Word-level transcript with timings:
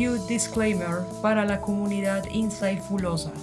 cute 0.00 0.26
disclaimer 0.26 1.04
para 1.20 1.44
la 1.44 1.60
comunidad 1.60 2.24
Insightfulosa. 2.30 3.34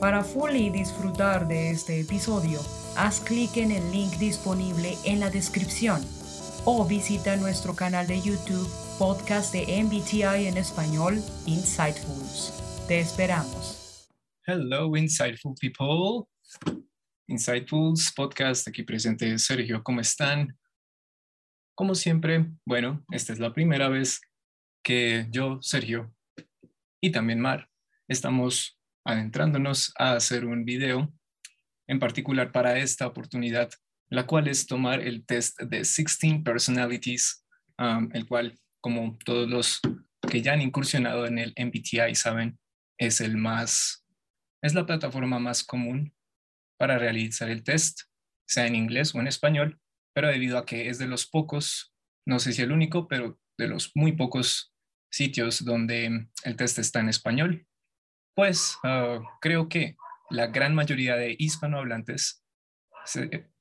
Para 0.00 0.24
fully 0.24 0.68
disfrutar 0.68 1.46
de 1.46 1.70
este 1.70 2.00
episodio, 2.00 2.58
haz 2.96 3.20
clic 3.20 3.56
en 3.58 3.70
el 3.70 3.92
link 3.92 4.14
disponible 4.18 4.96
en 5.04 5.20
la 5.20 5.30
descripción 5.30 6.04
o 6.64 6.84
visita 6.84 7.36
nuestro 7.36 7.76
canal 7.76 8.08
de 8.08 8.20
YouTube 8.20 8.68
podcast 8.98 9.52
de 9.52 9.84
MBTI 9.84 10.48
en 10.48 10.56
español, 10.56 11.22
Insightfuls. 11.46 12.54
Te 12.88 12.98
esperamos. 12.98 14.08
Hello, 14.44 14.96
Insightful 14.96 15.54
people. 15.60 16.26
Insightfuls 17.28 18.12
podcast, 18.16 18.66
aquí 18.66 18.82
presente 18.82 19.38
Sergio, 19.38 19.80
¿cómo 19.84 20.00
están? 20.00 20.58
Como 21.76 21.94
siempre, 21.94 22.50
bueno, 22.66 23.04
esta 23.12 23.32
es 23.32 23.38
la 23.38 23.52
primera 23.52 23.88
vez 23.88 24.20
que 24.82 25.26
yo, 25.30 25.58
Sergio, 25.62 26.14
y 27.02 27.10
también 27.10 27.40
Mar, 27.40 27.68
estamos 28.08 28.78
adentrándonos 29.04 29.92
a 29.98 30.12
hacer 30.12 30.44
un 30.44 30.64
video 30.64 31.12
en 31.88 31.98
particular 31.98 32.52
para 32.52 32.78
esta 32.78 33.06
oportunidad, 33.06 33.70
la 34.10 34.26
cual 34.26 34.48
es 34.48 34.66
tomar 34.66 35.00
el 35.00 35.24
test 35.24 35.60
de 35.60 35.78
16 35.78 36.42
Personalities, 36.44 37.44
um, 37.78 38.08
el 38.12 38.26
cual, 38.26 38.58
como 38.80 39.18
todos 39.24 39.48
los 39.48 39.80
que 40.30 40.42
ya 40.42 40.52
han 40.52 40.60
incursionado 40.60 41.26
en 41.26 41.38
el 41.38 41.54
MBTI 41.56 42.14
saben, 42.14 42.58
es 42.98 43.20
el 43.20 43.36
más, 43.36 44.06
es 44.62 44.74
la 44.74 44.86
plataforma 44.86 45.38
más 45.38 45.64
común 45.64 46.14
para 46.78 46.98
realizar 46.98 47.50
el 47.50 47.64
test, 47.64 48.02
sea 48.46 48.66
en 48.66 48.74
inglés 48.74 49.14
o 49.14 49.20
en 49.20 49.26
español, 49.26 49.80
pero 50.14 50.28
debido 50.28 50.58
a 50.58 50.66
que 50.66 50.88
es 50.88 50.98
de 50.98 51.06
los 51.06 51.26
pocos, 51.26 51.94
no 52.26 52.38
sé 52.38 52.52
si 52.52 52.62
el 52.62 52.72
único, 52.72 53.08
pero 53.08 53.38
de 53.60 53.68
los 53.68 53.92
muy 53.94 54.12
pocos 54.12 54.74
sitios 55.12 55.64
donde 55.64 56.28
el 56.44 56.56
test 56.56 56.78
está 56.78 57.00
en 57.00 57.08
español, 57.08 57.66
pues 58.34 58.76
ah, 58.84 59.20
creo 59.40 59.68
que 59.68 59.96
la 60.30 60.46
gran 60.46 60.74
mayoría 60.74 61.16
de 61.16 61.36
hispanohablantes 61.38 62.44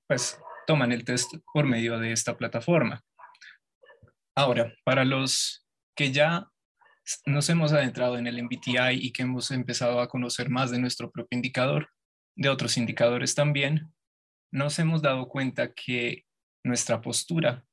pues 0.07 0.39
toman 0.67 0.91
el 0.91 1.03
test 1.03 1.33
por 1.53 1.65
medio 1.65 1.99
de 1.99 2.11
esta 2.11 2.37
plataforma. 2.37 3.03
Ahora, 4.35 4.73
para 4.85 5.03
los 5.03 5.65
que 5.95 6.11
ya 6.11 6.47
nos 7.25 7.49
hemos 7.49 7.73
adentrado 7.73 8.17
en 8.17 8.27
el 8.27 8.41
MBTI 8.43 8.93
y 8.93 9.11
que 9.11 9.23
hemos 9.23 9.51
empezado 9.51 9.99
a 9.99 10.07
conocer 10.07 10.49
más 10.49 10.71
de 10.71 10.79
nuestro 10.79 11.11
propio 11.11 11.35
indicador, 11.35 11.89
de 12.35 12.49
otros 12.49 12.77
indicadores 12.77 13.35
también, 13.35 13.91
nos 14.51 14.79
hemos 14.79 15.01
dado 15.01 15.27
cuenta 15.27 15.73
que 15.73 16.25
nuestra 16.63 17.01
postura 17.01 17.65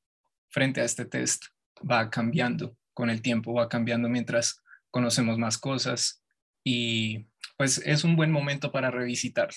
frente 0.48 0.80
a 0.80 0.84
este 0.84 1.04
test 1.04 1.44
va 1.80 2.10
cambiando 2.10 2.76
con 2.94 3.10
el 3.10 3.22
tiempo, 3.22 3.54
va 3.54 3.68
cambiando 3.68 4.08
mientras 4.08 4.62
conocemos 4.90 5.38
más 5.38 5.58
cosas 5.58 6.22
y 6.64 7.28
pues 7.56 7.78
es 7.84 8.04
un 8.04 8.16
buen 8.16 8.30
momento 8.30 8.72
para 8.72 8.90
revisitarlo. 8.90 9.56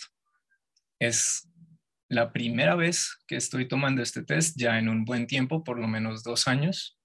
Es 0.99 1.49
la 2.09 2.33
primera 2.33 2.75
vez 2.75 3.17
que 3.27 3.35
estoy 3.35 3.67
tomando 3.67 4.01
este 4.01 4.23
test 4.23 4.57
ya 4.57 4.77
en 4.77 4.89
un 4.89 5.05
buen 5.05 5.27
tiempo, 5.27 5.63
por 5.63 5.79
lo 5.79 5.87
menos 5.87 6.23
dos 6.23 6.47
años, 6.47 6.99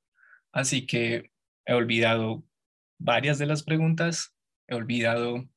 así 0.52 0.86
que 0.86 1.30
he 1.66 1.74
olvidado 1.74 2.44
varias 2.98 3.38
de 3.38 3.46
las 3.46 3.62
preguntas, 3.62 4.34
he 4.68 4.74
olvidado 4.74 5.48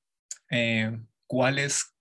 eh, 0.52 1.00
cuál 1.28 1.60
es, 1.60 1.96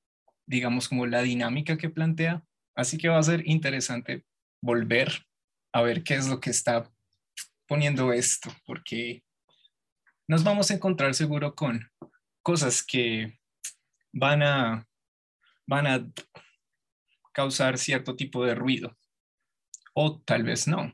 digamos, 0.47 0.89
como 0.89 1.07
la 1.07 1.23
dinámica 1.23 1.77
que 1.77 1.91
plantea, 1.91 2.45
así 2.75 2.99
que 2.99 3.09
va 3.09 3.19
a 3.19 3.23
ser 3.23 3.47
interesante 3.47 4.25
volver 4.63 5.27
a 5.73 5.83
ver 5.83 6.03
qué 6.03 6.15
es 6.15 6.29
lo 6.29 6.41
que 6.41 6.51
está 6.51 6.91
poniendo 7.67 8.13
esto, 8.13 8.51
porque 8.65 9.23
nos 10.29 10.45
vamos 10.45 10.71
a 10.71 10.75
encontrar 10.75 11.15
seguro 11.15 11.55
con 11.55 11.81
cosas 12.43 12.85
que 12.85 13.39
van 14.13 14.43
a, 14.43 14.87
van 15.67 15.87
a 15.87 16.07
causar 17.33 17.79
cierto 17.79 18.17
tipo 18.17 18.45
de 18.45 18.55
ruido, 18.55 18.97
o 19.95 20.21
tal 20.21 20.43
vez 20.43 20.67
no. 20.67 20.93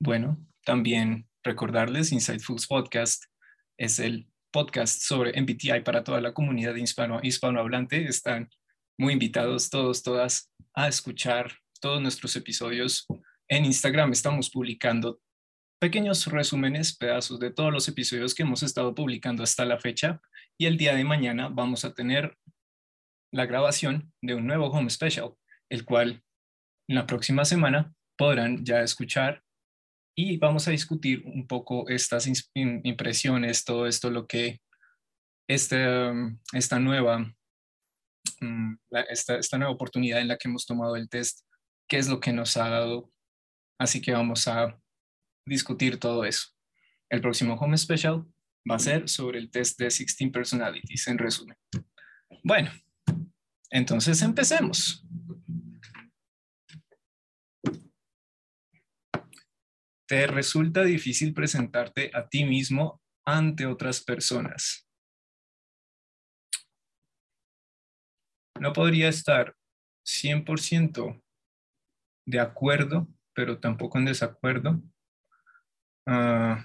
Bueno, 0.00 0.38
también 0.64 1.28
recordarles, 1.42 2.10
Foods 2.42 2.66
Podcast 2.66 3.24
es 3.76 3.98
el 3.98 4.28
podcast 4.50 5.02
sobre 5.02 5.40
MBTI 5.40 5.80
para 5.84 6.04
toda 6.04 6.20
la 6.20 6.32
comunidad 6.32 6.74
hispano, 6.76 7.20
hispanohablante. 7.22 8.04
Están 8.04 8.48
muy 8.96 9.12
invitados 9.14 9.68
todos, 9.68 10.02
todas 10.02 10.52
a 10.74 10.88
escuchar 10.88 11.52
todos 11.80 12.00
nuestros 12.00 12.36
episodios 12.36 13.06
en 13.48 13.64
Instagram. 13.64 14.12
Estamos 14.12 14.50
publicando 14.50 15.20
pequeños 15.84 16.24
resúmenes, 16.28 16.96
pedazos 16.96 17.38
de 17.38 17.52
todos 17.52 17.70
los 17.70 17.86
episodios 17.88 18.34
que 18.34 18.42
hemos 18.42 18.62
estado 18.62 18.94
publicando 18.94 19.42
hasta 19.42 19.66
la 19.66 19.78
fecha 19.78 20.18
y 20.56 20.64
el 20.64 20.78
día 20.78 20.94
de 20.94 21.04
mañana 21.04 21.50
vamos 21.50 21.84
a 21.84 21.92
tener 21.92 22.38
la 23.30 23.44
grabación 23.44 24.10
de 24.22 24.34
un 24.34 24.46
nuevo 24.46 24.68
Home 24.68 24.88
Special, 24.88 25.34
el 25.68 25.84
cual 25.84 26.24
en 26.88 26.94
la 26.96 27.06
próxima 27.06 27.44
semana 27.44 27.92
podrán 28.16 28.64
ya 28.64 28.80
escuchar 28.80 29.42
y 30.16 30.38
vamos 30.38 30.66
a 30.68 30.70
discutir 30.70 31.22
un 31.26 31.46
poco 31.46 31.86
estas 31.90 32.30
impresiones, 32.54 33.62
todo 33.66 33.86
esto, 33.86 34.10
lo 34.10 34.26
que 34.26 34.62
este, 35.50 35.84
esta, 36.54 36.80
nueva, 36.80 37.30
mm, 38.40 38.76
esta, 39.10 39.36
esta 39.36 39.58
nueva 39.58 39.74
oportunidad 39.74 40.22
en 40.22 40.28
la 40.28 40.38
que 40.38 40.48
hemos 40.48 40.64
tomado 40.64 40.96
el 40.96 41.10
test, 41.10 41.40
qué 41.86 41.98
es 41.98 42.08
lo 42.08 42.20
que 42.20 42.32
nos 42.32 42.56
ha 42.56 42.70
dado. 42.70 43.12
Así 43.78 44.00
que 44.00 44.12
vamos 44.12 44.48
a 44.48 44.80
discutir 45.46 45.98
todo 45.98 46.24
eso. 46.24 46.48
El 47.10 47.20
próximo 47.20 47.54
Home 47.54 47.76
Special 47.76 48.24
va 48.70 48.76
a 48.76 48.78
ser 48.78 49.08
sobre 49.08 49.38
el 49.38 49.50
test 49.50 49.78
de 49.78 49.86
16 49.86 50.32
Personalities, 50.32 51.06
en 51.08 51.18
resumen. 51.18 51.56
Bueno, 52.42 52.70
entonces 53.70 54.20
empecemos. 54.22 55.06
¿Te 60.06 60.26
resulta 60.26 60.84
difícil 60.84 61.32
presentarte 61.32 62.10
a 62.14 62.28
ti 62.28 62.44
mismo 62.44 63.02
ante 63.24 63.66
otras 63.66 64.02
personas? 64.02 64.86
No 68.60 68.72
podría 68.72 69.08
estar 69.08 69.56
100% 70.06 71.22
de 72.26 72.40
acuerdo, 72.40 73.08
pero 73.34 73.58
tampoco 73.58 73.98
en 73.98 74.04
desacuerdo 74.04 74.82
Ah. 76.06 76.64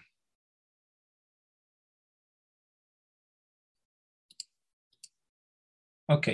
ok. 6.07 6.27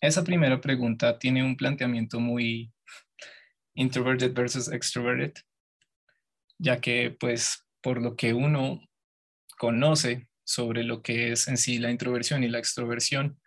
Esa 0.00 0.22
primera 0.22 0.60
pregunta 0.60 1.18
tiene 1.18 1.42
un 1.42 1.56
planteamiento 1.56 2.20
muy 2.20 2.72
introverted 3.74 4.32
versus 4.34 4.70
extroverted, 4.70 5.32
ya 6.58 6.80
que 6.80 7.10
pues 7.18 7.64
por 7.82 8.00
lo 8.02 8.16
que 8.16 8.32
uno 8.34 8.80
conoce 9.58 10.28
sobre 10.44 10.84
lo 10.84 11.02
que 11.02 11.32
es 11.32 11.48
en 11.48 11.56
sí 11.56 11.78
la 11.78 11.90
introversión 11.90 12.44
y 12.44 12.48
la 12.48 12.58
extroversión, 12.58 13.40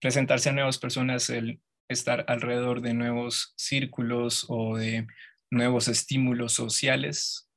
presentarse 0.00 0.50
a 0.50 0.52
nuevas 0.52 0.78
personas, 0.78 1.30
el 1.30 1.60
estar 1.88 2.24
alrededor 2.28 2.80
de 2.80 2.94
nuevos 2.94 3.54
círculos 3.56 4.46
o 4.48 4.76
de 4.76 5.06
nuevos 5.50 5.88
estímulos 5.88 6.52
sociales, 6.52 7.47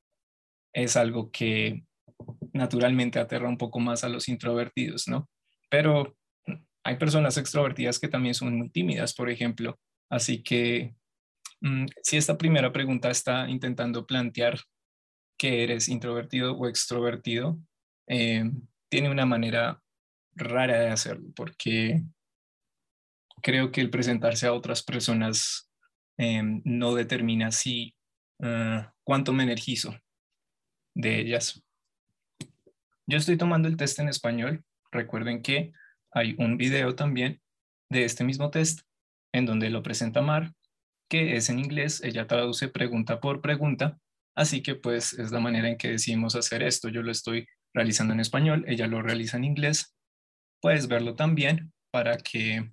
es 0.74 0.96
algo 0.96 1.32
que 1.32 1.84
naturalmente 2.54 3.20
aterra 3.20 3.50
un 3.50 3.58
poco 3.58 3.80
más 3.80 4.04
a 4.04 4.09
los 4.09 4.28
introvertidos, 4.30 5.08
¿no? 5.08 5.30
Pero 5.70 6.16
hay 6.84 6.98
personas 6.98 7.38
extrovertidas 7.38 8.00
que 8.00 8.08
también 8.08 8.34
son 8.34 8.58
muy 8.58 8.70
tímidas, 8.70 9.14
por 9.14 9.30
ejemplo. 9.30 9.80
Así 10.09 10.44
que 10.44 10.96
mm, 11.62 11.86
si 12.04 12.18
esta 12.18 12.38
primera 12.38 12.72
pregunta 12.72 13.09
está 13.09 13.50
intentando 13.50 14.06
plantear 14.06 14.59
que 15.38 15.64
eres 15.64 15.90
introvertido 15.90 16.58
o 16.58 16.68
extrovertido, 16.68 17.58
eh, 18.08 18.50
tiene 18.90 19.09
una 19.09 19.26
manera 19.26 19.82
rara 20.34 20.79
de 20.79 20.90
hacerlo, 20.90 21.29
porque 21.35 22.03
creo 23.41 23.72
que 23.72 23.82
el 23.82 23.90
presentarse 23.90 24.47
a 24.47 24.53
otras 24.53 24.84
personas 24.84 25.72
eh, 26.18 26.41
no 26.44 26.94
determina 26.94 27.52
si 27.52 27.96
ah, 28.41 28.94
cuánto 29.03 29.34
me 29.34 29.44
energizo 29.44 29.96
de 30.93 31.20
ellas. 31.20 31.64
Yo 33.08 33.17
estoy 33.17 33.38
tomando 33.38 33.67
el 33.67 33.78
test 33.78 33.99
en 33.99 34.09
español. 34.09 34.64
Recuerden 34.91 35.41
que 35.41 35.73
hay 36.11 36.35
un 36.38 36.58
video 36.58 36.96
también 36.96 37.41
de 37.90 38.05
este 38.05 38.23
mismo 38.23 38.52
test 38.52 38.82
en 39.34 39.46
donde 39.46 39.70
lo 39.70 39.84
presenta 39.84 40.22
Mar, 40.22 40.53
que 41.09 41.35
es 41.35 41.49
en 41.49 41.59
inglés. 41.59 42.02
Ella 42.03 42.28
traduce 42.28 42.67
pregunta 42.67 43.20
por 43.20 43.41
pregunta. 43.41 43.97
Así 44.35 44.61
que 44.61 44.76
pues 44.76 45.14
es 45.14 45.32
la 45.32 45.40
manera 45.40 45.67
en 45.67 45.78
que 45.78 45.90
decidimos 45.90 46.35
hacer 46.35 46.64
esto. 46.64 46.90
Yo 46.90 47.02
lo 47.02 47.11
estoy 47.11 47.47
realizando 47.73 48.14
en 48.14 48.20
español, 48.20 48.66
ella 48.67 48.87
lo 48.87 49.02
realiza 49.02 49.37
en 49.37 49.46
inglés. 49.46 49.96
Puedes 50.61 50.87
verlo 50.87 51.16
también 51.16 51.73
para 51.91 52.17
que 52.17 52.72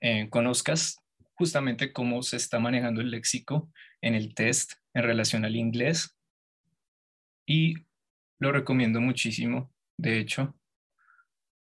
eh, 0.00 0.28
conozcas 0.30 0.96
justamente 1.34 1.92
cómo 1.92 2.22
se 2.22 2.36
está 2.36 2.60
manejando 2.60 3.00
el 3.00 3.10
léxico 3.10 3.70
en 4.00 4.14
el 4.14 4.34
test 4.34 4.74
en 4.94 5.02
relación 5.02 5.44
al 5.44 5.56
inglés 5.56 6.16
y 7.46 7.74
lo 8.38 8.52
recomiendo 8.52 9.00
muchísimo, 9.00 9.72
de 9.96 10.18
hecho. 10.18 10.54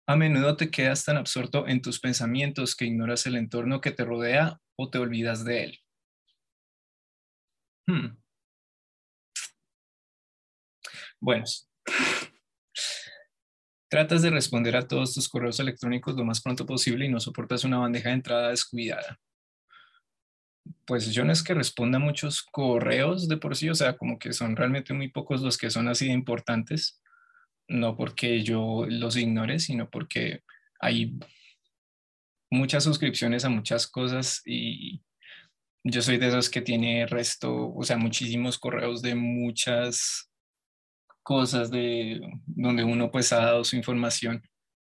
A 0.06 0.16
menudo 0.16 0.56
te 0.56 0.70
quedas 0.70 1.04
tan 1.04 1.16
absorto 1.16 1.66
en 1.68 1.82
tus 1.82 2.00
pensamientos 2.00 2.74
que 2.74 2.86
ignoras 2.86 3.26
el 3.26 3.36
entorno 3.36 3.80
que 3.80 3.90
te 3.90 4.04
rodea 4.04 4.60
o 4.76 4.88
te 4.90 4.98
olvidas 4.98 5.44
de 5.44 5.64
él. 5.64 5.78
Hmm. 7.86 8.16
Bueno, 11.20 11.44
tratas 13.90 14.22
de 14.22 14.30
responder 14.30 14.76
a 14.76 14.86
todos 14.86 15.14
tus 15.14 15.28
correos 15.28 15.58
electrónicos 15.60 16.14
lo 16.14 16.24
más 16.24 16.40
pronto 16.40 16.64
posible 16.64 17.06
y 17.06 17.08
no 17.08 17.20
soportas 17.20 17.64
una 17.64 17.78
bandeja 17.78 18.10
de 18.10 18.14
entrada 18.14 18.50
descuidada. 18.50 19.18
Pues 20.86 21.12
yo 21.12 21.24
no 21.24 21.32
es 21.32 21.42
que 21.42 21.54
responda 21.54 21.98
muchos 21.98 22.42
correos 22.42 23.28
de 23.28 23.36
por 23.36 23.56
sí, 23.56 23.68
o 23.68 23.74
sea, 23.74 23.96
como 23.96 24.18
que 24.18 24.32
son 24.32 24.56
realmente 24.56 24.94
muy 24.94 25.08
pocos 25.08 25.42
los 25.42 25.58
que 25.58 25.70
son 25.70 25.88
así 25.88 26.06
de 26.06 26.12
importantes, 26.12 27.00
no 27.68 27.96
porque 27.96 28.42
yo 28.42 28.86
los 28.88 29.16
ignore, 29.16 29.58
sino 29.58 29.90
porque 29.90 30.42
hay 30.80 31.18
muchas 32.50 32.84
suscripciones 32.84 33.44
a 33.44 33.48
muchas 33.48 33.86
cosas 33.86 34.42
y 34.46 35.02
yo 35.84 36.02
soy 36.02 36.18
de 36.18 36.28
esos 36.28 36.50
que 36.50 36.60
tiene 36.60 37.06
resto, 37.06 37.72
o 37.74 37.82
sea, 37.82 37.96
muchísimos 37.96 38.58
correos 38.58 39.02
de 39.02 39.14
muchas 39.14 40.30
cosas 41.22 41.70
de 41.70 42.20
donde 42.46 42.84
uno 42.84 43.10
pues 43.10 43.32
ha 43.32 43.38
dado 43.38 43.64
su 43.64 43.76
información 43.76 44.42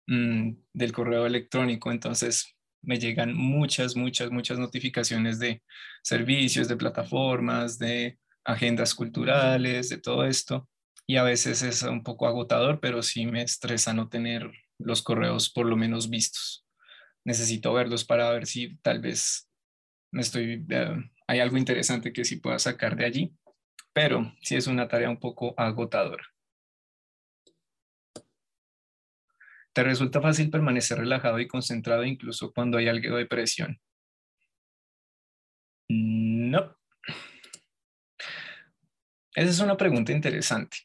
mm, 0.06 0.50
del 0.72 0.92
correo 0.92 1.26
electrónico, 1.26 1.92
entonces 1.92 2.54
me 2.82 2.98
llegan 2.98 3.34
muchas, 3.34 3.96
muchas, 3.96 4.30
muchas 4.30 4.58
notificaciones 4.58 5.38
de 5.38 5.62
servicios, 6.02 6.68
de 6.68 6.76
plataformas, 6.76 7.78
de 7.78 8.18
agendas 8.44 8.94
culturales, 8.94 9.88
de 9.88 9.98
todo 9.98 10.24
esto 10.24 10.68
y 11.06 11.16
a 11.16 11.22
veces 11.22 11.62
es 11.62 11.82
un 11.82 12.02
poco 12.02 12.26
agotador, 12.26 12.80
pero 12.80 13.02
sí 13.02 13.26
me 13.26 13.42
estresa 13.42 13.92
no 13.92 14.08
tener 14.08 14.50
los 14.78 15.02
correos 15.02 15.50
por 15.50 15.66
lo 15.66 15.76
menos 15.76 16.10
vistos. 16.10 16.66
Necesito 17.24 17.72
verlos 17.72 18.04
para 18.04 18.30
ver 18.30 18.46
si 18.46 18.76
tal 18.78 19.00
vez 19.00 19.48
me 20.10 20.22
estoy, 20.22 20.64
eh, 20.68 20.96
hay 21.26 21.40
algo 21.40 21.56
interesante 21.56 22.12
que 22.12 22.24
sí 22.24 22.36
pueda 22.36 22.58
sacar 22.58 22.96
de 22.96 23.04
allí, 23.04 23.32
pero 23.92 24.34
sí 24.42 24.56
es 24.56 24.66
una 24.66 24.88
tarea 24.88 25.10
un 25.10 25.20
poco 25.20 25.54
agotadora. 25.56 26.24
¿Te 29.72 29.82
resulta 29.82 30.20
fácil 30.20 30.50
permanecer 30.50 30.98
relajado 30.98 31.38
y 31.40 31.48
concentrado 31.48 32.04
incluso 32.04 32.52
cuando 32.52 32.78
hay 32.78 32.88
algo 32.88 33.16
de 33.16 33.26
presión? 33.26 33.80
No. 35.88 36.76
Esa 39.34 39.50
es 39.50 39.60
una 39.60 39.76
pregunta 39.76 40.12
interesante. 40.12 40.78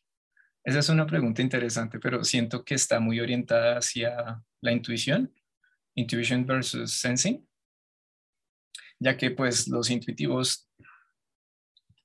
Esa 0.63 0.79
es 0.79 0.89
una 0.89 1.05
pregunta 1.05 1.41
interesante, 1.41 1.99
pero 1.99 2.23
siento 2.23 2.63
que 2.63 2.75
está 2.75 2.99
muy 2.99 3.19
orientada 3.19 3.77
hacia 3.77 4.43
la 4.61 4.71
intuición, 4.71 5.33
intuition 5.95 6.45
versus 6.45 6.93
sensing, 6.93 7.47
ya 8.99 9.15
que 9.15 9.31
pues 9.31 9.67
los 9.67 9.89
intuitivos 9.89 10.69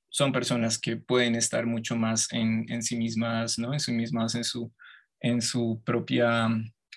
son 0.08 0.31
personas 0.31 0.78
que 0.78 0.96
pueden 0.96 1.35
estar 1.35 1.67
mucho 1.67 1.96
más 1.96 2.32
en, 2.32 2.82
sí 2.82 2.96
mismas, 2.96 3.58
¿no? 3.58 3.73
En 3.73 3.81
sí 3.81 3.93
mismas, 3.93 4.35
en 4.35 4.44
su, 4.44 4.73
en 5.22 5.40
su 5.40 5.82
propia 5.84 6.48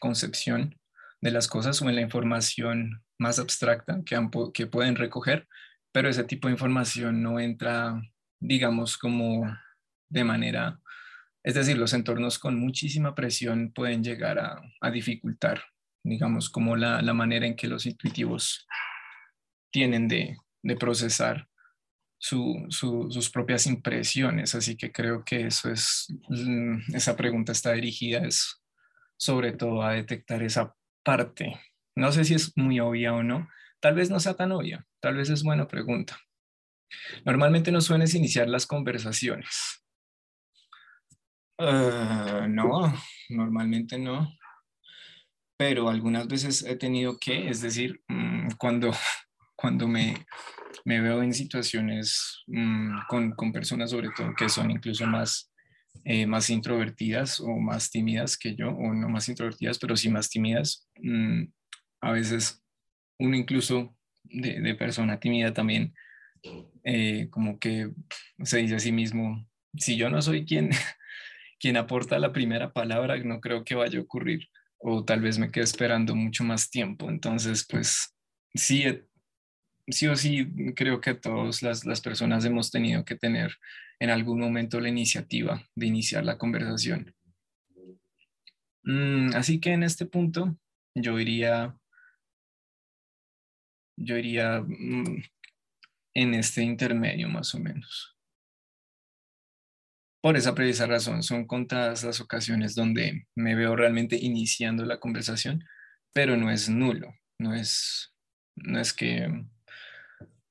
concepción 0.01 0.77
de 1.21 1.31
las 1.31 1.47
cosas 1.47 1.81
o 1.81 1.89
en 1.89 1.95
la 1.95 2.01
información 2.01 3.01
más 3.17 3.39
abstracta 3.39 4.01
que, 4.05 4.19
que 4.53 4.67
pueden 4.67 4.97
recoger, 4.97 5.47
pero 5.93 6.09
ese 6.09 6.25
tipo 6.25 6.49
de 6.49 6.53
información 6.53 7.23
no 7.23 7.39
entra, 7.39 8.01
digamos, 8.41 8.97
como 8.97 9.45
de 10.09 10.23
manera 10.25 10.79
es 11.45 11.53
decir, 11.53 11.77
los 11.77 11.93
entornos 11.93 12.39
con 12.39 12.59
muchísima 12.59 13.13
presión 13.13 13.71
pueden 13.71 14.03
llegar 14.03 14.39
a, 14.39 14.89
dificultar, 14.91 15.63
digamos, 16.03 16.49
como 16.49 16.75
la, 16.75 17.01
manera 17.13 17.45
en 17.45 17.55
que 17.55 17.67
los 17.67 17.85
intuitivos 17.85 18.65
tienen 19.71 20.07
de, 20.07 20.37
procesar 20.79 21.47
sus 22.17 23.29
propias 23.31 23.67
impresiones. 23.67 24.55
Así 24.55 24.75
que 24.75 24.91
creo 24.91 25.23
que 25.23 25.47
eso 25.47 25.71
es, 25.71 26.07
mm, 26.29 26.95
esa 26.95 27.15
pregunta 27.15 27.51
está 27.51 27.73
dirigida 27.73 28.19
es 28.25 28.61
sobre 29.17 29.53
todo 29.53 29.81
a 29.81 29.93
detectar 29.93 30.43
esa 30.43 30.75
parte. 31.03 31.59
No 31.95 32.11
sé 32.11 32.25
si 32.25 32.33
es 32.33 32.55
muy 32.57 32.79
obvia 32.79 33.13
o 33.13 33.23
no. 33.23 33.47
Tal 33.79 33.95
vez 33.95 34.09
no 34.09 34.19
sea 34.19 34.33
tan 34.33 34.51
obvia. 34.51 34.85
Tal 34.99 35.15
vez 35.15 35.29
es 35.29 35.43
buena 35.43 35.67
pregunta. 35.67 36.19
Normalmente 37.23 37.71
no 37.71 37.81
sueles 37.81 38.15
iniciar 38.15 38.47
las 38.47 38.65
conversaciones. 38.65 39.83
Eh, 41.57 42.47
no, 42.49 42.93
normalmente 43.29 43.97
no. 43.97 44.27
Pero 45.57 45.89
algunas 45.89 46.27
veces 46.27 46.63
he 46.63 46.75
tenido 46.75 47.17
que, 47.17 47.49
es 47.49 47.61
decir, 47.61 48.01
mm, 48.07 48.49
cuando, 48.57 48.91
cuando 49.55 49.87
me, 49.87 50.25
me 50.83 51.01
veo 51.01 51.23
en 51.23 51.33
situaciones 51.33 52.43
mm, 52.47 52.99
con, 53.07 53.31
con, 53.31 53.51
personas, 53.51 53.91
sobre 53.91 54.09
todo 54.15 54.33
que 54.35 54.49
son 54.49 54.71
incluso 54.71 55.05
más, 55.07 55.51
eh, 56.03 56.25
más 56.25 56.49
introvertidas 56.49 57.39
o 57.39 57.57
más 57.57 57.89
tímidas 57.89 58.37
que 58.37 58.55
yo, 58.55 58.69
o 58.69 58.93
no 58.93 59.09
más 59.09 59.29
introvertidas, 59.29 59.79
pero 59.79 59.95
sí 59.95 60.09
más 60.09 60.29
tímidas, 60.29 60.87
mm, 61.01 61.43
a 62.01 62.11
veces 62.11 62.63
uno 63.19 63.35
incluso 63.35 63.95
de, 64.23 64.59
de 64.59 64.75
persona 64.75 65.19
tímida 65.19 65.53
también, 65.53 65.93
eh, 66.83 67.27
como 67.31 67.57
que 67.59 67.89
se 68.43 68.57
dice 68.57 68.75
a 68.75 68.79
sí 68.79 68.91
mismo, 68.91 69.47
si 69.77 69.97
yo 69.97 70.09
no 70.09 70.21
soy 70.21 70.45
quien 70.45 70.69
quien 71.59 71.77
aporta 71.77 72.19
la 72.19 72.31
primera 72.31 72.73
palabra 72.73 73.17
no 73.17 73.39
creo 73.39 73.63
que 73.63 73.75
vaya 73.75 73.97
a 73.97 74.01
ocurrir 74.01 74.49
o 74.77 75.03
tal 75.03 75.21
vez 75.21 75.39
me 75.39 75.51
quede 75.51 75.63
esperando 75.63 76.15
mucho 76.15 76.43
más 76.43 76.69
tiempo. 76.69 77.09
Entonces, 77.09 77.65
pues 77.67 78.13
sí, 78.53 78.83
eh, 78.83 79.03
sí 79.87 80.07
o 80.07 80.15
sí 80.15 80.73
creo 80.75 80.99
que 81.01 81.13
todas 81.13 81.61
las, 81.61 81.85
las 81.85 82.01
personas 82.01 82.45
hemos 82.45 82.71
tenido 82.71 83.05
que 83.05 83.15
tener 83.15 83.57
en 83.99 84.09
algún 84.09 84.39
momento 84.39 84.79
la 84.79 84.89
iniciativa 84.89 85.63
de 85.75 85.85
iniciar 85.85 86.25
la 86.25 86.37
conversación. 86.37 87.13
Mm, 88.83 89.35
así 89.35 89.59
que 89.59 89.71
en 89.71 89.83
este 89.83 90.05
punto 90.05 90.57
yo 90.95 91.19
iría, 91.19 91.77
yo 93.97 94.17
iría 94.17 94.61
mm, 94.61 95.23
en 96.13 96.33
este 96.33 96.61
intermedio 96.63 97.29
más 97.29 97.53
o 97.55 97.59
menos. 97.59 98.15
Por 100.21 100.37
esa 100.37 100.55
precisa 100.55 100.87
razón, 100.87 101.21
son 101.21 101.45
contadas 101.45 102.03
las 102.03 102.19
ocasiones 102.19 102.73
donde 102.73 103.27
me 103.35 103.53
veo 103.53 103.75
realmente 103.75 104.15
iniciando 104.15 104.83
la 104.83 104.99
conversación, 104.99 105.63
pero 106.13 106.35
no 106.35 106.49
es 106.49 106.67
nulo, 106.67 107.13
no 107.39 107.53
es, 107.53 108.13
no 108.55 108.79
es 108.79 108.91
que 108.91 109.45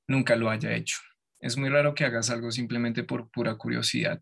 nunca 0.07 0.35
lo 0.35 0.49
haya 0.49 0.73
hecho. 0.73 0.97
Es 1.39 1.57
muy 1.57 1.69
raro 1.69 1.93
que 1.93 2.05
hagas 2.05 2.29
algo 2.29 2.51
simplemente 2.51 3.03
por 3.03 3.29
pura 3.29 3.55
curiosidad. 3.55 4.19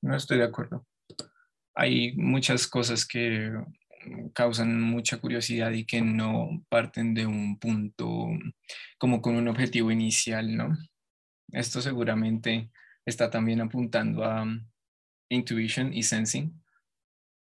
No 0.00 0.16
estoy 0.16 0.38
de 0.38 0.44
acuerdo. 0.44 0.86
Hay 1.74 2.16
muchas 2.16 2.66
cosas 2.66 3.06
que 3.06 3.52
causan 4.34 4.80
mucha 4.80 5.18
curiosidad 5.18 5.70
y 5.70 5.84
que 5.84 6.00
no 6.02 6.64
parten 6.68 7.14
de 7.14 7.26
un 7.26 7.58
punto 7.58 8.30
como 8.98 9.22
con 9.22 9.36
un 9.36 9.48
objetivo 9.48 9.90
inicial, 9.90 10.56
¿no? 10.56 10.76
Esto 11.52 11.80
seguramente 11.80 12.70
está 13.06 13.30
también 13.30 13.60
apuntando 13.60 14.24
a 14.24 14.46
intuition 15.28 15.92
y 15.94 16.02
sensing, 16.02 16.62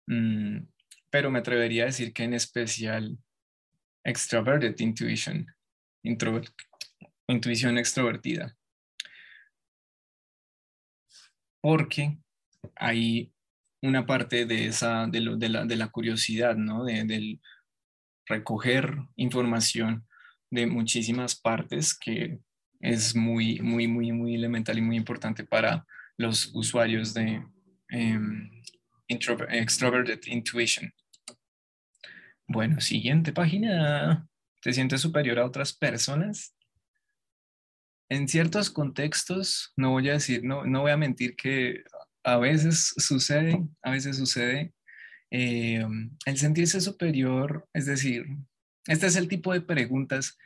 mm, 0.07 0.59
pero 1.11 1.31
me 1.31 1.38
atrevería 1.38 1.85
a 1.85 1.87
decir 1.87 2.12
que 2.12 2.25
en 2.25 2.35
especial 2.35 3.19
extroverted 4.05 4.75
intuition, 4.79 5.47
intuición 7.29 7.79
extrovertida, 7.79 8.57
porque 11.61 12.19
hay 12.77 13.33
una 13.83 14.07
parte 14.07 14.47
de, 14.47 14.67
esa, 14.67 15.07
de, 15.07 15.21
la, 15.21 15.65
de 15.65 15.77
la, 15.77 15.88
curiosidad, 15.88 16.57
¿no? 16.57 16.85
De, 16.85 17.05
del 17.05 17.41
recoger 18.27 18.97
información 19.17 20.07
de 20.50 20.67
muchísimas 20.67 21.38
partes 21.38 21.97
que 21.97 22.38
es 22.81 23.15
muy, 23.15 23.61
muy, 23.61 23.87
muy, 23.88 24.12
muy 24.12 24.35
elemental 24.35 24.79
y 24.79 24.83
muy 24.83 24.97
importante 24.97 25.45
para 25.45 25.87
los 26.17 26.50
usuarios 26.55 27.15
de 27.15 27.45
um, 27.93 28.50
Extroverted 29.09 30.21
Intuition. 30.27 30.93
Bueno, 32.47 32.81
siguiente 32.81 33.33
página. 33.33 34.29
¿Te 34.62 34.73
sientes 34.73 35.00
superior 35.00 35.38
a 35.38 35.47
otras 35.47 35.73
personas? 35.73 36.55
En 38.11 38.27
ciertos 38.27 38.71
contextos, 38.71 39.73
no 39.77 39.91
voy 39.91 40.09
a 40.09 40.15
decir, 40.15 40.43
no, 40.45 40.65
no 40.65 40.81
voy 40.83 40.91
a 40.91 40.97
mentir 40.97 41.37
que 41.37 41.85
a 42.25 42.38
veces 42.38 42.95
sucede, 42.97 43.62
a 43.83 43.91
veces 43.91 44.17
sucede 44.17 44.73
eh, 45.31 45.87
el 46.25 46.38
sentirse 46.38 46.81
superior, 46.81 47.69
es 47.75 47.85
decir, 47.87 48.25
este 48.87 49.07
es 49.07 49.17
el 49.17 49.29
tipo 49.29 49.53
de 49.53 49.61
preguntas 49.61 50.38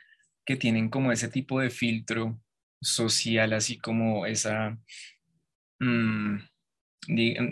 que 0.45 0.57
tienen 0.57 0.89
como 0.89 1.11
ese 1.11 1.29
tipo 1.29 1.59
de 1.61 1.69
filtro 1.69 2.41
social, 2.81 3.53
así 3.53 3.77
como 3.77 4.25
esa, 4.25 4.77
mm, 5.79 6.37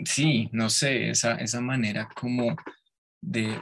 sí, 0.04 0.48
no 0.52 0.70
sé, 0.70 1.10
esa, 1.10 1.34
esa 1.34 1.60
manera 1.60 2.08
como 2.14 2.56
de, 3.20 3.58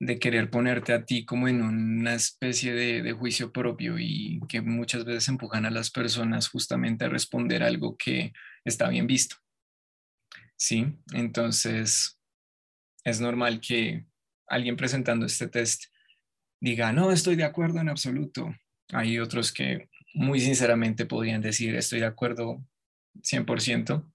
de 0.00 0.18
querer 0.18 0.50
ponerte 0.50 0.92
a 0.92 1.04
ti 1.04 1.24
como 1.24 1.48
en 1.48 1.62
una 1.62 2.14
especie 2.14 2.74
de, 2.74 3.02
de, 3.02 3.12
juicio 3.12 3.52
propio 3.52 3.98
y 3.98 4.40
que 4.48 4.60
muchas 4.60 5.04
veces 5.04 5.28
empujan 5.28 5.66
a 5.66 5.70
las 5.70 5.90
personas 5.90 6.48
justamente 6.48 7.04
a 7.04 7.08
responder 7.08 7.62
algo 7.62 7.96
que 7.96 8.32
está 8.64 8.88
bien 8.88 9.06
visto. 9.06 9.36
Sí, 10.56 10.96
entonces 11.12 12.20
es 13.04 13.20
normal 13.20 13.60
que 13.60 14.06
alguien 14.46 14.76
presentando 14.76 15.26
este 15.26 15.48
test 15.48 15.84
diga, 16.60 16.92
no, 16.92 17.10
estoy 17.10 17.34
de 17.34 17.44
acuerdo 17.44 17.80
en 17.80 17.88
absoluto. 17.88 18.54
Hay 18.92 19.18
otros 19.18 19.52
que 19.52 19.88
muy 20.14 20.40
sinceramente 20.40 21.06
podrían 21.06 21.40
decir, 21.40 21.74
estoy 21.74 22.00
de 22.00 22.06
acuerdo 22.06 22.64
100%. 23.22 24.11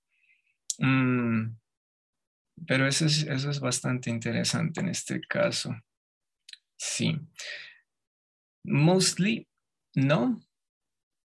Mm, 0.80 1.56
pero 2.66 2.88
eso 2.88 3.06
es, 3.06 3.24
eso 3.24 3.50
es 3.50 3.60
bastante 3.60 4.10
interesante 4.10 4.82
en 4.82 4.90
este 4.90 5.22
caso. 5.22 5.76
Sí. 6.78 7.20
Mostly, 8.64 9.48
no, 9.96 10.40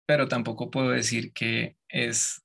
pero 0.06 0.28
tampoco 0.28 0.70
puedo 0.70 0.90
decir 0.90 1.32
que 1.32 1.76
es 1.88 2.42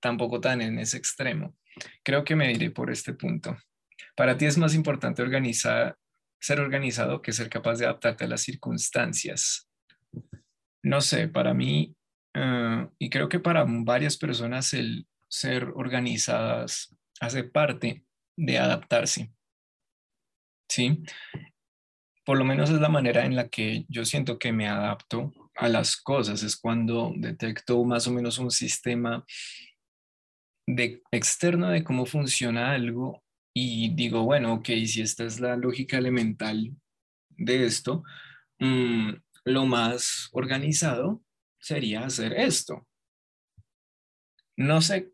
tampoco 0.00 0.40
tan 0.40 0.60
en 0.60 0.78
ese 0.78 0.96
extremo. 0.96 1.56
Creo 2.02 2.24
que 2.24 2.36
me 2.36 2.48
diré 2.48 2.70
por 2.70 2.90
este 2.90 3.14
punto. 3.14 3.56
Para 4.16 4.36
ti 4.36 4.44
es 4.44 4.58
más 4.58 4.74
importante 4.74 5.22
organizar, 5.22 5.96
ser 6.40 6.60
organizado 6.60 7.22
que 7.22 7.32
ser 7.32 7.48
capaz 7.48 7.78
de 7.78 7.86
adaptarte 7.86 8.24
a 8.24 8.28
las 8.28 8.42
circunstancias. 8.42 9.68
No 10.82 11.00
sé, 11.00 11.28
para 11.28 11.54
mí, 11.54 11.96
eh, 12.34 12.88
y 12.98 13.08
creo 13.08 13.28
que 13.28 13.40
para 13.40 13.64
varias 13.66 14.18
personas 14.18 14.74
el 14.74 15.06
ser 15.34 15.72
organizadas 15.74 16.96
hace 17.20 17.42
parte 17.42 18.04
de 18.36 18.58
adaptarse. 18.58 19.32
¿Sí? 20.68 21.02
Por 22.24 22.38
lo 22.38 22.44
menos 22.44 22.70
es 22.70 22.80
la 22.80 22.88
manera 22.88 23.26
en 23.26 23.34
la 23.34 23.48
que 23.48 23.84
yo 23.88 24.04
siento 24.04 24.38
que 24.38 24.52
me 24.52 24.68
adapto 24.68 25.32
a 25.56 25.68
las 25.68 25.96
cosas, 25.96 26.42
es 26.42 26.56
cuando 26.56 27.12
detecto 27.16 27.84
más 27.84 28.06
o 28.06 28.12
menos 28.12 28.38
un 28.38 28.50
sistema 28.50 29.24
de 30.66 31.02
externo 31.10 31.68
de 31.68 31.82
cómo 31.82 32.06
funciona 32.06 32.72
algo 32.72 33.22
y 33.52 33.92
digo, 33.94 34.22
bueno, 34.22 34.54
ok, 34.54 34.66
si 34.86 35.02
esta 35.02 35.24
es 35.24 35.40
la 35.40 35.56
lógica 35.56 35.98
elemental 35.98 36.72
de 37.30 37.66
esto, 37.66 38.04
mm, 38.60 39.10
lo 39.44 39.66
más 39.66 40.28
organizado 40.32 41.22
sería 41.60 42.04
hacer 42.04 42.32
esto. 42.34 42.86
No 44.56 44.80
sé, 44.80 45.13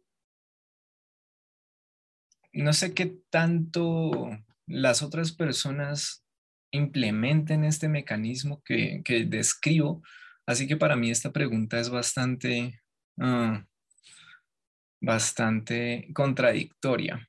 no 2.52 2.72
sé 2.72 2.94
qué 2.94 3.18
tanto 3.30 4.30
las 4.66 5.02
otras 5.02 5.32
personas 5.32 6.24
implementen 6.72 7.64
este 7.64 7.88
mecanismo 7.88 8.62
que, 8.64 9.02
describo, 9.28 10.02
así 10.46 10.66
que 10.66 10.76
para 10.76 10.96
mí 10.96 11.10
esta 11.10 11.32
pregunta 11.32 11.80
es 11.80 11.90
bastante, 11.90 12.80
ah, 13.18 13.64
bastante 15.00 16.08
contradictoria. 16.14 17.28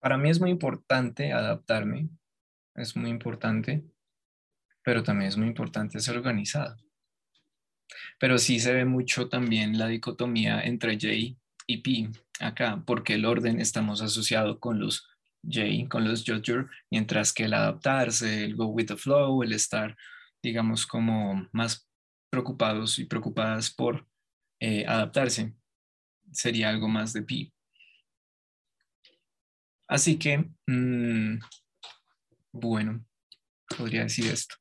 Para 0.00 0.18
mí 0.18 0.30
es 0.30 0.40
muy 0.40 0.50
importante 0.50 1.32
adaptarme, 1.32 2.08
es 2.74 2.96
muy 2.96 3.10
importante, 3.10 3.84
pero 4.82 5.02
también 5.02 5.28
es 5.28 5.36
muy 5.36 5.48
importante 5.48 5.98
ser 6.00 6.16
organizado. 6.16 6.76
Pero 8.18 8.38
sí 8.38 8.60
se 8.60 8.72
ve 8.72 8.84
mucho 8.84 9.28
también 9.28 9.78
la 9.78 9.88
dicotomía 9.88 10.60
entre 10.62 10.94
J 10.94 11.36
y 11.66 11.78
P 11.78 12.10
acá, 12.40 12.82
porque 12.86 13.14
el 13.14 13.24
orden 13.24 13.60
estamos 13.60 14.02
asociado 14.02 14.60
con 14.60 14.78
los 14.80 15.08
J, 15.42 15.88
con 15.88 16.08
los 16.08 16.24
Judger, 16.24 16.66
mientras 16.90 17.32
que 17.32 17.44
el 17.44 17.54
adaptarse, 17.54 18.44
el 18.44 18.56
go 18.56 18.66
with 18.66 18.86
the 18.86 18.96
flow, 18.96 19.42
el 19.42 19.52
estar, 19.52 19.96
digamos, 20.42 20.86
como 20.86 21.48
más 21.52 21.88
preocupados 22.30 22.98
y 22.98 23.04
preocupadas 23.04 23.70
por 23.70 24.06
eh, 24.60 24.84
adaptarse, 24.86 25.54
sería 26.32 26.70
algo 26.70 26.88
más 26.88 27.12
de 27.12 27.22
P. 27.22 27.52
Así 29.88 30.18
que, 30.18 30.50
mm, 30.66 31.38
bueno, 32.52 33.04
podría 33.76 34.02
decir 34.02 34.26
esto. 34.26 34.56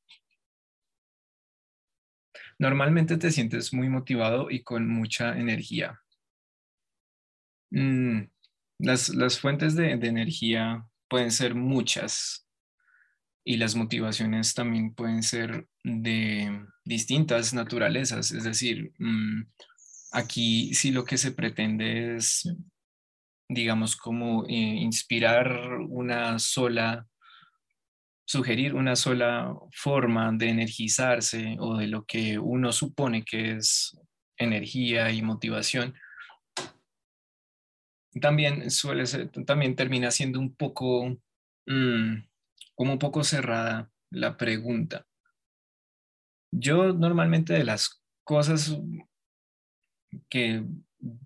Normalmente 2.59 3.17
te 3.17 3.31
sientes 3.31 3.73
muy 3.73 3.89
motivado 3.89 4.49
y 4.49 4.63
con 4.63 4.87
mucha 4.87 5.37
energía. 5.37 5.99
Mm, 7.75 8.29
las, 8.79 9.39
fuentes 9.39 9.75
de, 9.75 9.91
energía 9.91 10.85
pueden 11.09 11.31
ser 11.31 11.55
muchas 11.55 12.47
y 13.43 13.57
las 13.57 13.75
motivaciones 13.75 14.53
también 14.53 14.95
pueden 14.95 15.21
ser 15.21 15.67
de 15.83 16.65
distintas 16.85 17.53
naturalezas. 17.53 18.31
Es 18.31 18.45
decir, 18.45 18.93
mm, 18.97 19.43
aquí 20.13 20.73
sí 20.73 20.91
lo 20.91 21.03
que 21.03 21.17
se 21.17 21.31
pretende 21.31 22.15
es 22.15 22.47
digamos, 23.47 23.95
como 23.95 24.45
eh, 24.47 24.53
inspirar 24.53 25.77
una 25.89 26.39
sola, 26.39 27.05
sugerir 28.25 28.73
una 28.73 28.95
sola 28.95 29.53
forma 29.71 30.31
de 30.31 30.49
energizarse 30.49 31.57
o 31.59 31.77
de 31.77 31.87
lo 31.87 32.05
que 32.05 32.39
uno 32.39 32.71
supone 32.71 33.23
que 33.23 33.57
es 33.57 33.97
energía 34.37 35.11
y 35.11 35.21
motivación, 35.21 35.93
también 38.21 38.71
suele 38.71 39.05
ser, 39.05 39.29
también 39.45 39.75
termina 39.75 40.11
siendo 40.11 40.39
un 40.39 40.55
poco, 40.55 41.17
mm, 41.67 42.15
como 42.75 42.93
un 42.93 42.99
poco 42.99 43.23
cerrada 43.23 43.91
la 44.11 44.37
pregunta. 44.37 45.05
Yo 46.51 46.93
normalmente 46.93 47.53
de 47.53 47.65
las 47.65 48.01
cosas 48.23 48.77
que 50.29 50.63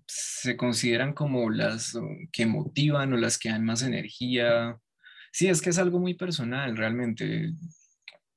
se 0.06 0.56
consideran 0.56 1.12
como 1.12 1.50
las 1.50 1.96
que 2.32 2.46
motivan 2.46 3.12
o 3.12 3.16
las 3.16 3.38
que 3.38 3.50
dan 3.50 3.64
más 3.64 3.82
energía. 3.82 4.78
Sí, 5.32 5.48
es 5.48 5.62
que 5.62 5.70
es 5.70 5.78
algo 5.78 6.00
muy 6.00 6.14
personal, 6.14 6.76
realmente. 6.76 7.52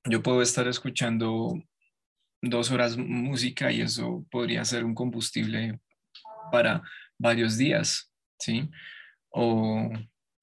Yo 0.10 0.22
puedo 0.22 0.42
estar 0.42 0.68
escuchando 0.68 1.54
dos 2.42 2.72
horas 2.72 2.98
música 2.98 3.72
y 3.72 3.82
eso 3.82 4.26
podría 4.30 4.64
ser 4.66 4.84
un 4.84 4.94
combustible 4.94 5.80
para 6.52 6.84
varios 7.18 7.58
días, 7.58 8.13
¿sí? 8.40 8.70
O, 9.30 9.90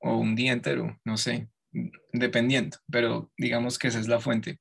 o 0.00 0.16
un 0.16 0.34
día 0.34 0.52
entero, 0.52 0.98
no 1.04 1.16
sé, 1.16 1.48
dependiendo, 2.12 2.78
pero 2.90 3.30
digamos 3.36 3.78
que 3.78 3.88
esa 3.88 4.00
es 4.00 4.08
la 4.08 4.20
fuente 4.20 4.58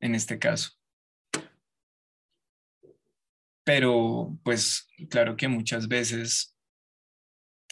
en 0.00 0.14
este 0.14 0.38
caso. 0.38 0.70
Pero 3.64 4.38
pues 4.42 4.88
claro 5.10 5.36
que 5.36 5.48
muchas 5.48 5.86
veces 5.86 6.56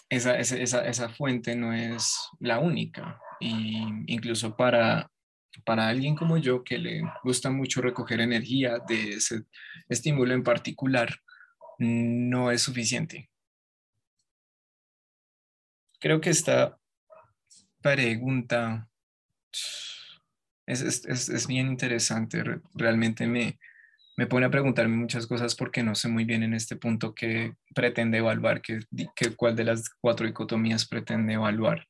esa, 0.09 0.38
esa, 0.38 1.09
fuente 1.11 1.54
no 1.54 1.73
es 1.73 2.14
la 2.40 2.59
única. 2.59 3.21
Y 3.40 3.78
incluso 4.07 4.57
para, 4.57 5.11
para 5.64 5.88
alguien 5.88 6.14
como 6.14 6.38
yo 6.38 6.64
que 6.64 6.78
le 6.78 7.02
gusta 7.23 7.50
mucho 7.50 7.80
recoger 7.80 8.21
energía 8.21 8.78
de 8.87 9.14
ese 9.14 9.42
estímulo 9.88 10.35
en 10.35 10.42
particular, 10.42 11.14
no 11.78 12.50
es 12.50 12.62
suficiente. 12.62 13.30
Creo 15.99 16.21
que 16.21 16.31
esta 16.31 16.78
pregunta 17.81 18.88
es, 20.67 21.05
es 21.05 21.47
bien 21.47 21.69
interesante, 21.69 22.43
realmente 22.75 23.26
me, 23.26 23.59
me 24.19 24.26
pone 24.26 24.47
a 24.47 24.50
preguntarme 24.50 24.97
muchas 24.97 25.28
cosas 25.28 25.55
porque 25.55 25.85
no 25.85 25.95
sé 25.95 26.09
muy 26.09 26.25
bien 26.25 26.43
en 26.43 26.52
este 26.52 26.75
punto 26.75 27.14
qué 27.14 27.55
pretende 27.73 28.19
evaluar, 28.19 28.61
qué, 28.61 28.81
cuál 29.37 29.55
de 29.55 29.62
las 29.62 29.90
cuatro 30.00 30.26
dicotomías 30.26 30.88
pretende 30.88 31.35
evaluar. 31.35 31.87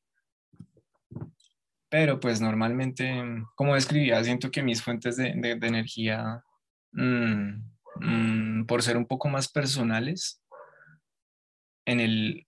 Pero 1.89 2.19
pues 2.19 2.39
normalmente, 2.39 3.23
como 3.55 3.73
describía, 3.73 4.23
siento 4.23 4.51
que 4.51 4.61
mis 4.61 4.79
fuentes 4.83 5.17
de, 5.17 5.29
energía, 5.29 6.43
mm, 6.91 7.63
mm, 7.95 8.65
por 8.67 8.83
ser 8.83 8.95
un 8.95 9.07
poco 9.07 9.27
más 9.27 9.51
personales, 9.51 10.39
en 11.85 11.99
el 11.99 12.45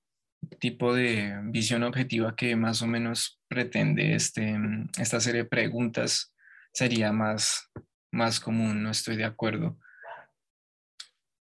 tipo 0.59 0.93
de 0.93 1.39
visión 1.45 1.83
objetiva 1.83 2.35
que 2.35 2.55
más 2.55 2.81
o 2.81 2.87
menos 2.87 3.39
pretende 3.47 4.15
este, 4.15 4.57
esta 4.97 5.19
serie 5.19 5.43
de 5.43 5.49
preguntas, 5.49 6.33
sería 6.73 7.11
más 7.11 7.71
más 8.11 8.39
común, 8.39 8.83
no 8.83 8.91
estoy 8.91 9.15
de 9.15 9.25
acuerdo. 9.25 9.79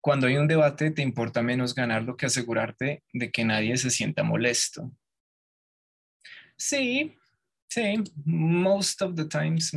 Cuando 0.02 0.28
hay 0.28 0.38
un 0.38 0.48
debate, 0.48 0.92
te 0.92 1.02
importa 1.02 1.42
menos 1.42 1.74
ganarlo 1.74 2.16
que 2.16 2.26
asegurarte 2.26 3.04
de 3.12 3.32
que 3.32 3.46
nadie 3.46 3.76
se 3.78 3.90
sienta 3.90 4.24
molesto. 4.24 4.92
Sí, 6.58 7.18
sí, 7.70 8.04
most 8.26 9.02
of 9.02 9.16
the 9.16 9.26
times, 9.26 9.72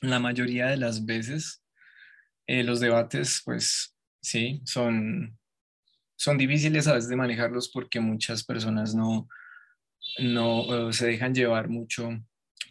la 0.00 0.18
mayoría 0.18 0.66
de 0.66 0.76
las 0.76 1.04
veces 1.04 1.62
eh, 2.46 2.62
los 2.62 2.80
debates, 2.80 3.42
pues 3.44 3.94
sí, 4.22 4.62
son, 4.64 5.36
son 6.16 6.38
difíciles 6.38 6.86
a 6.86 6.94
veces 6.94 7.08
de 7.08 7.16
manejarlos 7.16 7.68
porque 7.68 8.00
muchas 8.00 8.44
personas 8.44 8.94
no, 8.94 9.28
no 10.18 10.92
se 10.92 11.06
dejan 11.06 11.34
llevar 11.34 11.68
mucho 11.68 12.10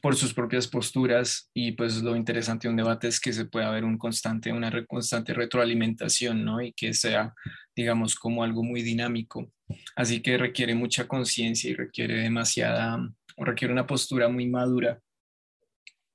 por 0.01 0.15
sus 0.15 0.33
propias 0.33 0.67
posturas 0.67 1.49
y 1.53 1.71
pues 1.71 2.03
lo 2.03 2.15
interesante 2.15 2.67
de 2.67 2.71
un 2.71 2.77
debate 2.77 3.07
es 3.07 3.19
que 3.19 3.33
se 3.33 3.45
pueda 3.45 3.69
haber 3.69 3.83
un 3.83 3.97
constante, 3.97 4.51
una 4.51 4.71
constante 4.85 5.33
retroalimentación, 5.33 6.45
¿no? 6.45 6.61
Y 6.61 6.73
que 6.73 6.93
sea, 6.93 7.33
digamos, 7.75 8.15
como 8.15 8.43
algo 8.43 8.63
muy 8.63 8.83
dinámico. 8.83 9.51
Así 9.95 10.21
que 10.21 10.37
requiere 10.37 10.75
mucha 10.75 11.07
conciencia 11.07 11.71
y 11.71 11.73
requiere 11.73 12.21
demasiada, 12.21 12.99
o 13.35 13.45
requiere 13.45 13.73
una 13.73 13.87
postura 13.87 14.29
muy 14.29 14.47
madura 14.47 14.99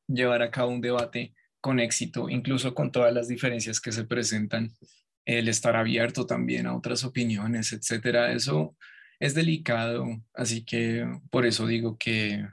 llevar 0.06 0.42
a 0.42 0.50
cabo 0.50 0.70
un 0.70 0.80
debate 0.80 1.34
con 1.60 1.80
éxito, 1.80 2.28
incluso 2.28 2.74
con 2.74 2.90
todas 2.90 3.12
las 3.12 3.28
diferencias 3.28 3.80
que 3.80 3.92
se 3.92 4.04
presentan, 4.04 4.70
el 5.24 5.48
estar 5.48 5.76
abierto 5.76 6.26
también 6.26 6.66
a 6.66 6.76
otras 6.76 7.04
opiniones, 7.04 7.72
etcétera. 7.72 8.32
Eso 8.32 8.76
es 9.18 9.34
delicado, 9.34 10.06
así 10.34 10.64
que 10.64 11.06
por 11.30 11.46
eso 11.46 11.66
digo 11.66 11.96
que 11.98 12.44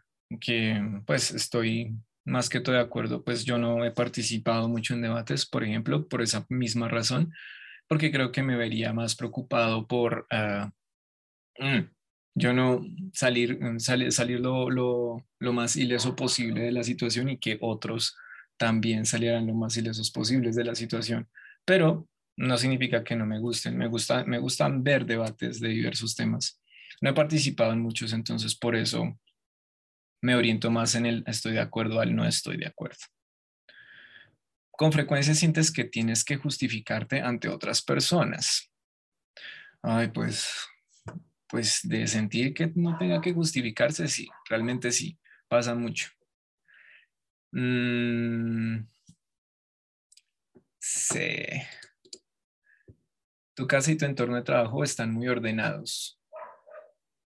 que 0.42 0.82
pues 1.06 1.32
estoy 1.32 1.96
más 2.26 2.50
que 2.50 2.60
todo 2.60 2.76
de 2.76 2.82
acuerdo, 2.82 3.24
pues 3.24 3.46
yo 3.46 3.58
no 3.58 3.86
he 3.86 3.92
participado 3.92 4.68
mucho 4.68 4.94
en 4.94 5.02
debates, 5.02 5.46
por 5.46 5.64
ejemplo, 5.64 6.08
por 6.08 6.22
esa 6.22 6.46
misma 6.50 6.90
razón, 6.90 7.32
porque 7.88 8.12
creo 8.12 8.32
que 8.32 8.44
me 8.44 8.58
vería 8.58 8.92
más 8.94 9.16
preocupado 9.16 9.88
por 9.88 10.28
ah, 10.30 10.72
mm, 11.58 11.90
yo 12.36 12.54
no 12.54 12.82
salir, 13.14 13.58
mm, 13.62 13.80
salir, 13.80 14.12
salir 14.12 14.40
lo, 14.42 14.70
lo, 14.70 15.26
lo, 15.40 15.54
más 15.54 15.78
ileso 15.78 16.16
posible 16.16 16.62
de 16.62 16.72
la 16.74 16.84
situación 16.84 17.30
y 17.30 17.38
que 17.38 17.58
otros 17.62 18.18
también 18.58 19.06
salieran 19.06 19.48
lo 19.48 19.54
más 19.54 19.78
ilesos 19.78 20.12
posibles 20.12 20.56
de 20.56 20.66
la 20.66 20.76
situación. 20.76 21.30
Pero 21.66 22.08
no 22.38 22.58
significa 22.58 23.04
que 23.04 23.16
no 23.16 23.26
me 23.26 23.40
gusten, 23.40 23.78
me, 23.78 23.88
gusta, 23.88 24.24
me 24.24 24.38
gustan 24.38 24.84
ver 24.84 25.06
debates 25.06 25.60
de 25.60 25.70
diversos 25.70 26.16
temas. 26.16 26.62
No 27.02 27.10
he 27.10 27.14
participado 27.14 27.74
en 27.74 27.82
muchos, 27.82 28.14
entonces 28.14 28.56
por 28.56 28.76
eso 28.76 29.20
me 30.22 30.36
oriento 30.36 30.72
más 30.72 30.96
en 30.96 31.06
el 31.06 31.24
estoy 31.28 31.54
de 31.54 31.60
acuerdo 31.60 32.00
al 32.00 32.16
no 32.16 32.26
estoy 32.26 32.58
de 32.58 32.68
acuerdo. 32.68 33.00
Con 34.72 34.92
frecuencia 34.92 35.34
sientes 35.34 35.72
que 35.72 35.86
tienes 35.86 36.24
que 36.24 36.38
justificarte 36.38 37.22
ante 37.22 37.50
otras 37.50 37.82
personas. 37.82 38.72
Ay, 39.82 40.10
pues, 40.10 40.68
pues 41.48 41.80
de 41.84 42.06
sentir 42.06 42.54
que 42.54 42.72
no 42.76 42.98
tenga 42.98 43.20
que 43.20 43.34
justificarse, 43.34 44.08
sí, 44.08 44.28
realmente 44.48 44.92
sí, 44.92 45.18
pasa 45.48 45.74
mucho. 45.74 46.10
Mm, 47.52 48.86
sí. 50.80 51.36
Tu 53.58 53.66
casa 53.66 53.92
y 53.92 53.98
tu 53.98 54.06
entorno 54.06 54.36
de 54.36 54.44
trabajo 54.44 54.84
están 54.84 55.12
muy 55.12 55.28
ordenados. 55.28 56.22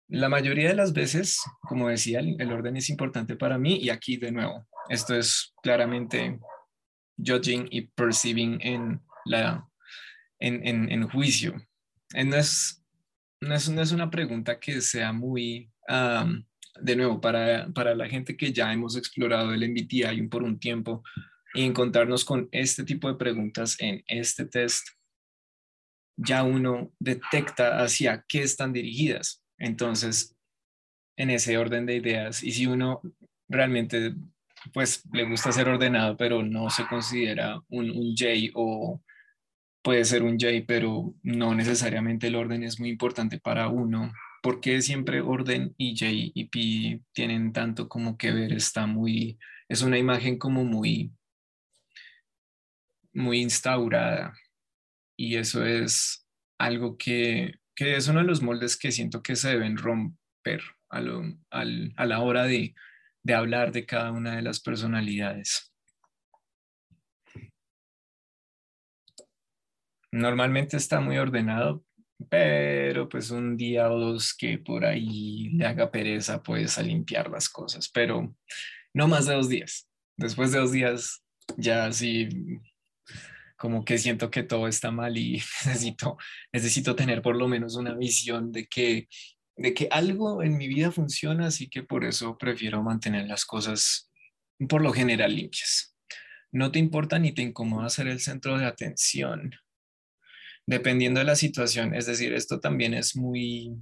La 0.08 0.30
mayoría 0.30 0.70
de 0.70 0.74
las 0.74 0.94
veces, 0.94 1.42
como 1.60 1.90
decía, 1.90 2.22
el, 2.22 2.50
orden 2.50 2.78
es 2.78 2.90
importante 2.90 3.36
para 3.36 3.58
mí 3.58 3.76
y 3.76 3.90
aquí 3.90 4.16
de 4.16 4.32
nuevo, 4.32 4.66
esto 4.88 5.16
es 5.16 5.54
claramente 5.62 6.40
judging 7.18 7.68
y 7.70 7.88
perceiving 7.88 8.58
en, 8.62 9.02
la, 9.26 9.68
en, 10.40 10.90
en, 10.90 11.10
juicio. 11.10 11.56
Eh, 12.14 12.24
no 12.24 12.38
es, 12.38 12.82
no, 13.42 13.54
es, 13.54 13.70
no 13.70 13.82
es, 13.82 13.92
una 13.92 14.10
pregunta 14.10 14.62
que 14.62 14.80
sea 14.80 15.12
muy, 15.12 15.70
de 15.90 16.96
nuevo, 16.96 17.20
para, 17.20 17.68
para 17.74 17.96
la 17.96 18.08
gente 18.08 18.38
que 18.38 18.54
ya 18.54 18.72
hemos 18.72 18.96
explorado 18.96 19.54
el 19.54 19.70
MBTI 19.70 20.26
por 20.30 20.44
un 20.44 20.58
tiempo 20.58 21.04
y 21.54 21.64
encontrarnos 21.64 22.24
con 22.24 22.48
este 22.54 22.86
tipo 22.86 23.10
de 23.10 23.16
preguntas 23.16 23.76
en 23.80 24.02
este 24.08 24.46
test, 24.46 24.88
ya 26.16 26.44
uno 26.44 26.92
detecta 27.00 27.84
hacia 27.84 28.24
qué 28.28 28.44
están 28.44 28.74
dirigidas. 28.74 29.44
Entonces, 29.58 30.36
en 31.18 31.30
ese 31.30 31.58
orden 31.58 31.86
de 31.86 31.96
ideas, 31.96 32.44
y 32.44 32.52
si 32.52 32.66
uno 32.66 33.02
realmente 33.48 34.16
pues 34.72 35.04
le 35.12 35.24
gusta 35.26 35.52
ser 35.52 35.68
ordenado, 35.68 36.16
pero 36.16 36.44
no 36.44 36.70
se 36.70 36.86
considera 36.88 37.60
un, 37.70 38.16
J 38.16 38.52
o 38.54 39.02
puede 39.82 40.06
ser 40.06 40.24
un 40.24 40.38
J, 40.40 40.64
pero 40.68 41.14
no 41.24 41.54
necesariamente 41.56 42.28
el 42.28 42.36
orden 42.36 42.64
es 42.64 42.80
muy 42.80 42.90
importante 42.90 43.40
para 43.40 43.68
uno. 43.68 44.12
porque 44.42 44.82
siempre 44.82 45.22
orden 45.22 45.74
y 45.78 45.96
J 45.98 46.08
y 46.12 46.46
P 46.50 47.02
tienen 47.14 47.54
tanto 47.54 47.88
como 47.88 48.18
que 48.18 48.32
ver? 48.32 48.54
Está 48.54 48.86
muy, 48.88 49.40
es 49.70 49.82
una 49.84 49.98
imagen 49.98 50.38
como 50.38 50.66
muy, 50.66 51.14
muy 53.14 53.42
instaurada. 53.42 54.34
Y 55.18 55.38
eso 55.38 55.66
es 55.66 56.28
algo 56.58 56.98
que 56.98 57.60
que 57.76 57.96
es 57.96 58.08
uno 58.08 58.20
de 58.20 58.26
los 58.26 58.42
moldes 58.42 58.78
que 58.78 58.92
siento 58.92 59.22
que 59.22 59.36
se 59.36 59.50
deben 59.50 59.78
romper 59.78 60.62
a, 60.90 61.02
la 61.02 62.20
hora 62.20 62.44
de, 62.44 62.76
de 63.24 63.34
hablar 63.34 63.72
de 63.72 63.86
cada 63.86 64.12
una 64.12 64.36
de 64.36 64.44
las 64.44 64.60
personalidades. 64.60 65.74
Normalmente 70.12 70.78
está 70.78 71.00
muy 71.00 71.18
ordenado, 71.18 71.84
pero 72.30 73.10
pues 73.10 73.32
un 73.32 73.58
día 73.58 73.92
o 73.92 73.98
dos 73.98 74.36
que 74.36 74.60
por 74.60 74.86
ahí 74.86 75.50
le 75.50 75.66
haga 75.66 75.90
pereza, 75.90 76.44
pues 76.44 76.78
a 76.78 76.84
limpiar 76.84 77.32
las 77.32 77.50
cosas, 77.50 77.90
pero 77.90 78.36
no 78.94 79.08
más 79.08 79.26
de 79.26 79.34
dos 79.34 79.50
días. 79.50 79.90
Después 80.16 80.52
de 80.52 80.60
dos 80.60 80.72
días 80.72 81.26
ya 81.58 81.92
sí 81.92 82.30
como 83.64 83.86
que 83.86 83.98
siento 83.98 84.30
que 84.30 84.44
todo 84.44 84.68
está 84.68 84.92
mal 84.92 85.18
y 85.18 85.36
necesito, 85.66 86.18
necesito 86.52 86.98
tener 86.98 87.22
por 87.22 87.38
lo 87.38 87.48
menos 87.48 87.78
una 87.78 87.94
visión 87.94 88.52
de 88.52 88.68
que, 88.68 89.08
de 89.56 89.74
que 89.74 89.88
algo 89.90 90.44
en 90.44 90.58
mi 90.58 90.68
vida 90.68 90.92
funciona, 90.92 91.48
así 91.48 91.70
que 91.70 91.82
por 91.82 92.04
eso 92.04 92.38
prefiero 92.38 92.84
mantener 92.84 93.26
las 93.26 93.46
cosas 93.46 94.12
por 94.68 94.82
lo 94.82 94.92
general 94.92 95.34
limpias. 95.34 95.96
No 96.52 96.74
te 96.74 96.80
importa 96.80 97.20
ni 97.20 97.32
te 97.32 97.42
incomoda 97.42 97.90
ser 97.90 98.10
el 98.10 98.20
centro 98.20 98.58
de 98.58 98.66
atención, 98.66 99.52
dependiendo 100.68 101.22
de 101.22 101.26
la 101.26 101.38
situación. 101.38 101.96
Es 101.96 102.06
decir, 102.06 102.34
esto 102.34 102.60
también 102.60 102.94
es 102.94 103.16
muy, 103.16 103.82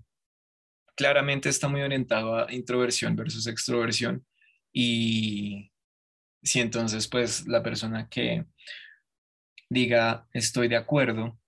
claramente 0.95 1.49
está 1.49 1.67
muy 1.67 1.81
orientado 1.81 2.35
a 2.35 2.53
introversión 2.53 3.15
versus 3.15 3.47
extroversión. 3.47 4.27
Y 4.71 5.71
si 6.43 6.59
entonces, 6.59 7.07
pues 7.07 7.47
la 7.47 7.63
persona 7.63 8.07
que 8.09 8.45
diga 9.71 10.27
estoy 10.34 10.67
de 10.67 10.75
acuerdo 10.75 11.39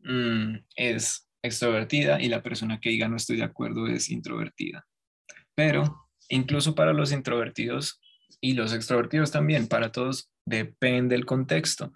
mm, 0.00 0.56
es 0.76 1.26
extrovertida 1.42 2.20
y 2.20 2.28
la 2.28 2.42
persona 2.42 2.78
que 2.78 2.90
diga 2.90 3.08
no 3.08 3.16
estoy 3.16 3.38
de 3.38 3.44
acuerdo 3.44 3.86
es 3.86 4.10
introvertida. 4.10 4.86
Pero 5.54 6.06
incluso 6.28 6.74
para 6.74 6.92
los 6.92 7.12
introvertidos 7.12 7.98
y 8.42 8.52
los 8.52 8.74
extrovertidos 8.74 9.30
también, 9.30 9.68
para 9.68 9.90
todos 9.90 10.30
depende 10.44 11.14
del 11.14 11.24
contexto. 11.24 11.92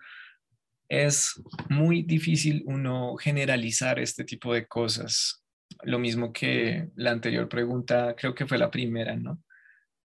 Es 0.89 1.43
muy 1.69 2.03
difícil 2.03 2.63
uno 2.67 3.17
generalizar 3.17 3.99
este 3.99 4.25
tipo 4.25 4.55
de 4.55 4.67
cosas. 4.67 5.45
Lo 5.83 5.99
mismo 5.99 6.33
que 6.33 6.89
la 6.97 7.11
anterior 7.11 7.49
pregunta, 7.49 8.15
creo 8.17 8.35
que 8.35 8.47
fue 8.47 8.57
la 8.57 8.71
primera, 8.71 9.15
¿no? 9.15 9.43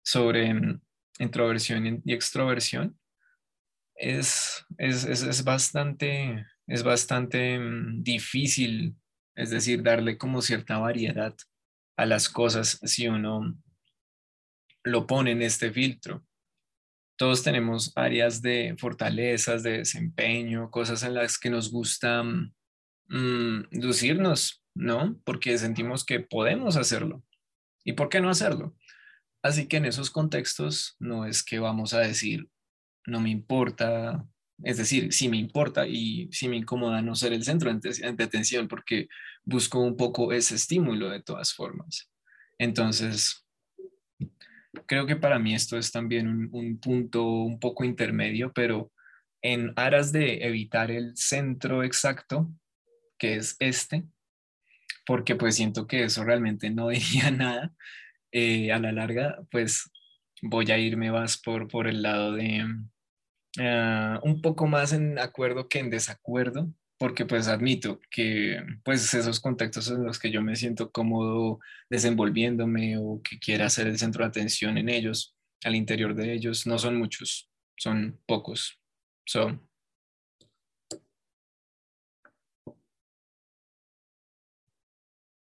Sobre 0.03 0.53
mm, 0.53 0.81
introversión 1.21 2.03
y 2.05 2.13
extroversión 2.13 3.00
es, 4.01 4.67
es, 4.79 5.45
bastante, 5.45 6.47
es 6.67 6.83
bastante 6.83 7.59
mm, 7.59 8.03
difícil, 8.03 8.97
es 9.37 9.51
decir, 9.51 9.83
darle 9.83 10.17
como 10.17 10.43
cierta 10.43 10.79
variedad 10.79 11.35
a 11.97 12.07
las 12.07 12.29
cosas 12.29 12.81
si 12.83 13.09
uno 13.09 13.57
lo 14.83 15.07
pone 15.07 15.33
en 15.33 15.43
este 15.43 15.71
filtro. 15.71 16.25
Todos 17.17 17.43
tenemos 17.43 17.93
áreas 17.97 18.41
de 18.41 18.75
fortalezas, 18.79 19.63
de 19.63 19.79
desempeño, 19.79 20.71
cosas 20.71 21.03
en 21.03 21.15
las 21.15 21.39
que 21.39 21.51
nos 21.51 21.71
gusta 21.71 22.23
mm, 22.23 23.65
lucirnos, 23.73 24.65
¿no? 24.75 25.21
Porque 25.25 25.59
sentimos 25.59 26.07
que 26.07 26.21
podemos 26.21 26.77
hacerlo. 26.77 27.23
¿Y 27.85 27.93
por 27.93 28.09
qué 28.09 28.23
no 28.23 28.31
hacerlo? 28.31 28.75
Así 29.43 29.67
que 29.67 29.77
en 29.77 29.85
esos 29.87 30.11
contextos 30.11 30.97
no 30.99 31.27
es 31.27 31.43
que 31.43 31.59
vamos 31.59 31.93
a 31.93 32.01
decir, 32.01 32.50
no 33.11 33.21
me 33.21 33.31
importa, 33.31 34.25
es 34.63 34.79
decir, 34.79 35.13
sí 35.13 35.29
me 35.29 35.37
importa 35.37 35.87
y 35.87 36.29
sí 36.33 36.49
me 36.49 36.57
incomoda 36.57 37.03
no 37.03 37.15
ser 37.15 37.33
el 37.33 37.45
centro 37.45 37.73
de 37.73 38.25
atención 38.25 38.69
porque 38.69 39.09
busco 39.45 39.81
un 39.81 39.97
poco 39.97 40.33
ese 40.33 40.55
estímulo 40.55 41.11
de 41.11 41.23
todas 41.23 41.53
formas. 41.53 42.11
Entonces, 42.59 43.47
creo 44.87 45.07
que 45.07 45.17
para 45.17 45.39
mí 45.39 45.55
esto 45.55 45.79
es 45.79 45.91
también 45.91 46.51
un, 46.53 46.79
punto 46.79 47.25
un 47.25 47.59
poco 47.59 47.85
intermedio, 47.85 48.53
pero 48.53 48.93
en 49.43 49.73
aras 49.77 50.13
de 50.13 50.45
evitar 50.45 50.91
el 50.91 51.17
centro 51.17 51.83
exacto, 51.83 52.51
que 53.19 53.37
es 53.37 53.57
este, 53.59 54.05
porque 55.07 55.35
pues 55.35 55.57
siento 55.57 55.87
que 55.87 56.05
eso 56.05 56.25
realmente 56.25 56.71
no 56.71 56.89
diría 56.91 57.31
nada, 57.31 57.73
eh, 58.33 58.73
a 58.73 58.79
la 58.79 58.93
larga, 58.93 59.39
pues 59.51 59.91
voy 60.43 60.71
a 60.71 60.79
irme 60.79 61.11
más 61.11 61.39
por, 61.39 61.69
por 61.69 61.87
el 61.89 62.03
lado 62.03 62.33
de, 62.33 62.65
ah, 63.59 64.21
un 64.23 64.41
poco 64.43 64.67
más 64.67 64.93
en 64.93 65.19
acuerdo 65.19 65.69
que 65.69 65.79
en 65.81 65.91
desacuerdo, 65.91 66.73
porque 66.99 67.25
pues 67.27 67.49
admito 67.49 68.01
que 68.11 68.63
pues 68.85 69.13
esos 69.15 69.41
contextos 69.41 69.91
en 69.91 70.05
los 70.05 70.19
que 70.19 70.31
yo 70.31 70.43
me 70.43 70.57
siento 70.57 70.91
cómodo 70.93 71.61
desenvolviéndome 71.89 72.99
o 72.99 73.21
que 73.23 73.39
quiera 73.39 73.71
ser 73.71 73.87
el 73.87 73.99
centro 73.99 74.25
de 74.25 74.29
atención 74.29 74.79
en 74.79 74.89
ellos, 74.89 75.35
al 75.65 75.75
interior 75.77 76.15
de 76.15 76.33
ellos, 76.35 76.67
no 76.67 76.79
son 76.79 76.97
muchos, 76.97 77.51
son 77.77 78.21
pocos. 78.27 78.79
Son 79.27 79.63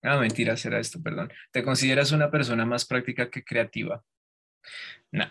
Ah, 0.03 0.17
mentira, 0.19 0.57
será 0.57 0.79
esto, 0.79 1.03
perdón. 1.03 1.31
¿Te 1.53 1.63
consideras 1.63 2.13
una 2.13 2.31
persona 2.31 2.65
más 2.65 2.85
práctica 2.87 3.31
que 3.31 3.45
creativa? 3.45 4.05
No. 5.13 5.27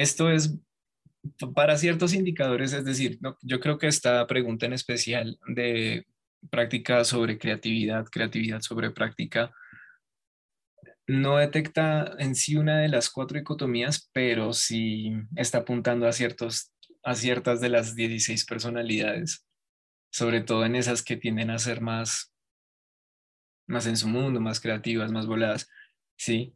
Esto 0.00 0.30
es 0.30 0.58
para 1.54 1.76
ciertos 1.76 2.14
indicadores, 2.14 2.72
es 2.72 2.84
decir, 2.84 3.18
yo 3.42 3.60
creo 3.60 3.76
que 3.78 3.86
esta 3.86 4.26
pregunta 4.26 4.66
en 4.66 4.72
especial 4.72 5.38
de 5.46 6.06
práctica 6.48 7.04
sobre 7.04 7.38
creatividad, 7.38 8.06
creatividad 8.06 8.62
sobre 8.62 8.90
práctica, 8.90 9.52
no 11.06 11.36
detecta 11.36 12.14
en 12.18 12.34
sí 12.34 12.56
una 12.56 12.78
de 12.78 12.88
las 12.88 13.10
cuatro 13.10 13.38
dicotomías, 13.38 14.08
pero 14.12 14.52
sí 14.52 15.12
está 15.36 15.58
apuntando 15.58 16.06
a, 16.06 16.12
ciertos, 16.12 16.72
a 17.02 17.14
ciertas 17.14 17.60
de 17.60 17.68
las 17.68 17.94
16 17.94 18.46
personalidades 18.46 19.44
sobre 20.10 20.40
todo 20.40 20.64
en 20.64 20.76
esas 20.76 21.02
que 21.02 21.16
tienden 21.16 21.50
a 21.50 21.58
ser 21.58 21.80
más, 21.80 22.34
más 23.66 23.86
en 23.86 23.96
su 23.96 24.08
mundo, 24.08 24.40
más 24.40 24.60
creativas, 24.60 25.12
más 25.12 25.26
voladas, 25.26 25.68
¿sí? 26.16 26.54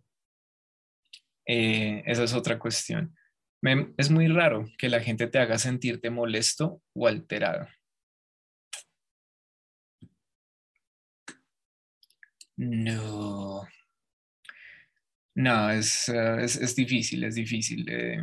Eh, 1.47 2.03
esa 2.07 2.25
es 2.25 2.35
otra 2.35 2.59
cuestión. 2.59 3.15
Es 3.97 4.11
muy 4.11 4.29
raro 4.29 4.67
que 4.79 4.89
la 4.89 5.01
gente 5.01 5.27
te 5.27 5.39
haga 5.39 5.59
sentirte 5.59 6.11
molesto 6.11 6.83
o 6.93 7.07
alterado. 7.07 7.67
No. 12.57 13.67
No, 15.35 15.71
es, 15.71 16.09
eh, 16.09 16.45
es, 16.45 16.77
difícil, 16.77 17.25
es 17.25 17.35
difícil. 17.35 17.87
Eh, 17.89 18.23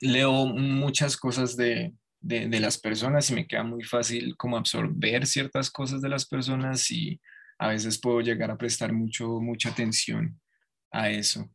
leo 0.00 0.46
muchas 0.46 1.16
cosas 1.16 1.56
de, 1.56 1.94
de, 2.20 2.60
las 2.60 2.78
personas 2.78 3.30
y 3.30 3.34
me 3.34 3.46
queda 3.46 3.62
muy 3.62 3.84
fácil 3.84 4.36
como 4.36 4.56
absorber 4.56 5.26
ciertas 5.26 5.70
cosas 5.70 6.02
de 6.02 6.08
las 6.08 6.26
personas 6.26 6.90
y 6.90 7.20
a 7.58 7.68
veces 7.68 8.00
puedo 8.00 8.20
llegar 8.20 8.50
a 8.50 8.58
prestar 8.58 8.92
mucho, 8.92 9.40
mucha 9.40 9.70
atención 9.70 10.40
a 10.90 11.10
eso. 11.10 11.48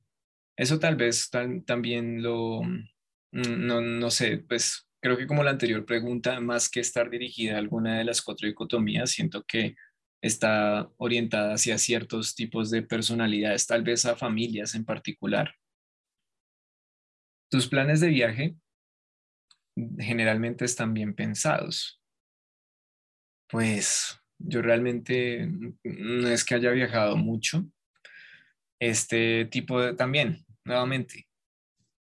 Eso 0.57 0.79
tal 0.79 0.95
vez 0.95 1.29
también 1.65 2.21
lo, 2.21 2.61
mm, 2.63 3.65
no, 3.65 3.81
no 3.81 4.11
sé, 4.11 4.37
pues 4.37 4.87
creo 5.01 5.17
que 5.17 5.27
como 5.27 5.43
la 5.43 5.51
anterior 5.51 5.85
pregunta, 5.85 6.39
más 6.39 6.69
que 6.69 6.79
estar 6.79 7.09
dirigida 7.09 7.55
a 7.55 7.59
alguna 7.59 7.97
de 7.97 8.05
las 8.05 8.21
cuatro 8.21 8.47
dicotomías, 8.47 9.11
siento 9.11 9.43
que 9.43 9.75
está 10.21 10.89
orientada 10.97 11.55
hacia 11.55 11.77
ciertos 11.77 12.35
tipos 12.35 12.71
de 12.71 12.83
personalidades, 12.83 13.67
tal 13.67 13.83
vez 13.83 14.05
a 14.05 14.15
familias 14.15 14.75
en 14.75 14.85
particular. 14.85 15.53
Tus 17.49 17.67
planes 17.67 17.99
de 17.99 18.07
viaje 18.07 18.55
generalmente 19.97 20.65
están 20.65 20.93
bien 20.93 21.13
pensados. 21.13 22.01
Pues 23.49 24.19
yo 24.39 24.61
realmente 24.61 25.47
no 25.83 26.27
es 26.29 26.45
que 26.45 26.55
haya 26.55 26.71
viajado 26.71 27.17
mucho. 27.17 27.65
Este 28.85 29.45
tipo 29.45 29.79
de, 29.79 29.93
también, 29.93 30.45
nuevamente, 30.65 31.29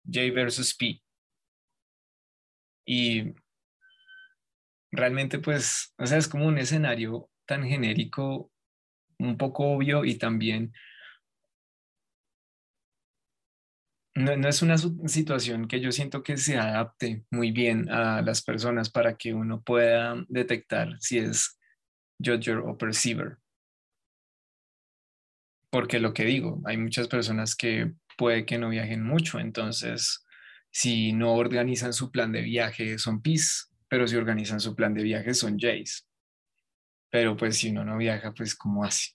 J 0.05 0.33
versus 0.33 0.75
P. 0.75 1.01
Y 2.85 3.33
realmente 4.91 5.39
pues, 5.39 5.93
o 5.97 6.05
sea, 6.05 6.17
es 6.17 6.27
como 6.27 6.45
un 6.45 6.57
escenario 6.57 7.29
tan 7.45 7.63
genérico, 7.63 8.51
un 9.17 9.37
poco 9.37 9.63
obvio 9.75 10.03
y 10.03 10.15
también 10.15 10.73
no, 14.15 14.49
es 14.49 14.61
una 14.61 14.77
situación 14.77 15.69
que 15.69 15.79
yo 15.79 15.91
siento 15.93 16.21
que 16.21 16.35
se 16.35 16.57
adapte 16.57 17.23
muy 17.31 17.51
bien 17.51 17.89
a 17.89 18.21
las 18.21 18.43
personas 18.43 18.89
para 18.89 19.15
que 19.15 19.33
uno 19.33 19.61
pueda 19.61 20.23
detectar 20.27 20.97
si 20.99 21.19
es 21.19 21.57
judger 22.19 22.57
o 22.57 22.77
perceiver. 22.77 23.37
Porque 25.73 25.99
lo 25.99 26.13
que 26.13 26.23
digo, 26.23 26.61
hay 26.65 26.77
muchas 26.77 27.07
personas 27.07 27.55
que 27.55 27.93
puede 28.15 28.45
que 28.45 28.59
no 28.59 28.69
viajen 28.69 29.01
mucho, 29.01 29.39
entonces 29.39 30.23
si 30.69 31.13
no 31.13 31.33
organizan 31.33 31.93
su 31.93 32.11
plan 32.11 32.31
de 32.31 32.43
viaje 32.43 32.99
son 32.99 33.23
PIS, 33.23 33.71
pero 33.87 34.07
si 34.07 34.15
organizan 34.15 34.59
su 34.59 34.75
plan 34.75 34.93
de 34.93 35.01
viaje 35.01 35.33
son 35.33 35.57
Jays. 35.57 36.07
Pero 37.09 37.35
pues 37.35 37.57
si 37.57 37.71
uno 37.71 37.83
no 37.83 37.97
viaja, 37.97 38.35
pues 38.35 38.53
¿cómo 38.53 38.85
hace? 38.85 39.13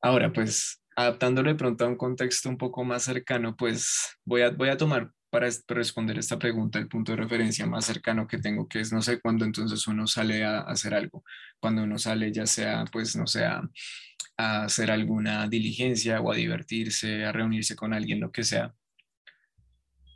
Ahora, 0.00 0.32
pues 0.32 0.82
adaptándolo 0.96 1.50
de 1.50 1.56
pronto 1.56 1.84
a 1.84 1.88
un 1.88 1.96
contexto 1.96 2.48
un 2.48 2.58
poco 2.58 2.82
más 2.82 3.04
cercano, 3.04 3.54
pues 3.54 4.18
voy 4.24 4.42
a, 4.42 4.50
voy 4.50 4.68
a 4.68 4.76
tomar 4.76 5.12
para 5.32 5.48
responder 5.68 6.18
esta 6.18 6.38
pregunta 6.38 6.78
el 6.78 6.88
punto 6.88 7.12
de 7.12 7.16
referencia 7.16 7.64
más 7.64 7.86
cercano 7.86 8.26
que 8.28 8.36
tengo, 8.36 8.68
que 8.68 8.80
es 8.80 8.92
no 8.92 9.00
sé 9.00 9.18
cuándo 9.18 9.46
entonces 9.46 9.86
uno 9.86 10.06
sale 10.06 10.44
a 10.44 10.60
hacer 10.60 10.92
algo, 10.92 11.24
cuando 11.58 11.82
uno 11.82 11.98
sale 11.98 12.30
ya 12.30 12.44
sea 12.44 12.84
pues 12.92 13.16
no 13.16 13.26
sea 13.26 13.62
a 14.36 14.64
hacer 14.64 14.90
alguna 14.90 15.48
diligencia 15.48 16.20
o 16.20 16.30
a 16.30 16.36
divertirse, 16.36 17.24
a 17.24 17.32
reunirse 17.32 17.74
con 17.74 17.94
alguien, 17.94 18.20
lo 18.20 18.30
que 18.30 18.44
sea. 18.44 18.74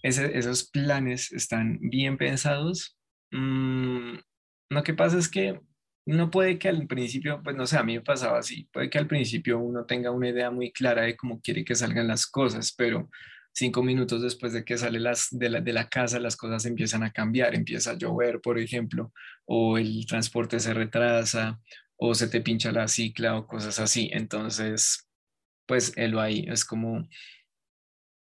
esos 0.03 0.69
planes 0.71 1.33
están 1.33 1.79
bien 1.81 2.19
pensados. 2.19 2.99
Mm, 3.31 4.17
lo 4.69 4.83
que 4.83 4.93
pasa 4.93 5.17
es 5.19 5.31
que 5.31 5.61
no 6.05 6.31
puede 6.31 6.59
que 6.59 6.69
al 6.69 6.87
principio, 6.87 7.43
pues 7.43 7.57
no 7.57 7.67
sé, 7.67 7.79
a 7.79 7.83
mí 7.83 7.95
me 7.95 8.03
pasaba 8.03 8.39
así, 8.39 8.69
puede 8.71 8.91
que 8.91 8.99
al 8.99 9.07
principio 9.07 9.59
uno 9.59 9.87
tenga 9.87 10.11
una 10.11 10.29
idea 10.29 10.51
muy 10.51 10.73
clara 10.73 11.03
de 11.03 11.17
cómo 11.17 11.41
quiere 11.41 11.65
que 11.65 11.75
salgan 11.75 12.07
las 12.07 12.27
cosas, 12.27 12.75
pero 12.77 13.09
cinco 13.57 13.83
minutos 13.83 14.21
después 14.21 14.53
de 14.53 14.65
que 14.65 14.77
sale 14.77 15.01
las, 15.01 15.29
de, 15.31 15.49
la, 15.49 15.61
de 15.63 15.73
la 15.73 15.89
casa, 15.89 16.21
las 16.21 16.37
cosas 16.37 16.67
empiezan 16.67 17.03
a 17.03 17.11
cambiar, 17.11 17.55
empieza 17.55 17.93
a 17.93 17.97
llover, 17.97 18.41
por 18.43 18.59
ejemplo, 18.59 19.13
o 19.47 19.79
el 19.79 20.05
transporte 20.07 20.61
se 20.61 20.75
retrasa, 20.75 21.59
o 21.97 22.15
se 22.15 22.29
te 22.29 22.43
pincha 22.43 22.71
la 22.71 22.87
cicla 22.87 23.39
o 23.39 23.47
cosas 23.47 23.81
así. 23.81 24.11
Entonces, 24.13 25.09
pues 25.65 25.95
él 25.97 26.19
ahí 26.19 26.45
es 26.49 26.67
como, 26.67 27.09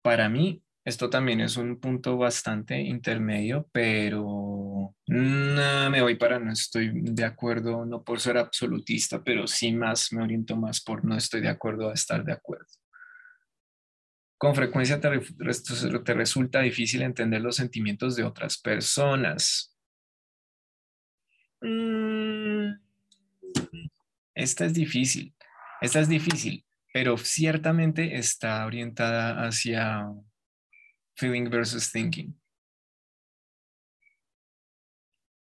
para 0.03 0.30
mí, 0.30 0.62
esto 0.86 1.10
también 1.10 1.41
es 1.41 1.58
un 1.58 1.80
punto 1.80 2.15
bastante 2.17 2.80
intermedio, 2.80 3.67
pero 3.71 4.95
no 5.08 5.89
me 5.89 6.01
voy 6.03 6.15
para 6.15 6.38
no 6.38 6.51
estoy 6.51 6.91
de 6.93 7.25
acuerdo, 7.25 7.88
no 7.88 8.03
por 8.03 8.19
ser 8.19 8.38
absolutista, 8.38 9.23
pero 9.23 9.47
sí 9.47 9.73
más 9.73 10.13
me 10.13 10.21
oriento 10.21 10.56
más 10.56 10.80
por 10.80 11.03
no 11.03 11.17
estoy 11.17 11.41
de 11.41 11.49
acuerdo 11.49 11.89
a 11.89 11.93
estar 11.93 12.23
de 12.23 12.34
acuerdo. 12.34 12.67
Con 14.38 14.54
frecuencia 14.54 15.00
te, 15.00 15.10
te 15.19 16.13
resulta 16.13 16.62
difícil 16.62 17.02
entender 17.02 17.41
los 17.41 17.56
sentimientos 17.56 18.15
de 18.15 18.23
otras 18.23 18.58
personas. 18.58 19.76
Mm, 21.62 22.73
esta 24.36 24.65
es 24.65 24.73
difícil, 24.76 25.34
esta 25.82 26.00
es 26.00 26.08
difícil, 26.08 26.63
pero 26.93 27.17
ciertamente 27.17 28.17
está 28.17 28.63
orientada 28.67 29.47
hacia 29.47 30.06
feeling 31.15 31.50
versus 31.50 31.91
thinking. 31.91 32.39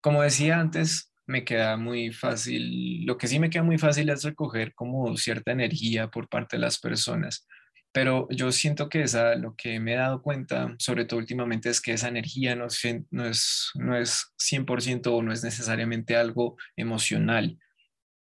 Como 0.02 0.22
decía 0.22 0.60
antes, 0.60 1.13
me 1.26 1.46
queda 1.46 1.78
muy 1.78 2.12
fácil, 2.12 3.06
lo 3.06 3.17
que 3.17 3.30
sí 3.30 3.39
me 3.39 3.50
queda 3.50 3.63
muy 3.63 3.78
fácil 3.78 4.10
es 4.10 4.24
recoger 4.24 4.74
como 4.74 5.15
cierta 5.15 5.54
energía 5.54 6.10
por 6.10 6.28
parte 6.28 6.58
de 6.58 6.62
las 6.62 6.78
personas, 6.78 7.48
pero 7.93 8.27
yo 8.32 8.51
siento 8.51 8.89
que 8.89 9.03
esa, 9.03 9.36
lo 9.36 9.56
que 9.56 9.79
me 9.79 9.93
he 9.93 9.97
dado 9.97 10.21
cuenta, 10.23 10.75
sobre 10.79 11.06
todo 11.06 11.19
últimamente, 11.19 11.69
es 11.69 11.79
que 11.79 11.93
esa 11.93 12.08
energía 12.08 12.56
no, 12.56 12.67
no, 13.12 13.25
es, 13.27 13.69
no 13.75 13.95
es 13.95 14.34
100% 14.39 15.08
o 15.08 15.21
no 15.21 15.32
es 15.32 15.43
necesariamente 15.43 16.15
algo 16.15 16.58
emocional, 16.75 17.60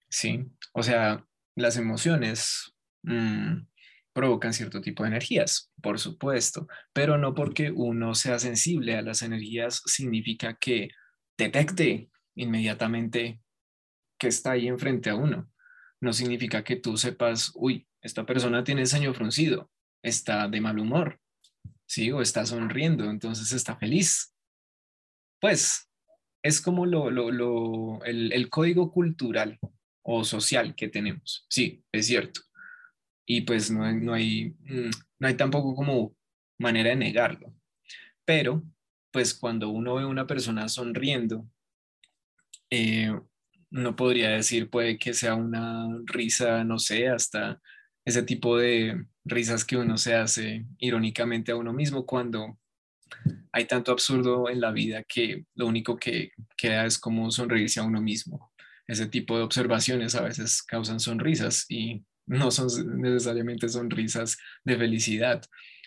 ¿sí? 0.08 0.46
O 0.72 0.84
sea, 0.84 1.26
las 1.56 1.76
emociones 1.76 2.74
mm, 3.02 3.66
provocan 4.12 4.52
cierto 4.52 4.80
tipo 4.80 5.02
de 5.02 5.08
energías, 5.08 5.72
por 5.82 5.98
supuesto, 5.98 6.68
pero 6.92 7.18
no 7.18 7.34
porque 7.34 7.72
uno 7.72 8.14
sea 8.14 8.38
sensible 8.38 8.96
a 8.96 9.02
las 9.02 9.22
energías 9.22 9.82
significa 9.84 10.54
que 10.54 10.90
detecte 11.36 12.08
inmediatamente 12.36 13.40
que 14.16 14.28
está 14.28 14.52
ahí 14.52 14.68
enfrente 14.68 15.10
a 15.10 15.16
uno. 15.16 15.50
No 16.00 16.12
significa 16.12 16.62
que 16.62 16.76
tú 16.76 16.96
sepas, 16.96 17.52
uy, 17.54 17.86
esta 18.02 18.24
persona 18.26 18.64
tiene 18.64 18.82
el 18.82 18.86
ceño 18.86 19.14
fruncido, 19.14 19.70
está 20.02 20.48
de 20.48 20.60
mal 20.60 20.78
humor, 20.78 21.20
¿sí? 21.86 22.12
O 22.12 22.20
está 22.20 22.44
sonriendo, 22.46 23.10
entonces 23.10 23.52
está 23.52 23.76
feliz. 23.76 24.34
Pues 25.40 25.90
es 26.42 26.60
como 26.60 26.86
lo, 26.86 27.10
lo, 27.10 28.04
el, 28.04 28.32
el 28.32 28.48
código 28.50 28.92
cultural 28.92 29.58
o 30.02 30.24
social 30.24 30.74
que 30.74 30.88
tenemos. 30.88 31.46
Sí, 31.48 31.82
es 31.92 32.06
cierto 32.06 32.40
y 33.26 33.40
pues 33.42 33.70
no, 33.70 33.92
no, 33.92 34.14
hay, 34.14 34.54
mm, 34.60 34.90
no 35.18 35.28
hay 35.28 35.34
tampoco 35.34 35.74
como 35.74 36.16
manera 36.58 36.90
de 36.90 36.96
negarlo. 36.96 37.52
Pero 38.24 38.62
pues 39.10 39.34
cuando 39.34 39.68
uno 39.68 39.96
ve 39.96 40.02
a 40.02 40.06
una 40.06 40.26
persona 40.26 40.68
sonriendo, 40.68 41.46
eh, 42.70 43.12
uno 43.70 43.96
podría 43.96 44.30
decir, 44.30 44.70
puede 44.70 44.98
que 44.98 45.14
sea 45.14 45.34
una 45.34 45.86
risa, 46.04 46.64
no 46.64 46.78
sé, 46.78 47.08
hasta 47.08 47.60
ese 48.04 48.22
tipo 48.22 48.56
de 48.56 49.06
risas 49.24 49.64
que 49.64 49.76
uno 49.76 49.98
se 49.98 50.14
hace 50.14 50.64
irónicamente 50.78 51.52
a 51.52 51.56
uno 51.56 51.72
mismo 51.72 52.06
cuando 52.06 52.58
hay 53.52 53.64
tanto 53.66 53.92
absurdo 53.92 54.48
en 54.48 54.60
la 54.60 54.70
vida 54.70 55.02
que 55.02 55.44
lo 55.54 55.66
único 55.66 55.96
que 55.96 56.32
queda 56.56 56.86
es 56.86 56.98
como 56.98 57.30
sonreírse 57.30 57.80
a 57.80 57.84
uno 57.84 58.00
mismo. 58.00 58.52
Ese 58.86 59.06
tipo 59.06 59.36
de 59.36 59.42
observaciones 59.42 60.14
a 60.14 60.22
veces 60.22 60.62
causan 60.62 61.00
sonrisas 61.00 61.64
y 61.68 62.04
no 62.26 62.50
son 62.50 62.68
necesariamente 63.00 63.68
sonrisas 63.68 64.36
de 64.64 64.76
felicidad. 64.76 65.42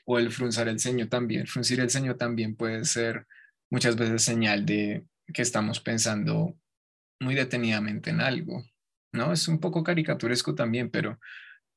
O 0.05 0.17
el 0.17 0.31
fruncir 0.31 0.67
el 0.67 0.79
ceño 0.79 1.07
también. 1.07 1.45
Fruncir 1.47 1.79
el 1.79 1.89
ceño 1.89 2.15
también 2.15 2.55
puede 2.55 2.83
ser 2.85 3.27
muchas 3.69 3.95
veces 3.95 4.23
señal 4.23 4.65
de 4.65 5.05
que 5.33 5.43
estamos 5.43 5.79
pensando 5.79 6.57
muy 7.19 7.35
detenidamente 7.35 8.09
en 8.09 8.21
algo, 8.21 8.63
¿no? 9.13 9.33
Es 9.33 9.47
un 9.47 9.59
poco 9.59 9.83
caricaturesco 9.83 10.55
también, 10.55 10.89
pero 10.89 11.19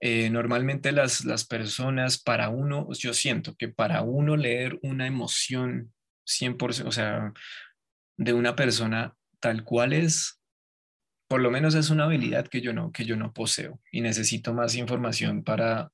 eh, 0.01 0.31
normalmente 0.31 0.93
las, 0.93 1.25
las 1.25 1.45
personas, 1.45 2.21
para 2.21 2.49
uno, 2.49 2.89
yo 2.93 3.15
siento 3.15 3.55
que 3.57 3.69
para 3.69 4.03
uno 4.03 4.37
leer 4.37 4.79
una 4.83 5.07
emoción 5.07 5.93
100%, 6.27 6.87
o 6.87 6.93
sea, 6.93 7.33
de 8.17 8.33
una 8.33 8.57
persona 8.57 9.15
tal 9.41 9.65
cual 9.65 9.93
es, 9.93 10.41
por 11.29 11.41
lo 11.41 11.51
menos 11.51 11.75
es 11.75 11.91
una 11.91 12.05
habilidad 12.05 12.47
que 12.47 12.61
yo 12.61 12.73
no, 12.73 12.93
que 12.93 13.05
yo 13.05 13.17
no 13.17 13.33
poseo 13.33 13.81
y 13.91 14.01
necesito 14.01 14.55
más 14.55 14.75
información 14.75 15.43
para 15.43 15.91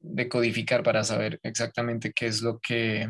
decodificar, 0.00 0.82
para 0.82 1.04
saber 1.04 1.40
exactamente 1.42 2.12
qué 2.12 2.26
es 2.26 2.42
lo 2.42 2.58
que, 2.60 3.08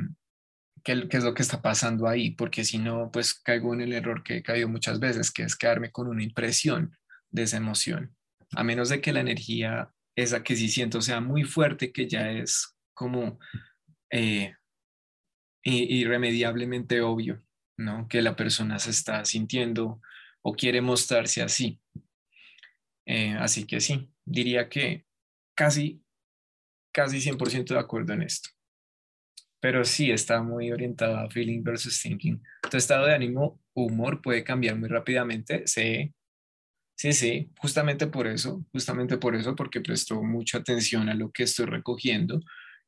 qué, 0.87 1.09
es 1.11 1.25
lo 1.25 1.35
que 1.35 1.43
está 1.43 1.61
pasando 1.61 2.07
ahí, 2.07 2.31
porque 2.31 2.65
si 2.65 2.79
no, 2.79 3.11
pues 3.13 3.35
caigo 3.35 3.75
en 3.75 3.81
el 3.81 3.93
error 3.93 4.23
que 4.23 4.37
he 4.37 4.43
caído 4.43 4.69
muchas 4.69 5.01
veces, 5.01 5.33
que 5.33 5.43
es 5.43 5.57
quedarme 5.57 5.91
con 5.91 6.07
una 6.07 6.23
impresión 6.23 6.97
de 7.31 7.43
esa 7.43 7.57
emoción, 7.57 8.17
a 8.53 8.63
menos 8.63 8.89
de 8.89 9.01
que 9.01 9.13
la 9.13 9.21
energía, 9.21 9.93
esa 10.15 10.45
que 10.45 10.55
sí 10.55 10.69
siento, 10.69 11.03
sea 11.03 11.21
muy 11.21 11.43
fuerte, 11.43 11.93
que 11.93 12.07
ya 12.07 12.31
es 12.31 12.77
como 12.95 13.41
eh, 14.11 14.55
irremediablemente 15.65 17.01
obvio, 17.01 17.43
¿no? 17.77 18.07
Que 18.07 18.23
la 18.23 18.37
persona 18.37 18.79
se 18.79 18.91
está 18.91 19.25
sintiendo 19.25 20.01
o 20.41 20.55
quiere 20.55 20.81
mostrarse 20.81 21.43
así. 21.43 21.81
Eh, 23.07 23.35
así 23.41 23.65
que 23.65 23.81
sí, 23.81 24.09
diría 24.25 24.69
que 24.69 25.05
casi, 25.57 26.05
casi 26.93 27.21
100% 27.21 27.75
de 27.75 27.81
acuerdo 27.81 28.13
en 28.13 28.23
esto 28.23 28.56
pero 29.67 29.85
sí 29.85 30.13
está 30.13 30.41
muy 30.45 30.71
orientada 30.71 31.25
a 31.25 31.29
feeling 31.29 31.65
versus 31.65 32.01
thinking. 32.01 32.41
Tu 32.71 32.77
estado 32.77 33.07
de 33.07 33.15
ánimo, 33.17 33.61
humor 33.75 34.23
puede 34.23 34.45
cambiar 34.45 34.77
muy 34.77 34.89
rápidamente. 34.89 35.67
Sí, 35.67 36.15
sí, 36.97 37.13
sí, 37.13 37.51
justamente 37.59 38.07
por 38.07 38.29
eso, 38.29 38.65
justamente 38.71 39.19
por 39.19 39.35
eso, 39.35 39.57
porque 39.57 39.81
presto 39.81 40.23
mucha 40.23 40.59
atención 40.59 41.09
a 41.09 41.15
lo 41.15 41.33
que 41.33 41.43
estoy 41.43 41.67
recogiendo 41.67 42.41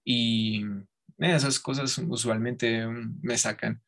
y 0.05 0.63
esas 1.19 1.59
cosas 1.59 1.99
usualmente 1.99 2.87
mm, 2.87 3.23
me 3.23 3.37
sacan 3.37 3.83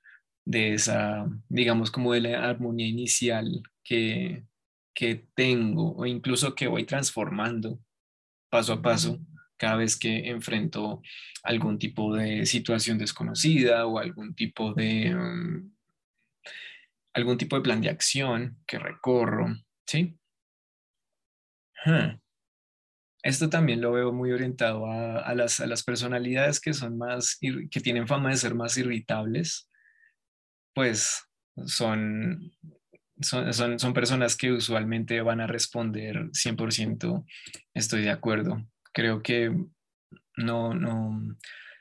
de 0.44 0.74
esa, 0.74 1.28
digamos, 1.48 1.92
como 1.92 2.12
de 2.12 2.22
la 2.22 2.44
armonía 2.44 2.88
inicial 2.88 3.62
que, 3.84 4.42
que 4.96 5.28
tengo 5.36 5.94
o 5.94 6.06
incluso 6.06 6.56
que 6.56 6.66
voy 6.66 6.86
transformando 6.86 7.78
paso 8.50 8.72
a 8.72 8.82
paso 8.82 9.20
cada 9.60 9.76
vez 9.76 9.98
que 9.98 10.30
enfrento 10.30 11.02
algún 11.42 11.78
tipo 11.78 12.14
de 12.14 12.46
situación 12.46 12.96
desconocida 12.96 13.86
o 13.86 13.98
algún 13.98 14.34
tipo 14.34 14.72
de, 14.72 15.14
mm, 15.14 15.72
algún 17.12 17.36
tipo 17.36 17.56
de 17.56 17.62
plan 17.62 17.82
de 17.82 17.90
acción 17.90 18.56
que 18.66 18.78
recorro, 18.78 19.54
¿sí? 19.86 20.16
Esto 23.22 23.50
también 23.50 23.82
lo 23.82 23.92
veo 23.92 24.12
muy 24.12 24.32
orientado 24.32 24.86
a, 24.86 25.34
las, 25.34 25.60
a, 25.60 25.66
las, 25.66 25.82
personalidades 25.82 26.58
que 26.58 26.72
son 26.72 26.96
más, 26.96 27.38
que 27.38 27.80
tienen 27.80 28.08
fama 28.08 28.30
de 28.30 28.36
ser 28.36 28.54
más 28.54 28.78
irritables, 28.78 29.68
pues 30.74 31.22
son, 31.66 32.50
son, 33.20 33.52
son, 33.52 33.78
son 33.78 33.92
personas 33.92 34.36
que 34.36 34.52
usualmente 34.52 35.20
van 35.20 35.42
a 35.42 35.46
responder 35.46 36.30
100%, 36.30 37.26
estoy 37.74 38.02
de 38.02 38.10
acuerdo 38.10 38.64
creo 38.92 39.22
que 39.22 39.50
no, 40.36 40.74
no, 40.74 41.36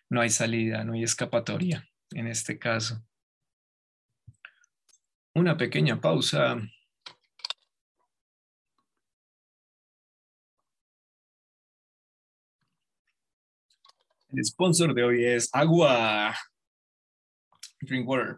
no 0.10 0.22
hay 0.22 0.30
salida, 0.30 0.84
no 0.84 0.94
hay 0.94 1.04
escapatoria 1.04 1.88
en 2.12 2.28
este 2.28 2.58
caso. 2.58 3.04
Una 5.36 5.58
pequeña 5.58 6.00
pausa. 6.02 6.58
El 14.32 14.46
sponsor 14.46 14.94
de 14.94 15.04
hoy 15.04 15.26
es 15.26 15.50
agua. 15.54 16.36
Drink 17.82 18.08
water. 18.08 18.38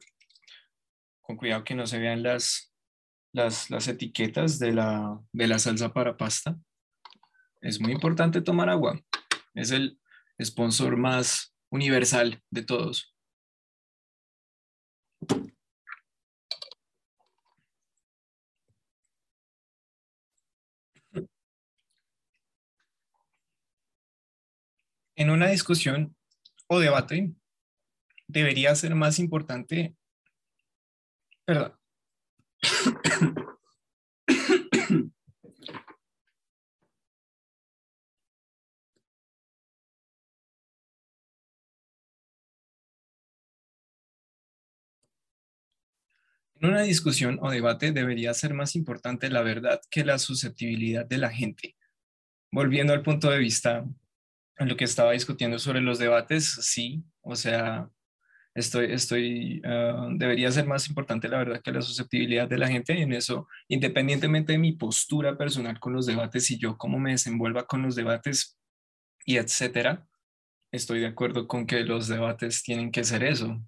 Con 1.22 1.38
cuidado 1.38 1.64
que 1.64 1.76
no 1.76 1.88
se 1.88 2.00
vean 2.00 2.24
las, 2.24 2.74
las, 3.34 3.70
las 3.70 3.88
etiquetas 3.88 4.60
de 4.60 4.74
la, 4.74 5.20
de 5.32 5.48
la 5.48 5.60
salsa 5.60 5.94
para 5.94 6.18
pasta 6.18 6.58
es 7.62 7.80
muy 7.80 7.92
importante 7.92 8.42
tomar 8.42 8.70
agua. 8.70 9.00
Es 9.54 9.72
el 9.72 10.00
sponsor 10.42 10.98
más 10.98 11.54
universal 11.70 12.42
de 12.50 12.64
todos. 12.64 13.16
En 25.16 25.30
una 25.30 25.48
discusión 25.50 26.16
o 26.68 26.80
debate 26.80 27.32
debería 28.28 28.74
ser 28.74 28.96
más 28.96 29.20
importante, 29.20 29.96
perdón, 31.46 31.78
En 46.62 46.70
una 46.70 46.84
discusión 46.84 47.40
o 47.42 47.50
debate 47.50 47.92
debería 47.92 48.36
ser 48.36 48.54
más 48.54 48.76
importante 48.76 49.32
la 49.32 49.42
verdad 49.42 49.82
que 49.90 50.06
la 50.06 50.20
susceptibilidad 50.20 51.04
de 51.08 51.18
la 51.18 51.32
gente. 51.32 51.76
Volviendo 52.52 52.94
al 52.94 53.02
punto 53.02 53.32
de 53.32 53.40
vista 53.40 53.84
en 54.58 54.70
lo 54.70 54.78
que 54.78 54.84
estaba 54.84 55.14
discutiendo 55.14 55.58
sobre 55.58 55.82
los 55.82 55.98
debates, 55.98 56.46
sí, 56.62 57.04
o 57.22 57.36
sea, 57.36 57.90
estoy, 58.54 58.92
estoy, 58.92 59.60
ah, 59.66 60.08
debería 60.12 60.52
ser 60.52 60.68
más 60.68 60.88
importante 60.88 61.30
la 61.30 61.40
verdad 61.40 61.62
que 61.64 61.72
la 61.72 61.82
susceptibilidad 61.82 62.48
de 62.48 62.60
la 62.60 62.68
gente 62.68 62.94
en 62.94 63.12
eso, 63.12 63.48
independientemente 63.68 64.52
de 64.52 64.60
mi 64.60 64.74
postura 64.74 65.40
personal 65.40 65.80
con 65.80 65.94
los 65.94 66.06
debates 66.06 66.52
y 66.52 66.60
yo 66.60 66.78
cómo 66.78 67.00
me 67.00 67.12
desenvuelva 67.12 67.66
con 67.66 67.82
los 67.82 67.96
debates 67.96 68.60
y 69.26 69.38
etcétera. 69.38 70.08
Estoy 70.72 71.00
de 71.00 71.08
acuerdo 71.08 71.48
con 71.48 71.66
que 71.66 71.80
los 71.80 72.08
debates 72.08 72.62
tienen 72.62 72.92
que 72.92 73.04
ser 73.04 73.24
eso, 73.24 73.60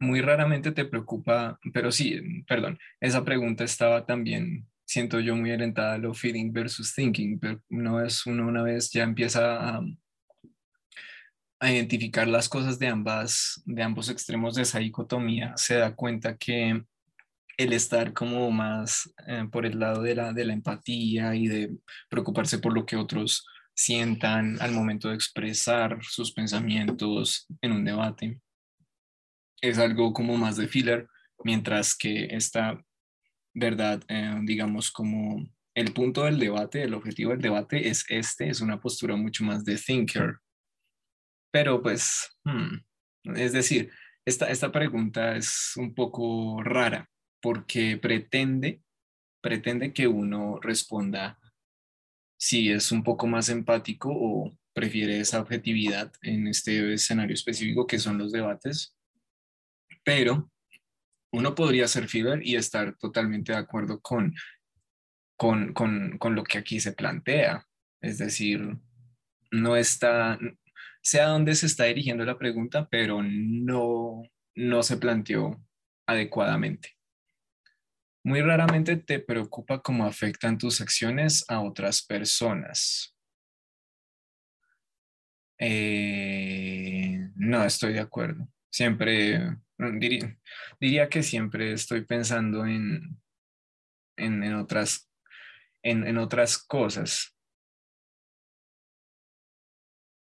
muy 0.00 0.20
raramente 0.20 0.72
te 0.72 0.84
preocupa, 0.84 1.58
pero 1.72 1.90
sí, 1.92 2.20
perdón, 2.46 2.78
esa 3.00 3.24
pregunta 3.24 3.64
estaba 3.64 4.06
también, 4.06 4.66
siento 4.84 5.20
yo, 5.20 5.36
muy 5.36 5.50
orientada 5.50 5.94
a 5.94 5.98
lo 5.98 6.14
feeling 6.14 6.52
versus 6.52 6.94
thinking, 6.94 7.38
pero 7.38 7.60
una 7.70 7.94
vez 7.94 8.26
uno 8.26 8.46
una 8.46 8.62
vez 8.62 8.90
ya 8.90 9.02
empieza 9.02 9.76
a, 9.76 9.82
a 11.60 11.72
identificar 11.72 12.28
las 12.28 12.48
cosas 12.48 12.78
de 12.78 12.88
ambas, 12.88 13.62
de 13.64 13.82
ambos 13.82 14.08
extremos 14.08 14.54
de 14.54 14.62
esa 14.62 14.78
dicotomía, 14.78 15.52
se 15.56 15.74
da 15.74 15.94
cuenta 15.94 16.36
que 16.36 16.82
el 17.56 17.72
estar 17.72 18.12
como 18.12 18.50
más 18.52 19.12
eh, 19.26 19.46
por 19.50 19.66
el 19.66 19.80
lado 19.80 20.02
de 20.02 20.14
la, 20.14 20.32
de 20.32 20.44
la 20.44 20.52
empatía 20.52 21.34
y 21.34 21.48
de 21.48 21.76
preocuparse 22.08 22.58
por 22.58 22.72
lo 22.72 22.86
que 22.86 22.96
otros 22.96 23.44
sientan 23.74 24.60
al 24.60 24.72
momento 24.72 25.08
de 25.08 25.16
expresar 25.16 25.98
sus 26.02 26.32
pensamientos 26.32 27.46
en 27.60 27.72
un 27.72 27.84
debate, 27.84 28.40
es 29.60 29.78
algo 29.78 30.12
como 30.12 30.36
más 30.36 30.56
de 30.56 30.68
filler, 30.68 31.08
mientras 31.44 31.96
que 31.96 32.26
esta 32.30 32.82
verdad, 33.54 34.02
eh, 34.08 34.38
digamos, 34.42 34.90
como 34.90 35.48
el 35.74 35.92
punto 35.92 36.24
del 36.24 36.38
debate, 36.38 36.82
el 36.82 36.94
objetivo 36.94 37.30
del 37.30 37.40
debate 37.40 37.88
es 37.88 38.04
este, 38.08 38.48
es 38.48 38.60
una 38.60 38.80
postura 38.80 39.16
mucho 39.16 39.44
más 39.44 39.64
de 39.64 39.76
thinker. 39.76 40.38
Pero 41.52 41.82
pues, 41.82 42.28
hmm, 42.44 43.36
es 43.36 43.52
decir, 43.52 43.90
esta, 44.24 44.50
esta 44.50 44.70
pregunta 44.72 45.36
es 45.36 45.72
un 45.76 45.94
poco 45.94 46.62
rara 46.62 47.08
porque 47.40 47.96
pretende, 47.96 48.82
pretende 49.40 49.92
que 49.92 50.06
uno 50.06 50.58
responda 50.60 51.38
si 52.38 52.70
es 52.70 52.92
un 52.92 53.02
poco 53.02 53.26
más 53.26 53.48
empático 53.48 54.10
o 54.12 54.56
prefiere 54.74 55.20
esa 55.20 55.40
objetividad 55.40 56.12
en 56.22 56.46
este 56.46 56.92
escenario 56.92 57.34
específico 57.34 57.86
que 57.86 57.98
son 57.98 58.18
los 58.18 58.32
debates. 58.32 58.97
Pero 60.08 60.50
uno 61.34 61.54
podría 61.54 61.86
ser 61.86 62.08
fiber 62.08 62.40
y 62.42 62.56
estar 62.56 62.96
totalmente 62.96 63.52
de 63.52 63.58
acuerdo 63.58 64.00
con, 64.00 64.34
con, 65.36 65.74
con, 65.74 66.16
con 66.16 66.34
lo 66.34 66.44
que 66.44 66.56
aquí 66.56 66.80
se 66.80 66.94
plantea. 66.94 67.66
Es 68.00 68.16
decir, 68.16 68.78
no 69.50 69.76
está, 69.76 70.38
sé 71.02 71.20
a 71.20 71.26
dónde 71.26 71.54
se 71.54 71.66
está 71.66 71.84
dirigiendo 71.84 72.24
la 72.24 72.38
pregunta, 72.38 72.88
pero 72.90 73.22
no, 73.22 74.22
no 74.54 74.82
se 74.82 74.96
planteó 74.96 75.62
adecuadamente. 76.06 76.96
Muy 78.24 78.40
raramente 78.40 78.96
te 78.96 79.20
preocupa 79.20 79.82
cómo 79.82 80.06
afectan 80.06 80.56
tus 80.56 80.80
acciones 80.80 81.44
a 81.48 81.60
otras 81.60 82.02
personas. 82.02 83.14
Eh, 85.58 87.28
no 87.34 87.62
estoy 87.62 87.92
de 87.92 88.00
acuerdo. 88.00 88.48
Siempre, 88.70 89.58
diría, 89.78 90.36
diría 90.80 91.08
que 91.08 91.22
siempre 91.22 91.72
estoy 91.72 92.04
pensando 92.04 92.66
en, 92.66 93.20
en, 94.16 94.54
otras, 94.54 95.10
en, 95.82 96.06
en 96.06 96.18
otras 96.18 96.58
cosas. 96.58 97.34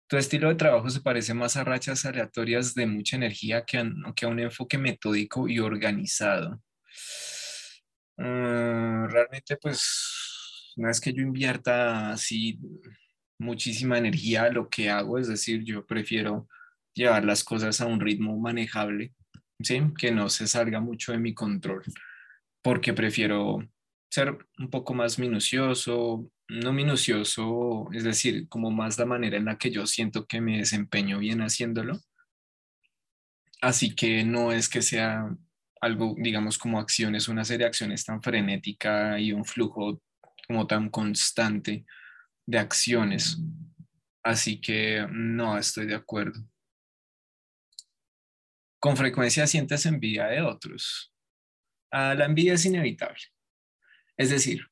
Tu 0.09 0.17
estilo 0.17 0.49
de 0.49 0.55
trabajo 0.55 0.89
se 0.89 1.03
parece 1.03 1.35
más 1.35 1.57
a 1.57 1.65
rachas 1.65 2.07
aleatorias 2.07 2.75
de 2.75 2.87
mucha 2.87 3.17
energía 3.17 3.65
que 3.67 3.77
a, 3.77 4.29
un 4.29 4.41
enfoque 4.41 4.79
metódico 4.79 5.49
y 5.49 5.59
organizado. 5.59 6.63
Mm, 8.17 9.07
realmente, 9.11 9.59
pues, 9.59 10.73
no 10.77 10.89
es 10.89 10.99
que 10.99 11.13
yo 11.13 11.23
invierta 11.23 12.13
así 12.13 12.59
muchísima 13.39 13.99
energía 13.99 14.49
lo 14.49 14.69
que 14.71 14.89
hago, 14.89 15.19
es 15.19 15.29
decir, 15.29 15.63
yo 15.63 15.87
prefiero 15.87 16.49
llevar 16.95 17.25
las 17.25 17.45
cosas 17.45 17.81
a 17.83 17.87
un 17.87 18.01
ritmo 18.01 18.37
manejable, 18.39 19.13
¿sí? 19.61 19.83
Que 19.99 20.11
no 20.11 20.29
se 20.29 20.47
salga 20.47 20.81
mucho 20.81 21.13
de 21.13 21.19
mi 21.19 21.35
control, 21.35 21.83
porque 22.63 22.93
prefiero 22.93 23.59
ser 24.11 24.39
un 24.59 24.71
poco 24.71 24.95
más 24.95 25.19
minucioso, 25.19 26.31
no 26.49 26.73
minucioso, 26.73 27.89
es 27.93 28.05
decir, 28.05 28.49
como 28.49 28.71
más 28.71 28.99
la 28.99 29.05
manera 29.07 29.37
en 29.37 29.45
la 29.45 29.59
que 29.59 29.71
yo 29.71 29.87
siento 29.87 30.27
que 30.27 30.41
me 30.41 30.59
desempeño 30.59 31.19
bien 31.19 31.41
haciéndolo. 31.41 32.01
Así 33.61 33.95
que 33.95 34.25
no 34.25 34.53
es 34.53 34.69
que 34.69 34.83
sea 34.83 35.29
algo, 35.81 36.15
digamos, 36.19 36.59
como 36.59 36.79
acciones, 36.79 37.29
una 37.29 37.45
serie 37.45 37.65
de 37.65 37.69
acciones 37.69 38.05
tan 38.05 38.23
frenética 38.23 39.19
y 39.21 39.33
un 39.33 39.45
flujo 39.45 40.01
como 40.47 40.67
tan 40.67 40.89
constante 40.89 41.85
de 42.47 42.59
acciones. 42.59 43.39
Así 44.23 44.61
que 44.61 45.07
no 45.11 45.59
estoy 45.59 45.87
de 45.87 45.95
acuerdo. 45.95 46.41
Con 48.79 48.97
frecuencia 48.97 49.47
sientes 49.47 49.87
envidia 49.87 50.27
de 50.27 50.43
otros. 50.43 51.13
Ah, 51.91 52.15
la 52.15 52.27
envidia 52.27 52.55
es 52.55 52.65
inevitable. 52.65 53.23
Es 54.17 54.31
decir, 54.31 54.67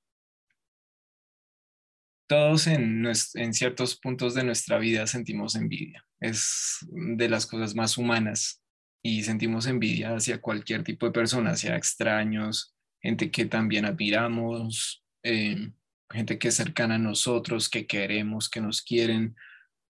todos 2.28 2.66
en, 2.66 3.14
ciertos 3.54 3.98
puntos 3.98 4.34
de 4.34 4.44
nuestra 4.44 4.78
vida 4.78 5.06
sentimos 5.06 5.54
envidia. 5.54 6.04
Es 6.20 6.78
de 6.90 7.28
las 7.28 7.46
cosas 7.46 7.74
más 7.74 7.96
humanas 7.98 8.62
y 9.02 9.22
sentimos 9.22 9.66
envidia 9.66 10.14
hacia 10.14 10.40
cualquier 10.40 10.82
tipo 10.82 11.06
de 11.06 11.12
persona, 11.12 11.52
hacia 11.52 11.76
extraños, 11.76 12.74
gente 13.00 13.30
que 13.30 13.44
también 13.44 13.84
admiramos, 13.84 15.04
eh, 15.22 15.70
gente 16.10 16.38
que 16.38 16.48
es 16.48 16.54
cercana 16.54 16.96
a 16.96 16.98
nosotros, 16.98 17.68
que 17.68 17.86
queremos, 17.86 18.48
que 18.48 18.60
nos 18.60 18.82
quieren. 18.82 19.36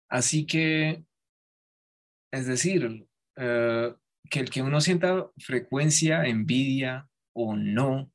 Así 0.10 0.46
que, 0.46 1.04
es 2.32 2.46
decir, 2.46 3.08
eh, 3.38 3.94
que 4.30 4.40
el 4.40 4.50
que 4.50 4.62
uno 4.62 4.82
sienta 4.82 5.28
frecuencia, 5.38 6.26
envidia 6.26 7.08
o 7.34 7.56
no, 7.56 8.12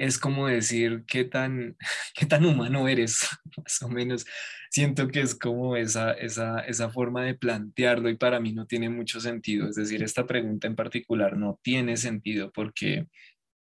es 0.00 0.16
como 0.16 0.46
decir 0.46 1.04
qué 1.06 1.24
tan, 1.24 1.76
qué 2.14 2.26
tan 2.26 2.46
humano 2.46 2.88
eres, 2.88 3.20
más 3.56 3.82
o 3.82 3.88
menos. 3.88 4.26
Siento 4.70 5.08
que 5.08 5.20
es 5.20 5.34
como 5.34 5.76
esa, 5.76 6.12
esa, 6.12 6.60
esa 6.60 6.88
forma 6.90 7.24
de 7.24 7.34
plantearlo 7.34 8.08
y 8.08 8.16
para 8.16 8.40
mí 8.40 8.52
no 8.52 8.66
tiene 8.66 8.88
mucho 8.88 9.20
sentido. 9.20 9.68
Es 9.68 9.76
decir, 9.76 10.02
esta 10.02 10.26
pregunta 10.26 10.66
en 10.66 10.76
particular 10.76 11.36
no 11.36 11.60
tiene 11.62 11.96
sentido 11.96 12.50
porque 12.52 13.08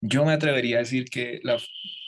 yo 0.02 0.26
me 0.26 0.34
atrevería 0.34 0.78
a 0.78 0.80
decir 0.80 1.06
que 1.06 1.40
la 1.44 1.58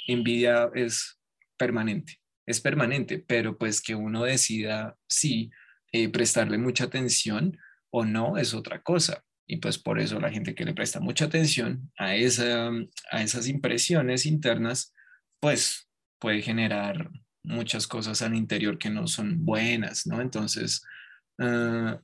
envidia 0.08 0.70
es 0.74 1.20
permanente, 1.58 2.20
es 2.46 2.60
permanente, 2.60 3.24
pero 3.26 3.58
pues 3.58 3.82
que 3.82 3.96
uno 3.96 4.24
decida 4.24 4.98
si 5.08 5.50
eh, 5.92 6.10
prestarle 6.10 6.58
mucha 6.58 6.86
atención 6.86 7.58
o 7.92 8.06
no 8.06 8.38
es 8.38 8.54
otra 8.54 8.82
cosa. 8.82 9.24
Y 9.48 9.58
pues 9.58 9.80
por 9.80 10.00
eso 10.00 10.20
la 10.20 10.32
gente 10.32 10.54
que 10.54 10.66
le 10.66 10.74
presta 10.74 11.00
mucha 11.00 11.26
atención 11.26 11.92
a, 11.98 12.16
esa, 12.16 12.70
a 13.12 13.24
esas 13.24 13.48
impresiones 13.48 14.26
internas, 14.26 14.94
pues 15.40 15.90
puede 16.20 16.42
generar 16.42 17.10
muchas 17.44 17.88
cosas 17.88 18.22
al 18.22 18.36
interior 18.36 18.78
que 18.78 18.90
no 18.90 19.08
son 19.08 19.44
buenas, 19.44 20.06
¿no? 20.06 20.22
Entonces, 20.22 20.84
ah, 21.40 22.00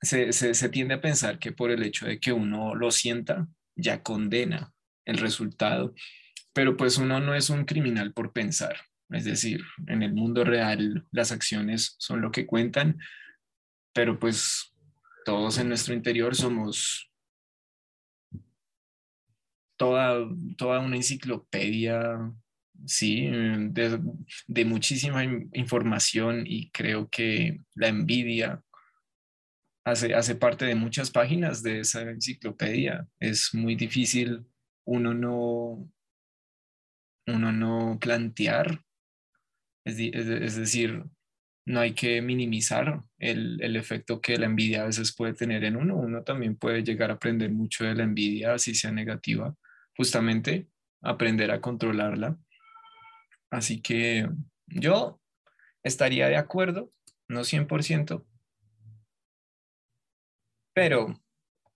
se, 0.00 0.32
se, 0.32 0.68
tiende 0.68 0.94
a 0.94 1.00
pensar 1.00 1.38
que 1.38 1.52
por 1.52 1.70
el 1.70 1.82
hecho 1.84 2.06
de 2.06 2.18
que 2.18 2.32
uno 2.32 2.74
lo 2.74 2.90
sienta, 2.90 3.46
ya 3.76 4.02
condena 4.02 4.72
el 5.04 5.18
resultado, 5.18 5.94
pero 6.52 6.76
pues 6.76 6.98
uno 6.98 7.20
no 7.20 7.34
es 7.34 7.50
un 7.50 7.64
criminal 7.64 8.12
por 8.12 8.32
pensar. 8.32 8.76
Es 9.10 9.24
decir, 9.24 9.62
en 9.86 10.02
el 10.02 10.14
mundo 10.14 10.44
real 10.44 11.06
las 11.12 11.32
acciones 11.32 11.94
son 11.98 12.20
lo 12.20 12.32
que 12.32 12.46
cuentan, 12.46 12.98
pero 13.92 14.18
pues 14.18 14.74
todos 15.24 15.58
en 15.58 15.68
nuestro 15.68 15.94
interior 15.94 16.34
somos 16.34 17.10
toda, 19.76 20.28
toda 20.56 20.80
una 20.80 20.96
enciclopedia, 20.96 22.32
sí, 22.86 23.28
de, 23.28 24.64
muchísima 24.64 25.24
información 25.24 26.44
y 26.46 26.70
creo 26.70 27.08
que 27.08 27.58
la 27.74 27.88
envidia 27.88 28.62
hace, 29.84 30.14
hace 30.14 30.34
parte 30.36 30.64
de 30.64 30.74
muchas 30.74 31.10
páginas 31.10 31.62
de 31.62 31.80
esa 31.80 32.02
enciclopedia. 32.02 33.06
Es 33.18 33.54
muy 33.54 33.74
difícil 33.74 34.46
uno 34.84 35.14
no, 35.14 35.90
uno 37.26 37.52
no 37.52 37.98
plantear, 38.00 38.84
es 39.84 40.56
decir, 40.56 41.04
no 41.64 41.80
hay 41.80 41.94
que 41.94 42.20
minimizar 42.22 43.02
el, 43.18 43.76
efecto 43.76 44.20
que 44.20 44.36
la 44.36 44.46
envidia 44.46 44.82
a 44.82 44.86
veces 44.86 45.14
puede 45.14 45.34
tener 45.34 45.64
en 45.64 45.76
uno. 45.76 45.96
Uno 45.96 46.22
también 46.22 46.56
puede 46.56 46.82
llegar 46.82 47.10
a 47.10 47.14
aprender 47.14 47.50
mucho 47.50 47.84
de 47.84 47.94
la 47.94 48.02
envidia, 48.02 48.54
así 48.54 48.74
sea 48.74 48.90
negativa, 48.90 49.54
justamente 49.96 50.68
aprender 51.02 51.50
a 51.50 51.60
controlarla. 51.60 52.36
Así 53.50 53.80
que 53.80 54.28
yo 54.66 55.20
estaría 55.82 56.28
de 56.28 56.36
acuerdo, 56.36 56.92
no 57.28 57.44
100%, 57.44 58.24
pero 60.74 61.20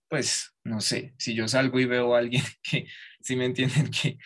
pues 0.09 0.53
no 0.63 0.81
sé, 0.81 1.13
si 1.17 1.35
yo 1.35 1.47
salgo 1.47 1.79
y 1.79 1.85
veo 1.85 2.15
a 2.15 2.19
alguien 2.19 2.43
que, 2.63 2.87
si 3.21 3.35
me 3.35 3.45
entienden, 3.45 3.89
que 3.91 4.17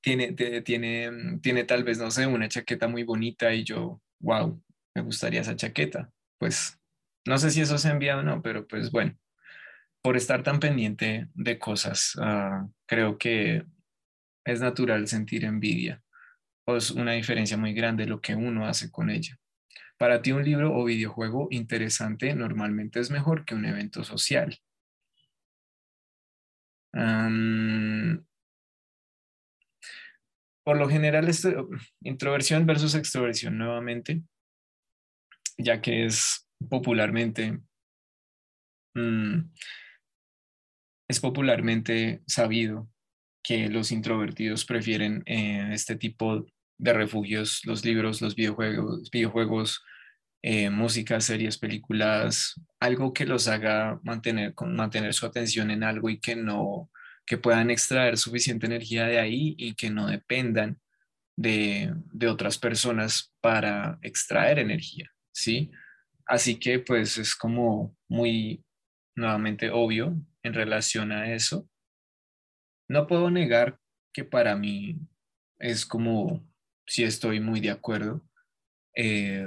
tiene, 0.00 0.32
tiene, 0.32 1.38
tiene 1.42 1.64
tal 1.64 1.84
vez, 1.84 1.98
no 1.98 2.10
sé, 2.10 2.26
una 2.26 2.48
chaqueta 2.48 2.88
muy 2.88 3.02
bonita 3.02 3.52
y 3.52 3.64
yo, 3.64 4.00
wow, 4.20 4.62
me 4.94 5.02
gustaría 5.02 5.40
esa 5.40 5.56
chaqueta. 5.56 6.10
Pues 6.38 6.78
no 7.26 7.38
sé 7.38 7.50
si 7.50 7.60
eso 7.60 7.78
se 7.78 7.90
envía 7.90 8.18
o 8.18 8.22
no, 8.22 8.42
pero 8.42 8.66
pues 8.66 8.90
bueno, 8.90 9.16
por 10.02 10.16
estar 10.16 10.42
tan 10.42 10.60
pendiente 10.60 11.28
de 11.34 11.58
cosas, 11.58 12.16
ah, 12.20 12.66
creo 12.86 13.18
que 13.18 13.64
es 14.44 14.60
natural 14.60 15.06
sentir 15.06 15.44
envidia. 15.44 16.02
O 16.66 16.76
es 16.76 16.90
una 16.90 17.12
diferencia 17.12 17.56
muy 17.56 17.74
grande 17.74 18.06
lo 18.06 18.20
que 18.20 18.34
uno 18.34 18.66
hace 18.66 18.90
con 18.90 19.10
ella. 19.10 19.38
Para 19.98 20.22
ti 20.22 20.32
un 20.32 20.44
libro 20.44 20.74
o 20.74 20.84
videojuego 20.84 21.48
interesante 21.50 22.34
normalmente 22.34 23.00
es 23.00 23.10
mejor 23.10 23.44
que 23.44 23.54
un 23.54 23.66
evento 23.66 24.04
social. 24.04 24.58
por 30.64 30.76
lo 30.76 30.88
general, 30.88 31.30
introversión 32.02 32.66
versus 32.66 32.94
extroversión 32.94 33.58
nuevamente 33.58 34.22
ya 35.62 35.80
que 35.80 36.06
es 36.06 36.46
popularmente, 36.68 37.60
mm, 38.94 39.50
es 41.08 41.20
popularmente 41.20 42.22
sabido 42.26 42.88
que 43.42 43.68
los 43.68 43.92
introvertidos 43.92 44.64
prefieren 44.64 45.22
eh, 45.26 45.70
este 45.72 45.96
tipo 45.96 46.46
de 46.78 46.92
refugios, 46.92 47.62
los 47.64 47.84
libros, 47.84 48.20
los 48.22 48.34
videojuegos, 48.34 49.10
videojuegos 49.10 49.82
eh, 50.42 50.70
música, 50.70 51.20
series, 51.20 51.58
películas, 51.58 52.54
algo 52.80 53.12
que 53.12 53.26
los 53.26 53.46
haga 53.46 54.00
mantener, 54.02 54.54
mantener 54.66 55.12
su 55.12 55.26
atención 55.26 55.70
en 55.70 55.84
algo 55.84 56.08
y 56.08 56.18
que 56.18 56.34
no, 56.34 56.90
que 57.26 57.36
puedan 57.36 57.70
extraer 57.70 58.16
suficiente 58.16 58.64
energía 58.66 59.04
de 59.04 59.18
ahí 59.18 59.54
y 59.58 59.74
que 59.74 59.90
no 59.90 60.06
dependan 60.06 60.80
de, 61.36 61.92
de 62.12 62.28
otras 62.28 62.58
personas 62.58 63.34
para 63.42 63.98
extraer 64.00 64.58
energía, 64.58 65.12
¿sí? 65.40 65.70
Así 66.26 66.58
que 66.58 66.78
pues 66.78 67.18
es 67.18 67.34
como 67.34 67.96
muy 68.08 68.64
nuevamente 69.16 69.70
obvio 69.70 70.14
en 70.42 70.54
relación 70.54 71.12
a 71.12 71.32
eso. 71.32 71.68
No 72.88 73.06
puedo 73.06 73.30
negar 73.30 73.78
que 74.12 74.24
para 74.24 74.56
mí 74.56 74.98
es 75.58 75.86
como 75.86 76.46
si 76.86 77.04
estoy 77.04 77.40
muy 77.40 77.60
de 77.60 77.70
acuerdo. 77.70 78.24
Eh, 78.96 79.46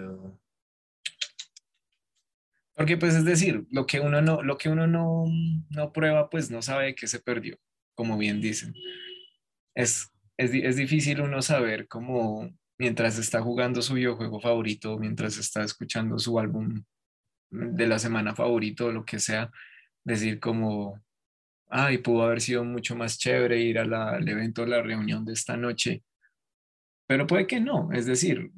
porque 2.76 2.98
pues 2.98 3.16
es 3.16 3.26
decir, 3.26 3.66
lo 3.70 3.86
que 3.86 4.00
uno 4.00 4.22
no, 4.22 4.42
lo 4.42 4.58
que 4.58 4.70
uno 4.70 4.88
no, 4.88 5.26
no 5.70 5.94
prueba, 5.94 6.30
pues 6.30 6.50
no 6.50 6.62
sabe 6.62 6.96
que 6.96 7.08
se 7.08 7.20
perdió, 7.20 7.58
como 7.96 8.18
bien 8.18 8.42
dicen. 8.42 8.74
Es, 9.76 10.12
es, 10.38 10.54
es 10.54 10.76
difícil 10.76 11.22
uno 11.22 11.42
saber 11.42 11.88
cómo 11.88 12.50
mientras 12.78 13.18
está 13.18 13.42
jugando 13.42 13.82
su 13.82 13.94
videojuego 13.94 14.40
favorito, 14.40 14.98
mientras 14.98 15.38
está 15.38 15.64
escuchando 15.64 16.18
su 16.18 16.40
álbum 16.40 16.84
de 17.50 17.88
la 17.88 18.00
semana 18.00 18.36
favorito, 18.36 18.92
lo 18.92 19.06
que 19.06 19.20
sea, 19.20 19.52
decir 20.04 20.40
como, 20.40 21.00
ay, 21.70 22.00
pudo 22.00 22.24
haber 22.24 22.42
sido 22.42 22.64
mucho 22.64 22.96
más 22.96 23.18
chévere 23.18 23.60
ir 23.62 23.80
al 23.80 24.28
evento, 24.28 24.66
la 24.66 24.82
reunión 24.82 25.24
de 25.26 25.34
esta 25.34 25.56
noche, 25.56 26.04
pero 27.08 27.28
puede 27.28 27.48
que 27.48 27.60
no, 27.60 27.92
es 27.92 28.06
decir, 28.06 28.52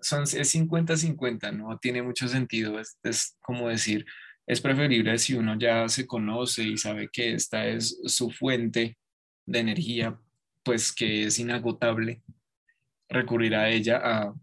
son, 0.00 0.22
es 0.24 0.54
50-50, 0.54 1.56
no 1.56 1.78
tiene 1.78 2.02
mucho 2.02 2.26
sentido, 2.28 2.80
es, 2.80 2.98
es 3.02 3.36
como 3.40 3.68
decir, 3.68 4.04
es 4.46 4.60
preferible 4.60 5.18
si 5.18 5.34
uno 5.34 5.58
ya 5.58 5.88
se 5.88 6.06
conoce 6.06 6.62
y 6.64 6.78
sabe 6.78 7.10
que 7.12 7.34
esta 7.34 7.66
es 7.66 8.00
su 8.04 8.30
fuente 8.30 8.96
de 9.46 9.58
energía, 9.58 10.18
pues 10.62 10.92
que 10.92 11.24
es 11.24 11.38
inagotable, 11.38 12.22
recurrir 13.08 13.54
a 13.54 13.68
ella 13.68 14.00
a 14.02 14.34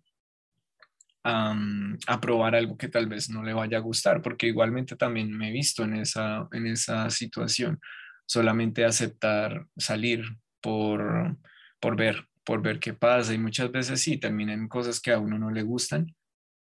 a, 1.26 2.22
probar 2.22 2.56
algo 2.56 2.78
que 2.78 2.88
tal 2.88 3.08
vez 3.08 3.30
no 3.30 3.44
le 3.44 3.54
vaya 3.54 3.78
a 3.78 3.82
gustar, 3.82 4.22
porque 4.22 4.48
igualmente 4.48 4.96
también 4.96 5.36
me 5.36 5.50
he 5.50 5.52
visto 5.52 5.84
en 5.84 5.96
esa, 5.96 6.48
en 6.52 6.68
esa 6.68 7.10
situación, 7.10 7.80
solamente 8.28 8.86
aceptar 8.86 9.66
salir 9.76 10.24
por, 10.62 11.38
por 11.80 11.96
ver, 11.96 12.28
por 12.44 12.62
ver 12.62 12.80
qué 12.80 12.94
pasa. 12.94 13.34
Y 13.34 13.40
muchas 13.40 13.72
veces 13.72 14.02
sí, 14.02 14.18
terminan 14.18 14.68
cosas 14.68 15.00
que 15.00 15.12
a 15.12 15.20
uno 15.20 15.40
no 15.40 15.50
le 15.50 15.64
gustan. 15.64 16.16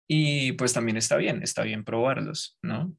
Y 0.06 0.52
pues 0.52 0.72
también 0.74 0.96
está 0.96 1.16
bien, 1.16 1.42
está 1.42 1.62
bien 1.62 1.84
probarlos, 1.84 2.58
¿no? 2.62 2.94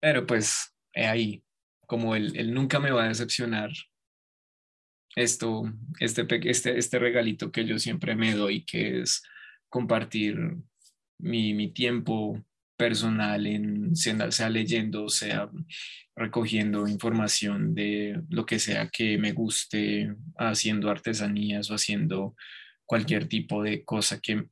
Pero 0.00 0.26
pues 0.26 0.74
ahí, 0.94 1.42
como 1.86 2.14
el, 2.14 2.54
nunca 2.54 2.78
me 2.78 2.92
va 2.92 3.04
a 3.04 3.08
decepcionar 3.08 3.70
esto, 5.22 5.72
este, 6.00 6.26
este, 6.48 6.78
este 6.78 6.98
regalito 6.98 7.50
que 7.50 7.64
yo 7.64 7.78
siempre 7.78 8.14
me 8.14 8.34
doy, 8.34 8.64
que 8.64 9.00
es 9.00 9.22
compartir 9.68 10.38
mi, 11.18 11.54
mi 11.54 11.72
tiempo 11.72 12.42
personal 12.76 13.46
en 13.46 13.96
sea 13.96 14.48
leyendo, 14.48 15.08
sea 15.08 15.50
recogiendo 16.14 16.86
información 16.86 17.74
de 17.74 18.22
lo 18.28 18.46
que 18.46 18.58
sea 18.58 18.88
que 18.88 19.18
me 19.18 19.32
guste, 19.32 20.14
haciendo 20.36 20.88
artesanías 20.88 21.70
o 21.70 21.74
haciendo 21.74 22.36
cualquier 22.86 23.26
tipo 23.26 23.62
de 23.62 23.84
cosa 23.84 24.20
que 24.20 24.46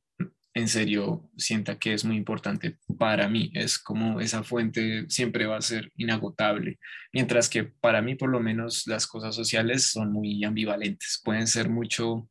en 0.57 0.67
serio 0.67 1.29
sienta 1.37 1.77
que 1.77 1.93
es 1.93 2.03
muy 2.03 2.17
importante 2.17 2.79
para 2.97 3.29
mí. 3.29 3.51
Es 3.53 3.77
como 3.77 4.19
esa 4.19 4.43
fuente 4.43 5.05
siempre 5.07 5.45
va 5.45 5.57
a 5.57 5.61
ser 5.61 5.91
inagotable, 5.95 6.79
mientras 7.13 7.47
que 7.47 7.63
para 7.65 8.01
mí 8.01 8.15
por 8.15 8.29
lo 8.29 8.39
menos 8.39 8.87
las 8.87 9.05
cosas 9.05 9.35
sociales 9.35 9.91
son 9.91 10.11
muy 10.11 10.43
ambivalentes, 10.43 11.21
pueden 11.23 11.45
ser 11.45 11.69
mucho 11.69 12.27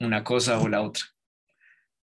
una 0.00 0.24
cosa 0.24 0.58
o 0.58 0.68
la 0.68 0.82
otra. 0.82 1.04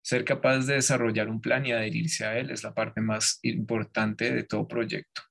Ser 0.02 0.24
capaz 0.24 0.60
de 0.60 0.74
desarrollar 0.74 1.28
un 1.28 1.42
plan 1.42 1.66
y 1.66 1.72
adherirse 1.72 2.24
a 2.24 2.38
él 2.38 2.50
es 2.50 2.64
la 2.64 2.72
parte 2.72 3.02
más 3.02 3.38
importante 3.42 4.32
de 4.32 4.44
todo 4.44 4.66
proyecto. 4.66 5.22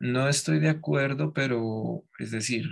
No 0.00 0.28
estoy 0.28 0.58
de 0.58 0.70
acuerdo, 0.70 1.32
pero 1.32 2.04
es 2.18 2.32
decir, 2.32 2.68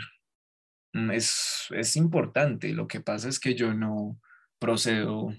mm, 0.93 1.13
es, 1.13 1.69
es 1.71 1.95
importante. 1.97 2.73
Lo 2.73 2.89
que 2.89 3.01
pasa 3.01 3.29
es 3.29 3.39
que 3.39 3.55
yo 3.55 3.73
no 3.75 4.21
procedo 4.59 5.31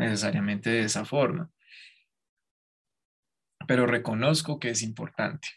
necesariamente 0.00 0.70
de 0.70 0.84
esa 0.84 1.04
forma, 1.04 1.50
pero 3.66 3.86
reconozco 3.86 4.58
que 4.58 4.70
es 4.70 4.82
importante. 4.82 5.48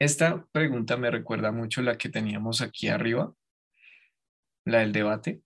Esta 0.00 0.46
pregunta 0.52 0.96
me 0.96 1.10
recuerda 1.10 1.50
mucho 1.50 1.82
la 1.82 1.96
que 1.96 2.08
teníamos 2.08 2.60
aquí 2.60 2.88
arriba, 2.88 3.34
la 4.64 4.80
del 4.80 4.92
debate 4.92 5.42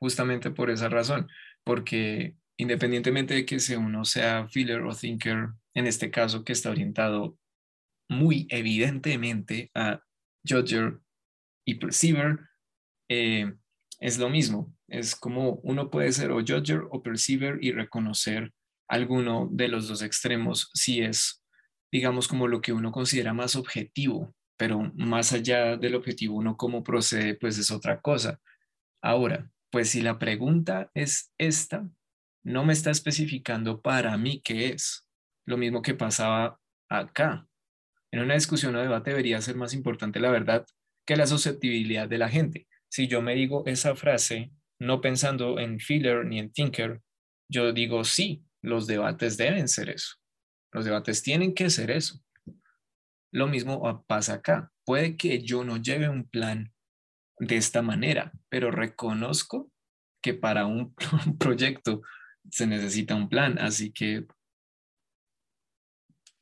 justamente 0.00 0.50
por 0.50 0.70
esa 0.70 0.88
razón, 0.88 1.28
porque 1.64 2.36
independientemente 2.56 3.34
de 3.34 3.44
que 3.44 3.58
uno 3.76 4.04
sea 4.04 4.48
feeler 4.48 4.82
o 4.82 4.94
thinker, 4.94 5.48
en 5.74 5.86
este 5.86 6.10
caso 6.10 6.44
que 6.44 6.52
está 6.52 6.70
orientado 6.70 7.38
muy 8.08 8.46
evidentemente 8.50 9.70
a 9.74 10.02
judger 10.48 11.00
y 11.66 11.74
perceiver, 11.74 12.38
eh, 13.10 13.54
es 13.98 14.18
lo 14.18 14.28
mismo. 14.30 14.74
Es 14.88 15.16
como 15.16 15.60
uno 15.62 15.90
puede 15.90 16.12
ser 16.12 16.30
o 16.30 16.40
judger 16.40 16.82
o 16.90 17.02
perceiver 17.02 17.58
y 17.60 17.72
reconocer 17.72 18.52
alguno 18.88 19.48
de 19.50 19.68
los 19.68 19.88
dos 19.88 20.02
extremos 20.02 20.70
si 20.72 21.00
es, 21.00 21.44
digamos, 21.92 22.28
como 22.28 22.48
lo 22.48 22.60
que 22.60 22.72
uno 22.72 22.90
considera 22.92 23.34
más 23.34 23.56
objetivo, 23.56 24.34
pero 24.56 24.92
más 24.94 25.32
allá 25.32 25.76
del 25.76 25.94
objetivo, 25.94 26.36
uno 26.36 26.56
cómo 26.56 26.82
procede, 26.82 27.34
pues 27.34 27.58
es 27.58 27.70
otra 27.70 28.00
cosa. 28.00 28.40
Ahora, 29.02 29.50
pues 29.70 29.90
si 29.90 30.00
la 30.00 30.18
pregunta 30.18 30.90
es 30.94 31.32
esta, 31.38 31.88
no 32.42 32.64
me 32.64 32.72
está 32.72 32.90
especificando 32.90 33.80
para 33.82 34.16
mí 34.16 34.40
qué 34.42 34.70
es. 34.70 35.06
Lo 35.44 35.56
mismo 35.56 35.82
que 35.82 35.94
pasaba 35.94 36.58
acá. 36.88 37.46
En 38.10 38.20
una 38.20 38.34
discusión 38.34 38.74
o 38.74 38.80
debate 38.80 39.10
debería 39.10 39.40
ser 39.40 39.56
más 39.56 39.74
importante 39.74 40.18
la 40.18 40.30
verdad 40.30 40.66
que 41.06 41.16
la 41.16 41.26
susceptibilidad 41.26 42.08
de 42.08 42.18
la 42.18 42.28
gente. 42.28 42.67
Si 42.90 43.06
yo 43.06 43.22
me 43.22 43.34
digo 43.34 43.64
esa 43.66 43.94
frase 43.94 44.52
no 44.80 45.00
pensando 45.00 45.58
en 45.58 45.80
feeler 45.80 46.24
ni 46.24 46.38
en 46.38 46.52
thinker, 46.52 47.00
yo 47.50 47.72
digo 47.72 48.04
sí, 48.04 48.44
los 48.62 48.86
debates 48.86 49.36
deben 49.36 49.68
ser 49.68 49.90
eso. 49.90 50.16
Los 50.72 50.84
debates 50.84 51.22
tienen 51.22 51.54
que 51.54 51.70
ser 51.70 51.90
eso. 51.90 52.20
Lo 53.32 53.46
mismo 53.46 54.04
pasa 54.06 54.34
acá. 54.34 54.72
Puede 54.84 55.16
que 55.16 55.42
yo 55.42 55.64
no 55.64 55.76
lleve 55.76 56.08
un 56.08 56.28
plan 56.28 56.72
de 57.38 57.56
esta 57.56 57.82
manera, 57.82 58.32
pero 58.48 58.70
reconozco 58.70 59.70
que 60.22 60.34
para 60.34 60.66
un, 60.66 60.94
proyecto 61.38 62.02
se 62.50 62.66
necesita 62.66 63.14
un 63.14 63.28
plan, 63.28 63.58
así 63.58 63.92
que 63.92 64.26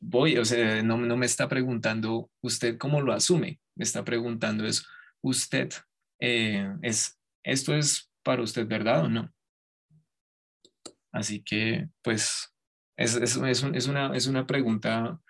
voy, 0.00 0.38
o 0.38 0.44
sea, 0.44 0.82
no, 0.82 0.96
no, 0.98 1.16
me 1.16 1.26
está 1.26 1.48
preguntando 1.48 2.30
usted 2.40 2.78
cómo 2.78 3.00
lo 3.00 3.12
asume, 3.12 3.60
me 3.74 3.84
está 3.84 4.04
preguntando 4.04 4.66
es 4.66 4.86
usted, 5.20 5.70
eh, 6.20 6.74
es, 6.82 7.18
esto 7.44 7.74
es 7.74 8.10
para 8.22 8.42
usted 8.42 8.66
verdad 8.66 9.04
o 9.04 9.08
no. 9.08 9.32
Así 11.12 11.42
que, 11.42 11.88
pues, 12.02 12.52
es, 12.96 13.14
es, 13.16 13.36
es, 13.36 13.86
una, 13.86 14.14
es 14.14 14.26
una 14.26 14.46
pregunta 14.46 15.20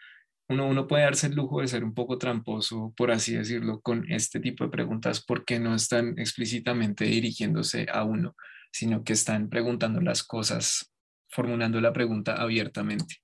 uno, 0.48 0.86
puede 0.86 1.02
darse 1.02 1.26
el 1.26 1.34
lujo 1.34 1.60
de 1.60 1.66
ser 1.66 1.82
un 1.82 1.94
poco 1.94 2.18
tramposo, 2.18 2.94
por 2.96 3.10
así 3.10 3.34
decirlo, 3.34 3.80
con 3.80 4.10
este 4.10 4.38
tipo 4.38 4.64
de 4.64 4.70
preguntas 4.70 5.24
porque 5.24 5.58
no 5.58 5.74
están 5.74 6.18
explícitamente 6.18 7.04
dirigiéndose 7.04 7.86
a 7.92 8.04
uno, 8.04 8.36
sino 8.70 9.02
que 9.02 9.14
están 9.14 9.48
preguntando 9.48 10.00
las 10.00 10.22
cosas, 10.22 10.92
formulando 11.30 11.80
la 11.80 11.92
pregunta 11.92 12.34
abiertamente. 12.34 13.16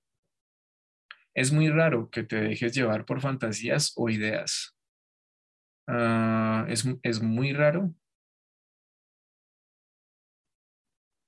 Es 1.35 1.53
muy 1.53 1.71
raro 1.71 2.11
que 2.11 2.25
te 2.25 2.37
dejes 2.37 2.75
llevar 2.75 3.05
por 3.07 3.21
fantasías 3.21 3.93
o 3.97 4.11
ideas. 4.11 4.75
Ah, 5.87 6.67
es, 6.69 6.85
es 7.03 7.23
muy 7.23 7.53
raro. 7.53 7.95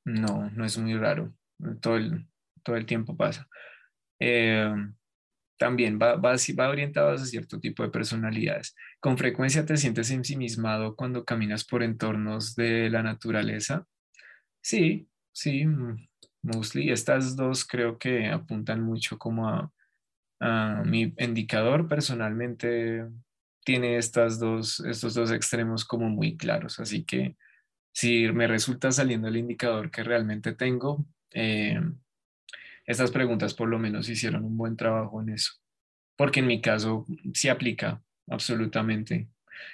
No, 0.04 0.50
no 0.50 0.64
es 0.64 0.76
muy 0.78 0.94
raro. 0.96 1.32
Todo 1.80 1.96
el, 1.96 2.26
todo 2.62 2.76
el 2.76 2.86
tiempo 2.86 3.16
pasa. 3.16 3.48
Eh, 4.20 4.72
también 5.58 5.98
va, 6.02 6.16
va, 6.16 6.34
va 6.58 6.68
orientado 6.70 7.10
a 7.12 7.18
cierto 7.18 7.60
tipo 7.60 7.82
de 7.82 7.90
personalidades. 7.90 8.74
Con 9.00 9.18
frecuencia 9.18 9.66
te 9.66 9.76
sientes 9.76 10.10
ensimismado 10.10 10.96
cuando 10.96 11.24
caminas 11.24 11.64
por 11.64 11.82
entornos 11.82 12.56
de 12.56 12.90
la 12.90 13.02
naturaleza. 13.02 13.86
Sí, 14.62 15.08
sí, 15.32 15.66
mm, 15.66 16.08
mostly. 16.42 16.90
Estas 16.92 17.36
dos 17.36 17.66
creo 17.66 17.98
que 17.98 18.28
apuntan 18.28 18.82
mucho 18.82 19.18
como 19.18 19.48
a, 19.48 19.72
a 20.40 20.82
mi 20.86 21.14
indicador 21.18 21.88
personalmente 21.88 23.04
tiene 23.64 23.96
estas 23.96 24.38
dos, 24.38 24.80
estos 24.80 25.14
dos 25.14 25.30
extremos 25.32 25.84
como 25.84 26.08
muy 26.08 26.36
claros. 26.36 26.78
Así 26.80 27.04
que 27.04 27.36
si 27.92 28.28
me 28.32 28.46
resulta 28.46 28.92
saliendo 28.92 29.28
el 29.28 29.36
indicador 29.36 29.90
que 29.90 30.04
realmente 30.04 30.52
tengo, 30.52 31.06
eh, 31.32 31.80
estas 32.86 33.10
preguntas 33.10 33.54
por 33.54 33.68
lo 33.68 33.78
menos 33.78 34.08
hicieron 34.08 34.44
un 34.44 34.56
buen 34.56 34.76
trabajo 34.76 35.22
en 35.22 35.30
eso, 35.30 35.52
porque 36.16 36.40
en 36.40 36.46
mi 36.46 36.60
caso 36.60 37.06
sí 37.32 37.48
aplica 37.48 38.02
absolutamente. 38.28 39.28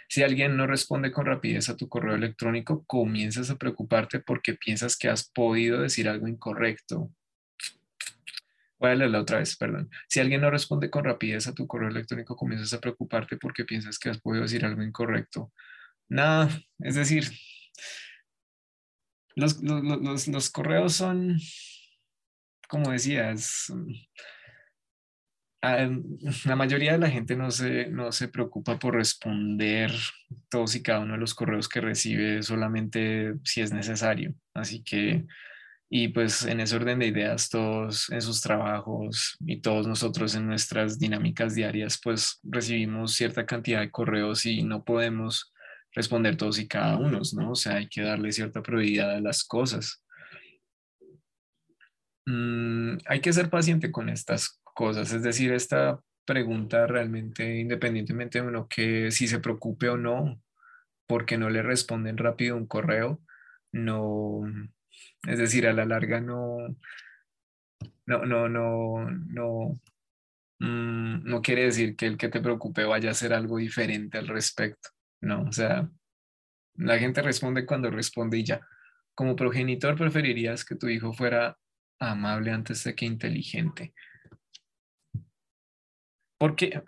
Si 0.09 0.22
alguien 0.22 0.57
no 0.57 0.66
responde 0.66 1.11
con 1.11 1.26
rapidez 1.26 1.68
a 1.68 1.76
tu 1.76 1.88
correo 1.88 2.14
electrónico, 2.14 2.84
comienzas 2.84 3.51
a 3.51 3.57
preocuparte 3.57 4.20
porque 4.20 4.55
piensas 4.55 4.97
que 4.97 5.09
has 5.09 5.28
podido 5.30 5.80
decir 5.80 6.09
algo 6.09 6.28
incorrecto. 6.28 7.11
Voy 8.81 8.91
a 8.91 8.95
leerla 8.95 9.20
otra 9.20 9.39
vez, 9.39 9.57
perdón. 9.57 9.91
Si 10.09 10.20
alguien 10.20 10.41
no 10.41 10.51
responde 10.51 10.89
con 10.89 11.05
rapidez 11.05 11.47
a 11.47 11.55
tu 11.55 11.66
correo 11.66 11.91
electrónico, 11.91 12.35
comienzas 12.35 12.72
a 12.72 12.81
preocuparte 12.81 13.37
porque 13.37 13.66
piensas 13.66 13.99
que 13.99 14.09
has 14.09 14.18
podido 14.18 14.43
decir 14.43 14.64
algo 14.64 14.83
incorrecto. 14.83 15.53
Nada, 16.09 16.49
es 16.78 16.95
decir, 16.95 17.31
los, 19.37 19.62
los, 19.62 20.28
los 20.28 20.51
correos 20.51 20.95
son, 20.95 21.39
como 22.68 22.91
decías, 22.91 23.70
la 25.62 26.57
mayoría 26.57 26.93
de 26.93 26.99
la 26.99 27.11
gente 27.11 27.37
no 27.37 27.51
se, 27.51 27.89
no 27.91 28.12
se 28.12 28.28
preocupa 28.28 28.78
por 28.78 28.95
responder 28.95 29.93
todos 30.49 30.74
y 30.74 30.83
cada 30.83 31.01
uno 31.01 31.12
de 31.12 31.20
los 31.20 31.35
correos 31.35 31.68
que 31.68 31.83
recibe 31.83 32.43
solamente 32.43 33.35
si 33.45 33.61
es 33.61 33.72
necesario. 33.72 34.35
Así 34.55 34.83
que, 34.83 35.26
y 35.93 36.09
pues 36.09 36.45
en 36.45 36.61
ese 36.61 36.76
orden 36.76 37.01
de 37.01 37.09
ideas, 37.09 37.51
todos 37.51 38.11
en 38.11 38.22
sus 38.22 38.41
trabajos 38.41 39.36
y 39.41 39.61
todos 39.61 39.88
nosotros 39.88 40.36
en 40.36 40.47
nuestras 40.47 41.01
dinámicas 41.01 41.57
diarias, 41.57 42.01
pues 42.03 42.38
recibimos 42.45 43.14
cierta 43.14 43.45
cantidad 43.45 43.80
de 43.80 43.91
correos 43.91 44.47
y 44.47 44.62
no 44.62 44.84
podemos 44.84 45.53
responder 45.93 46.36
todos 46.36 46.61
y 46.61 46.68
cada 46.68 46.97
uno, 46.97 47.20
¿no? 47.36 47.51
O 47.51 47.55
sea, 47.57 47.74
hay 47.76 47.88
que 47.88 48.03
darle 48.03 48.30
cierta 48.30 48.62
prioridad 48.62 49.16
a 49.16 49.20
las 49.20 49.43
cosas. 49.43 50.05
Mm, 52.24 52.99
hay 53.07 53.20
que 53.20 53.32
ser 53.32 53.51
paciente 53.51 53.91
con 53.91 54.09
estas 54.09 54.61
cosas. 54.62 55.12
Es 55.12 55.24
decir, 55.24 55.53
esta 55.53 55.99
pregunta 56.24 56.86
realmente, 56.86 57.59
independientemente 57.59 58.41
de 58.41 58.47
uno 58.47 58.68
que 58.68 59.11
si 59.11 59.26
se 59.26 59.41
preocupe 59.41 59.88
o 59.88 59.97
no, 59.97 60.41
porque 61.09 61.36
no 61.36 61.51
le 61.51 61.62
responden 61.62 62.16
rápido 62.16 62.57
un 62.57 62.66
correo, 62.66 63.20
no, 63.72 64.43
es 65.26 65.38
decir, 65.38 65.66
a 65.66 65.72
la 65.72 65.84
larga 65.84 66.20
no, 66.20 66.58
no, 68.06 68.24
no, 68.26 68.48
no, 68.48 69.10
no, 69.10 69.80
mm, 70.58 71.24
no 71.24 71.42
quiere 71.42 71.64
decir 71.64 71.96
que 71.96 72.06
el 72.06 72.16
que 72.16 72.28
te 72.28 72.40
preocupe 72.40 72.84
vaya 72.84 73.10
a 73.10 73.12
hacer 73.12 73.32
algo 73.32 73.58
diferente 73.58 74.18
al 74.18 74.28
respecto. 74.28 74.90
No, 75.20 75.42
o 75.42 75.52
sea, 75.52 75.88
la 76.74 76.98
gente 76.98 77.22
responde 77.22 77.66
cuando 77.66 77.90
responde 77.90 78.38
y 78.38 78.44
ya. 78.44 78.66
Como 79.14 79.36
progenitor 79.36 79.96
preferirías 79.96 80.64
que 80.64 80.76
tu 80.76 80.88
hijo 80.88 81.12
fuera 81.12 81.58
amable 81.98 82.50
antes 82.52 82.82
de 82.84 82.94
que 82.94 83.04
inteligente. 83.04 83.92
Porque 86.38 86.82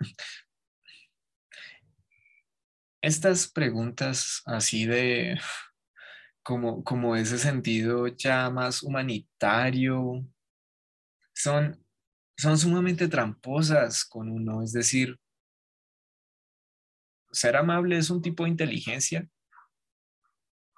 estas 3.03 3.51
preguntas 3.51 4.41
así 4.45 4.85
de 4.87 5.39
como, 6.43 6.83
como 6.83 7.15
ese 7.15 7.37
sentido 7.37 8.07
ya 8.07 8.49
más 8.49 8.83
humanitario 8.83 10.25
son, 11.33 11.83
son 12.37 12.57
sumamente 12.57 13.07
tramposas 13.07 14.05
con 14.05 14.29
uno. 14.29 14.61
Es 14.61 14.73
decir, 14.73 15.17
ser 17.31 17.55
amable 17.55 17.97
es 17.97 18.09
un 18.09 18.21
tipo 18.21 18.43
de 18.43 18.51
inteligencia. 18.51 19.27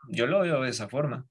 Yo 0.09 0.28
lo 0.28 0.41
veo 0.41 0.61
de 0.61 0.70
esa 0.70 0.88
forma. 0.88 1.28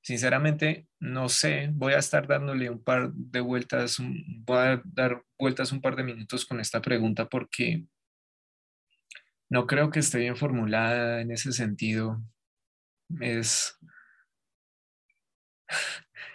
Sinceramente, 0.00 0.88
no 0.98 1.28
sé, 1.28 1.68
voy 1.72 1.92
a 1.92 1.98
estar 1.98 2.26
dándole 2.26 2.70
un 2.70 2.82
par 2.82 3.12
de 3.12 3.40
vueltas, 3.40 3.98
voy 3.98 4.58
a 4.58 4.82
dar 4.84 5.24
vueltas 5.38 5.70
un 5.70 5.80
par 5.80 5.94
de 5.94 6.02
minutos 6.02 6.44
con 6.44 6.58
esta 6.58 6.80
pregunta 6.80 7.28
porque 7.28 7.86
no 9.48 9.66
creo 9.66 9.90
que 9.90 10.00
esté 10.00 10.18
bien 10.18 10.36
formulada 10.36 11.20
en 11.20 11.30
ese 11.30 11.52
sentido. 11.52 12.20
Es, 13.20 13.78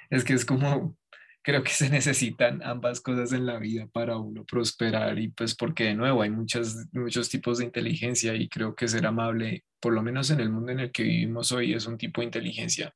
es 0.09 0.23
que 0.23 0.33
es 0.33 0.45
como, 0.45 0.97
creo 1.47 1.63
que 1.63 1.71
se 1.71 1.89
necesitan 1.89 2.61
ambas 2.63 2.99
cosas 2.99 3.31
en 3.31 3.45
la 3.45 3.57
vida 3.57 3.87
para 3.87 4.17
uno 4.17 4.43
prosperar 4.43 5.17
y 5.17 5.29
pues 5.29 5.55
porque 5.55 5.85
de 5.85 5.95
nuevo 5.95 6.21
hay 6.21 6.29
muchas, 6.29 6.87
muchos 6.91 7.29
tipos 7.29 7.59
de 7.59 7.65
inteligencia 7.65 8.35
y 8.35 8.49
creo 8.49 8.75
que 8.75 8.87
ser 8.87 9.05
amable, 9.05 9.63
por 9.79 9.93
lo 9.93 10.03
menos 10.03 10.29
en 10.29 10.41
el 10.41 10.49
mundo 10.49 10.71
en 10.71 10.81
el 10.81 10.91
que 10.91 11.03
vivimos 11.03 11.51
hoy, 11.51 11.73
es 11.73 11.85
un 11.85 11.97
tipo 11.97 12.21
de 12.21 12.25
inteligencia 12.25 12.93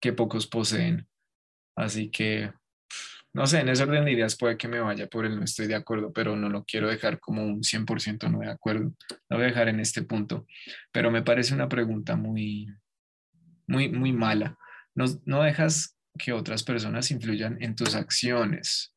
que 0.00 0.14
pocos 0.14 0.46
poseen. 0.46 1.06
Así 1.76 2.10
que, 2.10 2.52
no 3.32 3.46
sé, 3.46 3.60
en 3.60 3.68
ese 3.68 3.82
orden 3.82 4.04
de 4.04 4.12
ideas 4.12 4.36
puede 4.36 4.56
que 4.56 4.68
me 4.68 4.80
vaya 4.80 5.06
por 5.06 5.26
el 5.26 5.36
no 5.36 5.44
estoy 5.44 5.66
de 5.66 5.74
acuerdo, 5.74 6.12
pero 6.12 6.36
no 6.36 6.48
lo 6.48 6.64
quiero 6.64 6.88
dejar 6.88 7.20
como 7.20 7.44
un 7.44 7.62
100% 7.62 8.30
no 8.30 8.38
de 8.38 8.50
acuerdo. 8.50 8.94
Lo 9.28 9.36
voy 9.36 9.44
a 9.44 9.48
dejar 9.48 9.68
en 9.68 9.78
este 9.78 10.02
punto. 10.02 10.46
Pero 10.90 11.10
me 11.10 11.22
parece 11.22 11.54
una 11.54 11.68
pregunta 11.68 12.16
muy, 12.16 12.66
muy, 13.70 13.88
muy 13.88 14.12
mala. 14.12 14.58
No, 14.94 15.04
no 15.24 15.42
dejas 15.42 15.96
que 16.18 16.32
otras 16.32 16.62
personas 16.64 17.10
influyan 17.10 17.56
en 17.62 17.74
tus 17.74 17.94
acciones. 17.94 18.92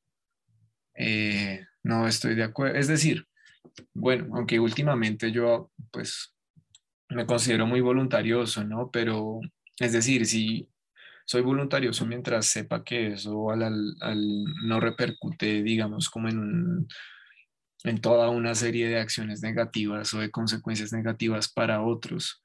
Eh, 0.96 1.66
no 1.84 2.08
estoy 2.08 2.36
de 2.36 2.44
acuerdo. 2.44 2.78
Es 2.78 2.88
decir, 2.88 3.26
bueno, 3.94 4.36
aunque 4.36 4.60
últimamente 4.60 5.32
yo, 5.32 5.72
pues, 5.92 6.36
me 7.10 7.26
considero 7.26 7.68
muy 7.68 7.82
voluntarioso, 7.82 8.64
¿no? 8.64 8.90
Pero, 8.92 9.40
es 9.80 9.94
decir, 9.94 10.26
si 10.26 10.68
soy 11.26 11.42
voluntarioso 11.42 12.06
mientras 12.06 12.48
sepa 12.48 12.84
que 12.84 13.14
eso 13.14 13.52
al, 13.52 13.96
no 14.66 14.80
repercute, 14.80 15.64
digamos, 15.64 16.10
como 16.10 16.30
en, 16.30 16.88
en 17.84 18.02
toda 18.02 18.30
una 18.30 18.56
serie 18.56 18.90
de 18.90 19.00
acciones 19.00 19.42
negativas 19.42 20.14
o 20.14 20.20
de 20.20 20.32
consecuencias 20.32 20.92
negativas 20.92 21.52
para 21.52 21.84
otros. 21.84 22.43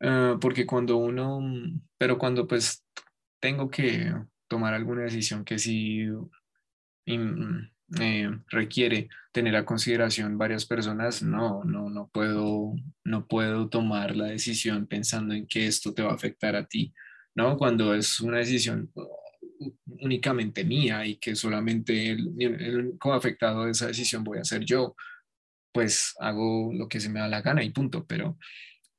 Ah, 0.00 0.36
porque 0.40 0.66
cuando 0.66 0.96
uno, 0.96 1.40
pero 1.98 2.18
cuando 2.18 2.46
pues 2.46 2.84
tengo 3.40 3.70
que 3.70 4.14
tomar 4.48 4.74
alguna 4.74 5.02
decisión 5.02 5.44
que 5.44 5.58
sí 5.58 6.06
eh, 7.06 8.30
requiere 8.48 9.08
tener 9.32 9.56
a 9.56 9.64
consideración 9.64 10.38
varias 10.38 10.66
personas, 10.66 11.22
no, 11.22 11.64
no, 11.64 11.90
no 11.90 12.08
puedo, 12.08 12.74
no 13.04 13.26
puedo 13.26 13.68
tomar 13.68 14.16
la 14.16 14.26
decisión 14.26 14.86
pensando 14.86 15.34
en 15.34 15.46
que 15.46 15.66
esto 15.66 15.94
te 15.94 16.02
va 16.02 16.10
a 16.10 16.14
afectar 16.14 16.56
a 16.56 16.66
ti 16.66 16.92
¿no? 17.38 17.56
Cuando 17.56 17.94
es 17.94 18.20
una 18.20 18.38
decisión 18.38 18.90
únicamente 19.86 20.64
mía 20.64 21.06
y 21.06 21.16
que 21.18 21.36
solamente 21.36 22.10
el, 22.10 22.96
como 22.98 23.14
afectado 23.14 23.64
de 23.64 23.70
esa 23.70 23.86
decisión 23.86 24.24
voy 24.24 24.38
a 24.38 24.44
ser 24.44 24.64
yo, 24.64 24.96
pues 25.72 26.16
hago 26.18 26.72
lo 26.74 26.88
que 26.88 26.98
se 26.98 27.08
me 27.08 27.20
da 27.20 27.28
la 27.28 27.40
gana 27.40 27.62
y 27.62 27.70
punto. 27.70 28.04
Pero 28.06 28.36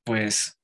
pues 0.05 0.57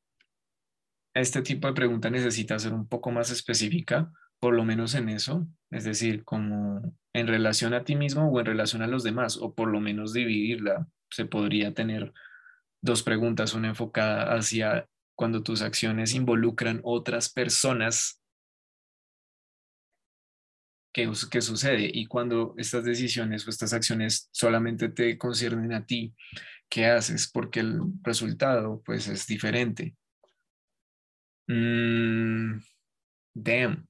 este 1.16 1.42
tipo 1.42 1.68
de 1.68 1.74
pregunta 1.74 2.10
necesita 2.10 2.60
ser 2.60 2.74
un 2.74 2.88
poco 2.88 3.10
más 3.10 3.32
específica, 3.32 4.12
por 4.40 4.54
lo 4.54 4.66
menos 4.66 4.94
en 4.96 5.10
eso, 5.10 5.48
es 5.72 5.86
decir, 5.86 6.24
como 6.26 6.94
en 7.14 7.28
relación 7.28 7.74
a 7.74 7.86
ti 7.86 7.96
mismo 7.96 8.30
o 8.30 8.40
en 8.40 8.46
relación 8.46 8.82
a 8.82 8.88
los 8.88 9.04
demás, 9.04 9.38
o 9.38 9.56
por 9.56 9.70
lo 9.70 9.80
menos 9.80 10.14
dividirla. 10.14 10.88
Se 11.10 11.26
podría 11.26 11.74
tener 11.74 12.14
dos 12.82 13.02
preguntas, 13.02 13.54
una 13.54 13.70
enfocada 13.70 14.36
hacia 14.36 14.88
cuando 15.16 15.42
tus 15.42 15.62
acciones 15.62 16.14
involucran 16.14 16.82
otras 16.84 17.30
personas, 17.30 18.22
¿qué, 20.94 21.10
¿qué, 21.32 21.42
sucede? 21.42 21.90
Y 21.94 22.08
cuando 22.08 22.54
estas 22.58 22.84
decisiones 22.84 23.48
o 23.48 23.50
estas 23.50 23.72
acciones 23.72 24.28
solamente 24.34 24.90
te 24.90 25.18
conciernen 25.18 25.72
a 25.72 25.86
ti, 25.86 26.14
¿qué 26.68 26.88
haces? 26.88 27.32
Porque 27.32 27.62
el 27.62 27.80
resultado 28.04 28.82
pues 28.86 29.08
es 29.08 29.26
diferente. 29.26 29.96
Mm, 31.48 32.60
damn. 33.36 33.88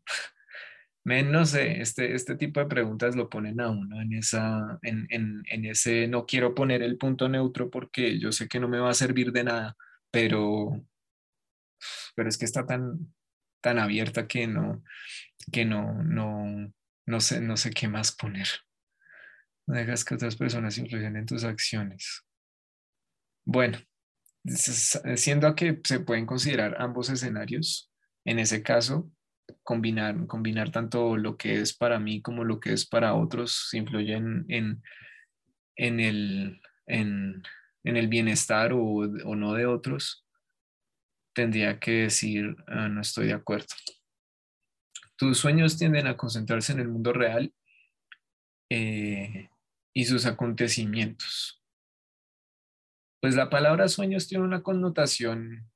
No 1.05 1.45
sé, 1.45 1.81
este, 1.81 2.15
este 2.15 2.35
tipo 2.35 2.59
de 2.59 2.65
preguntas 2.65 3.15
lo 3.15 3.29
ponen 3.29 3.61
a 3.61 3.69
uno 3.69 4.01
en, 4.01 4.13
esa, 4.13 4.79
en, 4.81 5.05
en, 5.11 5.43
en 5.51 5.65
ese 5.65 6.07
no 6.07 6.25
quiero 6.25 6.55
poner 6.55 6.81
el 6.81 6.97
punto 6.97 7.29
neutro 7.29 7.69
porque 7.69 8.17
yo 8.19 8.31
sé 8.31 8.47
que 8.47 8.59
no 8.59 8.67
me 8.67 8.79
va 8.79 8.89
a 8.89 8.93
servir 8.95 9.31
de 9.31 9.43
nada, 9.43 9.77
pero 10.09 10.81
pero 12.15 12.29
es 12.29 12.37
que 12.37 12.45
está 12.45 12.65
tan, 12.65 13.13
tan 13.61 13.77
abierta 13.79 14.27
que 14.27 14.47
no, 14.47 14.83
que 15.51 15.65
no, 15.65 16.03
no, 16.03 16.71
no 17.05 17.19
sé, 17.19 17.41
no 17.41 17.57
sé 17.57 17.71
qué 17.71 17.87
más 17.87 18.15
poner. 18.15 18.47
No 19.67 19.75
dejas 19.75 20.05
que 20.05 20.15
otras 20.15 20.35
personas 20.35 20.77
influyan 20.77 21.17
en 21.17 21.25
tus 21.25 21.43
acciones. 21.43 22.23
Bueno, 23.45 23.77
siendo 24.47 25.55
que 25.55 25.79
se 25.83 25.99
pueden 25.99 26.25
considerar 26.25 26.75
ambos 26.79 27.09
escenarios, 27.09 27.91
en 28.25 28.39
ese 28.39 28.63
caso, 28.63 29.09
combinar, 29.63 30.27
combinar 30.27 30.71
tanto 30.71 31.17
lo 31.17 31.37
que 31.37 31.61
es 31.61 31.75
para 31.75 31.99
mí 31.99 32.21
como 32.21 32.43
lo 32.43 32.59
que 32.59 32.73
es 32.73 32.85
para 32.85 33.13
otros 33.13 33.69
influyen 33.73 34.45
en, 34.49 34.81
en, 35.75 35.99
el, 35.99 36.61
en, 36.87 37.43
en 37.83 37.97
el 37.97 38.07
bienestar 38.07 38.73
o, 38.73 38.81
o 38.81 39.35
no 39.35 39.53
de 39.53 39.65
otros, 39.65 40.25
tendría 41.33 41.79
que 41.79 41.91
decir, 42.03 42.55
ah, 42.67 42.87
no 42.87 43.01
estoy 43.01 43.27
de 43.27 43.33
acuerdo. 43.33 43.67
Tus 45.17 45.37
sueños 45.37 45.77
tienden 45.77 46.07
a 46.07 46.17
concentrarse 46.17 46.73
en 46.73 46.79
el 46.79 46.87
mundo 46.87 47.13
real 47.13 47.53
eh, 48.69 49.49
y 49.93 50.05
sus 50.05 50.25
acontecimientos. 50.25 51.61
Pues 53.25 53.33
la 53.33 53.49
palabra 53.49 53.87
sueños 53.87 54.27
tiene 54.27 54.43
una 54.43 54.61
connotación, 54.61 55.67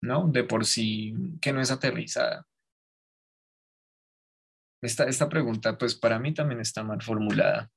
¿no? 0.00 0.26
De 0.28 0.42
por 0.42 0.64
sí 0.64 1.12
que 1.42 1.52
no 1.52 1.60
es 1.60 1.70
aterrizada. 1.70 2.46
Esta, 4.82 5.04
esta 5.04 5.28
pregunta, 5.28 5.76
pues 5.76 5.94
para 5.94 6.18
mí 6.18 6.32
también 6.32 6.62
está 6.62 6.82
mal 6.82 7.02
formulada, 7.02 7.70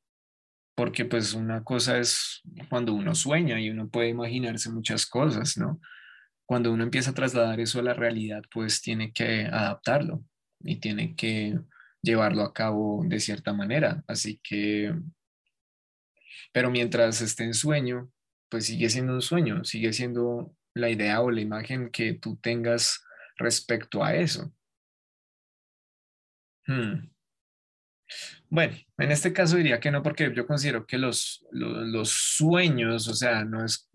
porque 0.77 1.03
pues 1.03 1.33
una 1.33 1.61
cosa 1.65 1.97
es 1.97 2.41
cuando 2.69 2.93
uno 2.93 3.13
sueña 3.15 3.59
y 3.59 3.69
uno 3.69 3.89
puede 3.89 4.07
imaginarse 4.07 4.71
muchas 4.71 5.05
cosas, 5.05 5.57
¿no? 5.57 5.81
Cuando 6.47 6.71
uno 6.71 6.83
empieza 6.83 7.11
a 7.11 7.15
trasladar 7.15 7.59
eso 7.59 7.81
a 7.81 7.83
la 7.83 7.93
realidad, 7.93 8.43
pues 8.49 8.81
tiene 8.81 9.11
que 9.11 9.47
adaptarlo 9.47 10.23
y 10.61 10.77
tiene 10.77 11.17
que 11.17 11.59
llevarlo 12.01 12.43
a 12.43 12.53
cabo 12.53 13.03
de 13.05 13.19
cierta 13.19 13.51
manera. 13.51 14.05
Así 14.07 14.39
que, 14.41 14.95
pero 16.53 16.71
mientras 16.71 17.19
esté 17.19 17.43
en 17.43 17.53
sueño, 17.53 18.09
pues 18.49 18.67
sigue 18.67 18.89
siendo 18.89 19.13
un 19.13 19.21
sueño, 19.21 19.63
sigue 19.63 19.93
siendo 19.93 20.55
la 20.73 20.89
idea 20.89 21.21
o 21.21 21.31
la 21.31 21.41
imagen 21.41 21.89
que 21.89 22.13
tú 22.13 22.37
tengas 22.37 23.03
respecto 23.37 24.03
a 24.03 24.15
eso. 24.15 24.53
Hmm. 26.67 27.09
Bueno, 28.49 28.75
en 28.97 29.11
este 29.11 29.33
caso 29.33 29.57
diría 29.57 29.79
que 29.79 29.91
no, 29.91 30.03
porque 30.03 30.31
yo 30.33 30.45
considero 30.45 30.85
que 30.85 30.97
los, 30.97 31.45
los, 31.51 32.09
sueños, 32.09 33.07
o 33.07 33.13
sea, 33.13 33.43
no 33.43 33.65
es 33.65 33.89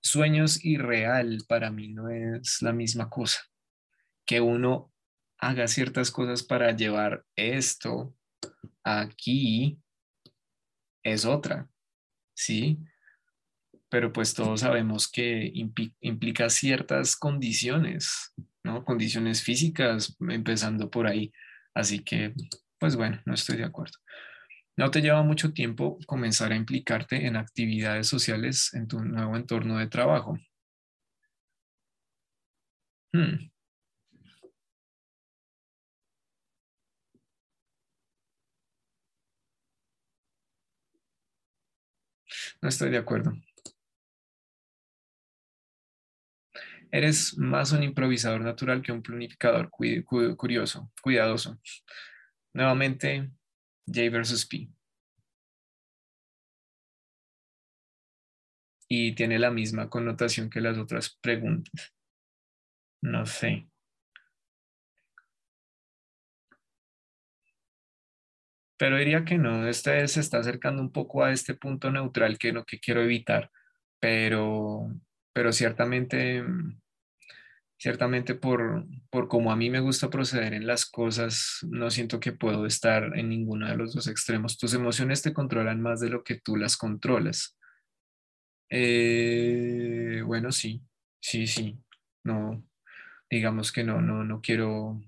sueños 0.00 0.64
irreal 0.64 1.38
para 1.48 1.70
mí 1.70 1.88
no 1.88 2.08
es 2.08 2.62
la 2.62 2.72
misma 2.72 3.10
cosa. 3.10 3.40
Que 4.24 4.40
uno 4.40 4.92
haga 5.38 5.66
ciertas 5.68 6.10
cosas 6.10 6.42
para 6.42 6.72
llevar 6.72 7.24
esto 7.36 8.14
aquí 8.84 9.78
es 11.02 11.24
otra, 11.24 11.68
¿sí? 12.34 12.78
Pero 13.90 14.12
pues 14.12 14.34
todos 14.34 14.60
sabemos 14.60 15.08
que 15.10 15.50
implica 16.00 16.50
ciertas 16.50 17.16
condiciones, 17.16 18.32
¿no? 18.64 18.84
Condiciones 18.84 19.42
físicas, 19.42 20.16
empezando 20.28 20.90
por 20.90 21.06
ahí. 21.06 21.32
Así 21.74 22.00
que, 22.00 22.34
pues 22.78 22.96
bueno, 22.96 23.20
no 23.26 23.34
estoy 23.34 23.56
de 23.58 23.64
acuerdo. 23.64 23.94
No 24.76 24.90
te 24.90 25.02
lleva 25.02 25.22
mucho 25.22 25.52
tiempo 25.52 25.98
comenzar 26.06 26.52
a 26.52 26.56
implicarte 26.56 27.26
en 27.26 27.36
actividades 27.36 28.08
sociales 28.08 28.72
en 28.74 28.88
tu 28.88 29.00
nuevo 29.04 29.36
entorno 29.36 29.78
de 29.78 29.88
trabajo. 29.88 30.38
Hmm. 33.14 33.50
No 42.62 42.68
estoy 42.68 42.90
de 42.90 42.98
acuerdo. 42.98 43.32
Eres 46.90 47.36
más 47.36 47.72
un 47.72 47.82
improvisador 47.82 48.40
natural 48.40 48.82
que 48.82 48.92
un 48.92 49.02
planificador 49.02 49.70
curioso, 49.70 50.90
cuidadoso. 51.02 51.58
Nuevamente, 52.54 53.30
J 53.86 54.10
versus 54.10 54.46
P. 54.46 54.68
Y 58.88 59.12
tiene 59.14 59.38
la 59.38 59.50
misma 59.50 59.90
connotación 59.90 60.48
que 60.48 60.62
las 60.62 60.78
otras 60.78 61.18
preguntas. 61.20 61.94
No 63.02 63.26
sé. 63.26 63.68
Pero 68.78 68.96
diría 68.96 69.24
que 69.24 69.36
no, 69.38 69.66
este 69.68 70.06
se 70.08 70.20
está 70.20 70.38
acercando 70.38 70.80
un 70.80 70.92
poco 70.92 71.24
a 71.24 71.32
este 71.32 71.54
punto 71.54 71.90
neutral 71.90 72.38
que 72.38 72.52
no 72.52 72.64
que 72.64 72.78
quiero 72.78 73.02
evitar, 73.02 73.50
pero, 73.98 74.88
pero 75.38 75.52
ciertamente, 75.52 76.44
ciertamente 77.78 78.34
por, 78.34 78.84
por 79.08 79.28
como 79.28 79.52
a 79.52 79.56
mí 79.56 79.70
me 79.70 79.78
gusta 79.78 80.10
proceder 80.10 80.52
en 80.52 80.66
las 80.66 80.84
cosas, 80.84 81.60
no 81.62 81.90
siento 81.90 82.18
que 82.18 82.32
puedo 82.32 82.66
estar 82.66 83.16
en 83.16 83.28
ninguno 83.28 83.68
de 83.68 83.76
los 83.76 83.94
dos 83.94 84.08
extremos. 84.08 84.58
Tus 84.58 84.74
emociones 84.74 85.22
te 85.22 85.32
controlan 85.32 85.80
más 85.80 86.00
de 86.00 86.10
lo 86.10 86.24
que 86.24 86.40
tú 86.40 86.56
las 86.56 86.76
controlas. 86.76 87.56
Eh, 88.68 90.22
bueno, 90.26 90.50
sí, 90.50 90.82
sí, 91.20 91.46
sí. 91.46 91.78
No, 92.24 92.66
digamos 93.30 93.70
que 93.70 93.84
no, 93.84 94.00
no, 94.00 94.24
no 94.24 94.40
quiero 94.40 95.00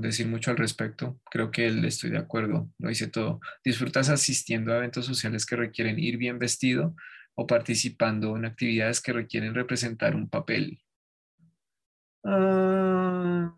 decir 0.00 0.26
mucho 0.26 0.50
al 0.50 0.58
respecto. 0.58 1.18
Creo 1.30 1.50
que 1.50 1.64
él 1.64 1.82
estoy 1.86 2.10
de 2.10 2.18
acuerdo, 2.18 2.68
lo 2.78 2.90
dice 2.90 3.06
todo. 3.08 3.40
¿Disfrutas 3.64 4.10
asistiendo 4.10 4.74
a 4.74 4.76
eventos 4.76 5.06
sociales 5.06 5.46
que 5.46 5.56
requieren 5.56 5.98
ir 5.98 6.18
bien 6.18 6.38
vestido 6.38 6.94
o 7.34 7.46
participando 7.46 8.36
en 8.36 8.44
actividades 8.44 9.00
que 9.00 9.12
requieren 9.12 9.54
representar 9.54 10.14
un 10.14 10.28
papel? 10.28 10.80
Ah, 12.24 13.54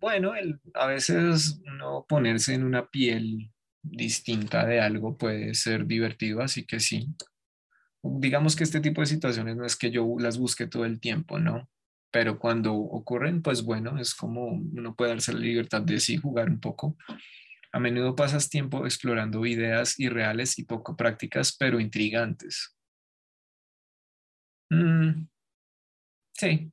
bueno, 0.00 0.32
a 0.74 0.86
veces 0.86 1.60
no 1.78 2.06
ponerse 2.08 2.54
en 2.54 2.64
una 2.64 2.88
piel 2.88 3.52
distinta 3.82 4.64
de 4.64 4.80
algo 4.80 5.16
puede 5.16 5.54
ser 5.54 5.86
divertido, 5.86 6.42
así 6.42 6.64
que 6.64 6.80
sí. 6.80 7.08
Digamos 8.02 8.56
que 8.56 8.64
este 8.64 8.80
tipo 8.80 9.00
de 9.00 9.06
situaciones 9.06 9.56
no 9.56 9.64
es 9.64 9.76
que 9.76 9.90
yo 9.90 10.06
las 10.18 10.38
busque 10.38 10.66
todo 10.66 10.84
el 10.84 11.00
tiempo, 11.00 11.38
¿no? 11.38 11.68
pero 12.12 12.38
cuando 12.38 12.74
ocurren, 12.74 13.42
pues 13.42 13.64
bueno, 13.64 13.98
es 13.98 14.14
como 14.14 14.48
uno 14.48 14.94
puede 14.94 15.12
darse 15.12 15.32
la 15.32 15.40
libertad 15.40 15.80
de 15.80 15.98
sí 15.98 16.18
jugar 16.18 16.50
un 16.50 16.60
poco. 16.60 16.96
A 17.72 17.80
menudo 17.80 18.14
pasas 18.14 18.50
tiempo 18.50 18.84
explorando 18.84 19.44
ideas 19.46 19.98
irreales 19.98 20.58
y 20.58 20.64
poco 20.64 20.96
prácticas, 20.96 21.56
pero 21.56 21.80
intrigantes. 21.80 22.76
Mm, 24.70 25.26
sí, 26.34 26.72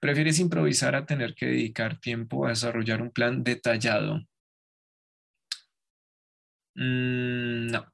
prefieres 0.00 0.38
improvisar 0.38 0.94
a 0.94 1.06
tener 1.06 1.34
que 1.34 1.46
dedicar 1.46 1.98
tiempo 2.00 2.46
a 2.46 2.50
desarrollar 2.50 3.02
un 3.02 3.10
plan 3.10 3.42
detallado. 3.42 4.20
Mm, 6.76 7.66
no, 7.66 7.86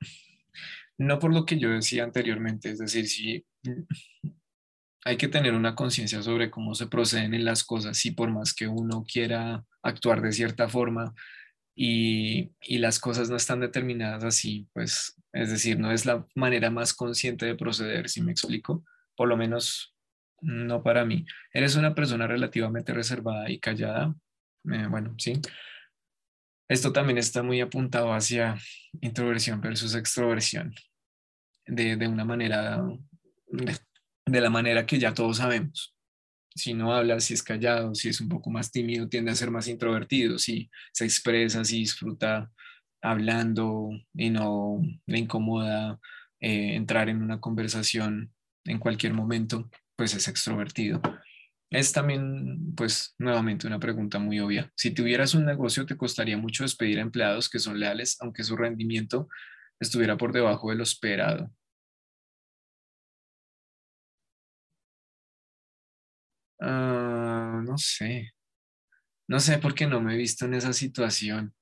no 0.99 1.18
por 1.18 1.32
lo 1.32 1.45
que 1.45 1.59
yo 1.59 1.70
decía 1.70 2.05
anteriormente, 2.05 2.70
es 2.70 2.78
decir, 2.78 3.07
si 3.09 3.47
hay 5.05 5.16
que 5.16 5.28
tener 5.28 5.55
una 5.55 5.74
conciencia 5.74 6.22
sobre 6.22 6.51
cómo 6.51 6.74
se 6.74 6.89
proceden 6.89 7.32
en 7.32 7.45
las 7.45 7.64
cosas 7.64 8.05
y 8.07 8.11
por 8.11 8.30
más 8.30 8.53
que 8.53 8.66
uno 8.68 9.05
quiera 9.05 9.64
actuar 9.82 10.20
de 10.20 10.32
cierta 10.32 10.68
forma 10.68 11.14
y, 11.77 12.53
las 12.79 12.99
cosas 12.99 13.29
no 13.29 13.37
están 13.37 13.61
determinadas 13.61 14.24
así, 14.24 14.66
pues 14.72 15.14
es 15.33 15.51
decir, 15.51 15.79
no 15.79 15.93
es 15.93 16.07
la 16.07 16.27
manera 16.35 16.70
más 16.70 16.95
consciente 16.95 17.45
de 17.45 17.55
proceder, 17.55 18.09
si 18.09 18.22
me 18.22 18.33
explico, 18.33 18.85
por 19.14 19.29
lo 19.29 19.37
menos 19.37 19.95
no 20.41 20.83
para 20.83 21.05
mí. 21.05 21.27
Eres 21.53 21.77
una 21.77 21.95
persona 21.95 22.27
relativamente 22.27 22.95
reservada 22.95 23.51
y 23.51 23.61
callada, 23.61 24.14
eh, 24.72 24.87
bueno, 24.89 25.14
sí. 25.18 25.35
Esto 26.68 26.93
también 26.93 27.18
está 27.18 27.43
muy 27.43 27.61
apuntado 27.61 28.12
hacia 28.12 28.57
introversión 29.01 29.61
versus 29.61 29.95
extroversión, 29.95 30.74
de, 31.66 31.97
de 31.97 32.09
una 32.09 32.24
manera 32.24 32.83
de 34.27 34.41
la 34.41 34.51
manera 34.51 34.87
que 34.87 34.99
ya 34.99 35.14
todos 35.14 35.37
sabemos. 35.37 35.96
Si 36.57 36.75
no 36.75 36.95
habla, 36.95 37.21
si 37.21 37.35
es 37.35 37.43
callado, 37.43 37.95
si 37.95 38.09
es 38.09 38.21
un 38.21 38.29
poco 38.29 38.51
más 38.51 38.73
tímido, 38.73 39.09
tiende 39.09 39.31
a 39.31 39.37
ser 39.37 39.51
más 39.51 39.69
introvertido. 39.69 40.39
Si 40.39 40.71
se 40.93 41.05
expresa, 41.05 41.65
si 41.65 41.79
disfruta 41.81 42.51
hablando 43.03 43.91
y 44.15 44.31
no 44.31 44.81
le 45.07 45.19
incomoda 45.19 46.01
eh, 46.41 46.75
entrar 46.75 47.09
en 47.09 47.23
una 47.23 47.41
conversación 47.41 48.33
en 48.65 48.79
cualquier 48.79 49.15
momento, 49.15 49.71
pues 49.97 50.15
es 50.15 50.29
extrovertido. 50.29 51.01
Es 51.71 51.93
también, 51.93 52.75
pues, 52.77 53.15
nuevamente 53.19 53.67
una 53.67 53.81
pregunta 53.81 54.19
muy 54.19 54.41
obvia. 54.41 54.73
Si 54.77 54.93
tuvieras 54.93 55.35
un 55.35 55.45
negocio, 55.45 55.85
¿te 55.85 55.97
costaría 55.97 56.39
mucho 56.39 56.63
despedir 56.65 56.99
a 56.99 57.03
empleados 57.03 57.49
que 57.49 57.59
son 57.59 57.81
leales, 57.81 58.17
aunque 58.21 58.45
su 58.45 58.57
rendimiento 58.57 59.29
estuviera 59.81 60.17
por 60.17 60.33
debajo 60.33 60.71
de 60.71 60.77
lo 60.77 60.85
esperado? 60.85 61.51
Ah, 66.61 67.63
no 67.65 67.79
sé. 67.79 68.33
No 69.29 69.41
sé 69.41 69.59
por 69.59 69.75
qué 69.75 69.87
no 69.87 70.01
me 70.01 70.15
he 70.15 70.17
visto 70.17 70.45
en 70.45 70.55
esa 70.55 70.73
situación, 70.73 71.55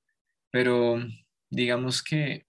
pero 0.51 0.97
digamos 1.49 2.03
que, 2.03 2.45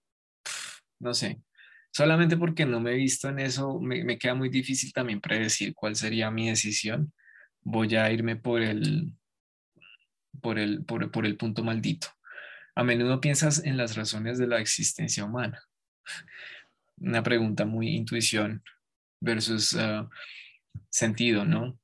no 1.01 1.15
sé, 1.15 1.43
solamente 1.91 2.37
porque 2.37 2.67
no 2.67 2.81
me 2.81 2.93
he 2.93 2.97
visto 2.97 3.29
en 3.29 3.39
eso, 3.39 3.81
me, 3.81 4.19
queda 4.19 4.35
muy 4.35 4.51
difícil 4.51 4.93
también 4.93 5.21
predecir 5.21 5.75
cuál 5.75 5.97
sería 5.97 6.31
mi 6.31 6.49
decisión. 6.49 7.13
Voy 7.63 7.97
a 7.97 8.13
irme 8.13 8.37
por 8.37 8.61
el, 8.63 9.15
por 10.43 10.59
el, 10.59 10.85
por, 10.85 11.11
por 11.11 11.27
el 11.27 11.37
punto 11.37 11.65
maldito. 11.65 12.09
A 12.75 12.85
menudo 12.85 13.21
piensas 13.21 13.65
en 13.65 13.79
las 13.79 13.97
razones 13.97 14.39
de 14.39 14.47
la 14.47 14.61
existencia 14.61 15.25
humana. 15.25 15.63
Una 16.99 17.23
pregunta 17.23 17.65
muy 17.65 17.89
intuición 17.89 18.63
versus 19.21 19.75
ah, 19.77 20.09
sentido, 20.91 21.45
¿no? 21.47 21.79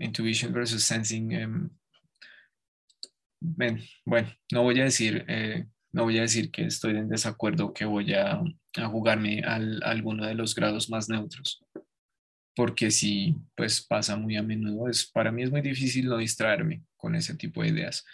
Intuition 0.00 0.52
versus 0.52 0.84
sensing. 0.84 1.32
Em, 1.32 1.70
bueno, 4.04 4.32
no 4.52 4.62
voy 4.62 4.80
a 4.80 4.84
decir, 4.84 5.24
eh, 5.28 5.66
no 5.92 6.04
voy 6.04 6.18
a 6.18 6.22
decir 6.22 6.50
que 6.50 6.66
estoy 6.66 6.96
en 6.96 7.08
desacuerdo, 7.08 7.72
que 7.72 7.84
voy 7.84 8.14
a, 8.14 8.42
jugarme 8.90 9.40
al, 9.40 9.82
a 9.82 9.90
alguno 9.90 10.26
de 10.26 10.34
los 10.34 10.54
grados 10.54 10.90
más 10.90 11.08
neutros. 11.08 11.62
porque 12.56 12.90
sí, 12.90 13.36
pues 13.56 13.84
pasa 13.84 14.16
muy 14.16 14.36
a 14.36 14.42
menudo. 14.42 14.88
Es, 14.88 15.10
para 15.10 15.32
mí 15.32 15.42
es 15.42 15.50
muy 15.50 15.60
difícil 15.60 16.06
no 16.06 16.18
distraerme 16.18 16.82
con 16.96 17.14
ese 17.16 17.34
tipo 17.34 17.62
de 17.62 17.68
ideas. 17.68 18.04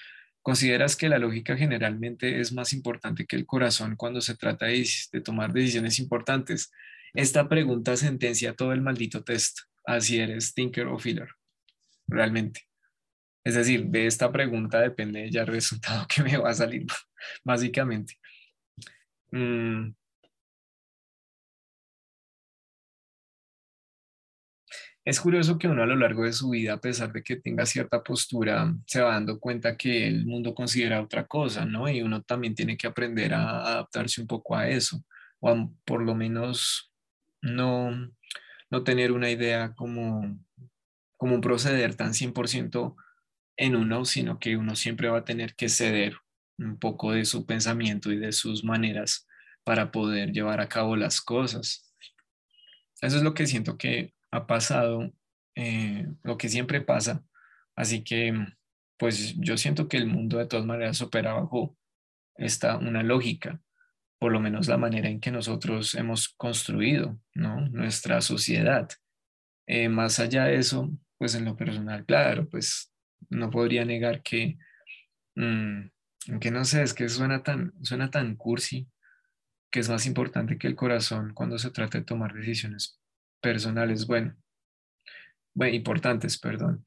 ¿Consideras 0.43 0.97
que 0.97 1.09
la 1.11 1.19
lógica 1.19 1.57
generalmente 1.57 2.41
es 2.41 2.53
más 2.53 2.73
importante 2.73 3.27
que 3.27 3.37
el 3.37 3.45
corazón 3.45 3.97
cuando 3.97 4.23
se 4.23 4.37
trata 4.37 4.67
de, 4.67 4.89
de 5.13 5.21
tomar 5.21 5.53
decisiones 5.53 5.99
importantes? 5.99 6.73
Esta 7.13 7.49
pregunta 7.49 7.97
sentencia 7.97 8.55
todo 8.55 8.73
el 8.73 8.81
maldito 8.81 9.23
test, 9.23 9.59
así 9.85 10.19
eres 10.19 10.55
thinker 10.55 10.87
o 10.87 10.99
feeler, 10.99 11.29
realmente. 12.11 12.63
Es 13.45 13.55
decir, 13.55 13.87
de 13.87 14.07
esta 14.07 14.33
pregunta 14.33 14.81
depende 14.81 15.31
ya 15.31 15.43
el 15.43 15.49
resultado 15.49 16.07
que 16.15 16.23
me 16.23 16.37
va 16.39 16.51
a 16.51 16.55
salir, 16.55 16.87
básicamente. 17.45 18.19
Mm, 19.33 19.93
Es 25.05 25.19
curioso 25.21 25.59
que 25.59 25.67
uno 25.67 25.83
a 25.83 25.87
lo 25.87 25.97
largo 25.97 26.25
de 26.25 26.33
su 26.33 26.51
vida, 26.51 26.75
a 26.75 26.81
pesar 26.81 27.11
de 27.13 27.23
que 27.23 27.37
tenga 27.37 27.65
cierta 27.65 28.03
postura, 28.03 28.75
se 28.87 29.01
va 29.01 29.15
dando 29.15 29.41
cuenta 29.41 29.77
que 29.77 30.07
el 30.07 30.27
mundo 30.27 30.55
considera 30.55 31.01
otra 31.03 31.27
cosa, 31.27 31.65
¿no? 31.65 31.89
Y 31.89 32.03
uno 32.03 32.23
también 32.23 32.55
tiene 32.55 32.77
que 32.77 32.87
aprender 32.87 33.33
a 33.33 33.67
adaptarse 33.73 34.21
un 34.21 34.27
poco 34.27 34.55
a 34.57 34.69
eso, 34.69 35.03
o 35.41 35.73
por 35.87 36.03
lo 36.03 36.15
menos 36.15 36.93
no, 37.41 37.91
no 38.71 38.85
tener 38.85 39.13
una 39.13 39.31
idea 39.31 39.73
como, 39.75 40.39
como 41.21 41.35
un 41.35 41.43
proceder 41.43 41.97
tan 41.97 42.15
100% 42.15 42.97
en 43.59 43.77
uno, 43.77 44.07
sino 44.07 44.39
que 44.39 44.57
uno 44.57 44.75
siempre 44.75 45.11
va 45.11 45.19
a 45.19 45.25
tener 45.27 45.55
que 45.55 45.69
ceder 45.69 46.17
un 46.57 46.79
poco 46.79 47.13
de 47.13 47.27
su 47.27 47.45
pensamiento 47.45 48.11
y 48.11 48.17
de 48.17 48.33
sus 48.33 48.65
maneras 48.65 49.29
para 49.63 49.91
poder 49.91 50.33
llevar 50.33 50.63
a 50.63 50.69
cabo 50.71 50.97
las 50.97 51.21
cosas. 51.21 51.95
Eso 53.03 53.19
es 53.19 53.23
lo 53.23 53.35
que 53.35 53.47
siento 53.47 53.77
que 53.77 54.15
ha 54.31 54.47
pasado 54.47 55.13
eh, 55.57 56.07
lo 56.23 56.39
que 56.39 56.49
siempre 56.49 56.81
pasa. 56.81 57.23
Así 57.77 58.03
que, 58.03 58.33
pues 58.97 59.35
yo 59.37 59.59
siento 59.59 59.89
que 59.89 59.99
el 59.99 60.07
mundo 60.07 60.39
de 60.39 60.47
todas 60.47 60.65
maneras 60.65 61.03
opera 61.03 61.35
bajo 61.35 61.77
esta 62.37 62.79
una 62.79 63.03
lógica, 63.03 63.61
por 64.19 64.33
lo 64.33 64.41
menos 64.41 64.69
la 64.69 64.79
manera 64.79 65.11
en 65.11 65.21
que 65.21 65.31
nosotros 65.31 65.95
hemos 65.97 66.31
construido 66.31 67.21
¿no? 67.35 67.61
nuestra 67.69 68.23
sociedad. 68.23 68.89
Eh, 69.67 69.91
más 69.91 70.19
allá 70.19 70.45
de 70.47 70.57
eso, 70.57 70.91
pues 71.21 71.35
en 71.35 71.45
lo 71.45 71.55
personal, 71.55 72.07
claro, 72.07 72.49
pues 72.49 72.95
no 73.29 73.51
podría 73.51 73.85
negar 73.85 74.23
que, 74.23 74.57
mm, 75.35 75.91
que 76.41 76.51
no 76.51 76.65
sé, 76.65 76.83
es 76.83 76.95
que 76.95 77.11
suena 77.11 77.43
tan, 77.43 77.75
suena 77.85 78.11
tan 78.11 78.37
cursi, 78.37 78.89
que 79.71 79.81
es 79.81 79.91
más 79.91 80.07
importante 80.07 80.57
que 80.57 80.67
el 80.67 80.77
corazón 80.77 81.35
cuando 81.35 81.59
se 81.59 81.73
trata 81.73 81.99
de 81.99 82.05
tomar 82.05 82.33
decisiones 82.33 82.99
personales, 83.43 84.07
bueno, 84.07 84.35
bueno, 85.53 85.77
importantes, 85.77 86.39
perdón. 86.39 86.87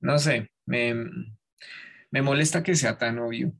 No 0.00 0.18
sé, 0.18 0.50
me, 0.64 0.94
me 2.10 2.22
molesta 2.22 2.62
que 2.62 2.76
sea 2.76 2.96
tan 2.96 3.18
obvio, 3.18 3.52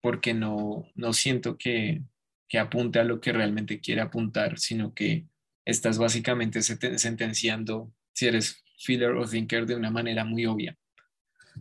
porque 0.00 0.34
no, 0.34 0.86
no 0.94 1.12
siento 1.12 1.58
que, 1.58 2.00
que 2.48 2.60
apunte 2.60 3.00
a 3.00 3.04
lo 3.04 3.20
que 3.20 3.32
realmente 3.32 3.80
quiere 3.80 4.02
apuntar, 4.02 4.56
sino 4.60 4.94
que 4.94 5.26
estás 5.64 5.98
básicamente 5.98 6.62
sentenciando 6.62 7.92
si 8.12 8.26
eres 8.26 8.62
feeler 8.78 9.12
o 9.12 9.26
thinker 9.26 9.66
de 9.66 9.76
una 9.76 9.90
manera 9.90 10.24
muy 10.24 10.46
obvia. 10.46 10.76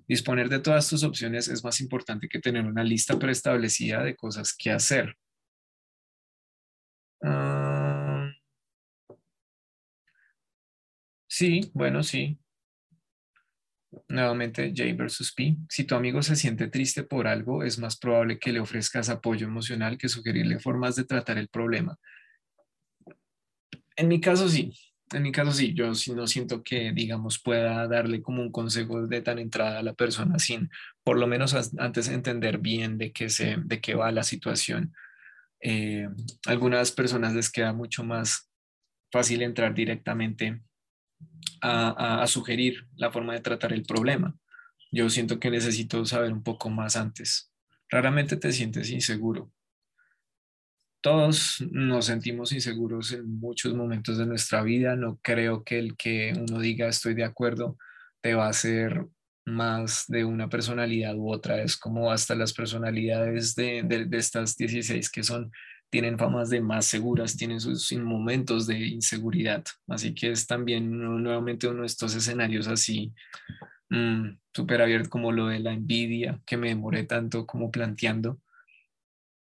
Disponer 0.08 0.50
de 0.50 0.60
todas 0.60 0.90
tus 0.90 1.04
opciones 1.04 1.48
es 1.48 1.64
más 1.64 1.80
importante 1.80 2.28
que 2.28 2.40
tener 2.40 2.66
una 2.66 2.84
lista 2.84 3.18
preestablecida 3.18 4.04
de 4.04 4.16
cosas 4.16 4.56
que 4.58 4.72
hacer. 4.72 5.16
Sí, 11.28 11.72
bueno, 11.74 12.04
sí. 12.04 12.38
Nuevamente, 14.08 14.74
J 14.76 14.94
versus 14.96 15.34
P. 15.34 15.58
Si 15.70 15.84
tu 15.86 15.96
amigo 15.96 16.22
se 16.22 16.36
siente 16.36 16.68
triste 16.68 17.04
por 17.04 17.28
algo, 17.28 17.64
es 17.64 17.80
más 17.80 17.98
probable 17.98 18.40
que 18.40 18.52
le 18.52 18.60
ofrezcas 18.60 19.10
apoyo 19.10 19.48
emocional 19.48 19.98
que 19.98 20.10
sugerirle 20.10 20.60
formas 20.60 20.96
de 20.96 21.06
tratar 21.06 21.38
el 21.38 21.48
problema. 21.48 21.98
En 23.96 24.08
mi 24.08 24.20
caso, 24.20 24.50
sí. 24.50 24.74
En 25.12 25.24
mi 25.24 25.32
caso, 25.32 25.52
sí. 25.52 25.74
Yo 25.74 25.92
no 26.16 26.28
siento 26.28 26.64
que, 26.64 26.92
digamos, 26.94 27.40
pueda 27.40 27.88
darle 27.88 28.22
como 28.22 28.42
un 28.42 28.52
consejo 28.52 29.06
de 29.08 29.22
tan 29.22 29.40
entrada 29.40 29.80
a 29.80 29.84
la 29.84 29.94
persona 29.94 30.40
sin, 30.40 30.70
por 31.04 31.18
lo 31.18 31.28
menos 31.28 31.54
antes 31.78 32.08
de 32.08 32.16
entender 32.16 32.58
bien 32.58 32.98
de 32.98 33.12
qué, 33.12 33.30
se, 33.30 33.58
de 33.58 33.82
qué 33.82 33.96
va 33.96 34.12
la 34.12 34.24
situación. 34.24 34.94
Eh, 35.62 36.10
algunas 36.46 36.92
personas 36.92 37.34
les 37.34 37.50
queda 37.50 37.72
mucho 37.72 38.04
más 38.04 38.50
fácil 39.12 39.44
entrar 39.44 39.74
directamente 39.74 40.62
a, 41.62 42.26
sugerir 42.28 42.88
la 42.96 43.12
forma 43.12 43.34
de 43.34 43.40
tratar 43.40 43.72
el 43.72 43.84
problema. 43.84 44.36
Yo 44.92 45.10
siento 45.10 45.40
que 45.40 45.50
necesito 45.50 46.06
saber 46.06 46.34
un 46.34 46.44
poco 46.44 46.70
más 46.70 46.96
antes. 46.96 47.52
Raramente 47.90 48.38
te 48.38 48.52
sientes 48.52 48.90
inseguro. 48.90 49.52
Todos 51.04 51.62
nos 51.70 52.06
sentimos 52.06 52.54
inseguros 52.54 53.12
en 53.12 53.38
muchos 53.38 53.74
momentos 53.74 54.18
de 54.18 54.26
nuestra 54.26 54.64
vida. 54.64 54.96
No 54.96 55.20
creo 55.22 55.62
que 55.66 55.78
el 55.78 55.98
que 55.98 56.32
uno 56.34 56.60
diga 56.60 56.88
estoy 56.88 57.14
de 57.14 57.26
acuerdo 57.26 57.78
te 58.22 58.36
va 58.36 58.46
a 58.46 58.52
hacer 58.52 59.06
más 59.46 60.06
de 60.08 60.24
una 60.24 60.48
personalidad 60.48 61.14
u 61.18 61.30
otra. 61.30 61.62
Es 61.62 61.76
como 61.76 62.10
hasta 62.10 62.36
las 62.36 62.54
personalidades 62.54 63.54
de, 63.54 63.84
de, 63.84 64.18
estas 64.18 64.56
16 64.56 65.12
que 65.12 65.24
son 65.24 65.52
tienen 65.90 66.18
famas 66.18 66.50
de 66.50 66.62
más 66.62 66.86
seguras, 66.86 67.36
tienen 67.36 67.60
sus 67.60 67.92
momentos 67.98 68.66
de 68.66 68.80
inseguridad. 68.88 69.62
Así 69.90 70.16
que 70.16 70.32
es 70.32 70.48
también 70.48 70.90
nuevamente 71.22 71.68
uno 71.68 71.82
de 71.82 71.88
estos 71.88 72.16
escenarios 72.16 72.70
así 72.70 73.14
mm, 73.90 74.38
súper 74.54 74.82
abierto 74.82 75.10
como 75.10 75.34
lo 75.34 75.48
de 75.48 75.60
la 75.60 75.74
envidia 75.74 76.40
que 76.46 76.56
me 76.56 76.70
demoré 76.70 77.04
tanto 77.04 77.46
como 77.46 77.72
planteando. 77.72 78.40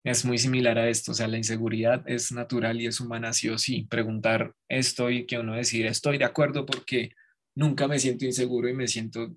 Es 0.03 0.23
muy 0.23 0.37
similar 0.37 0.77
a 0.77 0.87
esto, 0.87 1.11
o 1.11 1.13
sea, 1.13 1.27
la 1.27 1.37
inseguridad 1.37 2.03
es 2.07 2.31
natural 2.31 2.79
y 2.79 2.87
es 2.87 3.01
humana 3.01 3.33
sí 3.33 3.49
o 3.49 3.57
sí. 3.57 3.85
Preguntar 3.89 4.53
esto 4.69 5.09
y 5.09 5.25
que 5.25 5.37
uno 5.37 5.55
decir 5.55 5.85
estoy 5.85 6.17
de 6.17 6.25
acuerdo 6.25 6.65
porque 6.65 7.11
nunca 7.55 7.87
me 7.87 7.99
siento 7.99 8.25
inseguro 8.25 8.69
y 8.69 8.73
me 8.73 8.87
siento, 8.87 9.35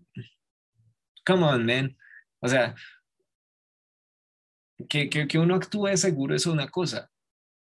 come 1.27 1.45
on, 1.45 1.67
man. 1.67 1.97
O 2.41 2.49
sea, 2.49 2.75
que, 4.89 5.09
que, 5.09 5.39
uno 5.39 5.55
actúe 5.55 5.97
seguro 5.97 6.35
es 6.35 6.47
una 6.47 6.69
cosa, 6.69 7.11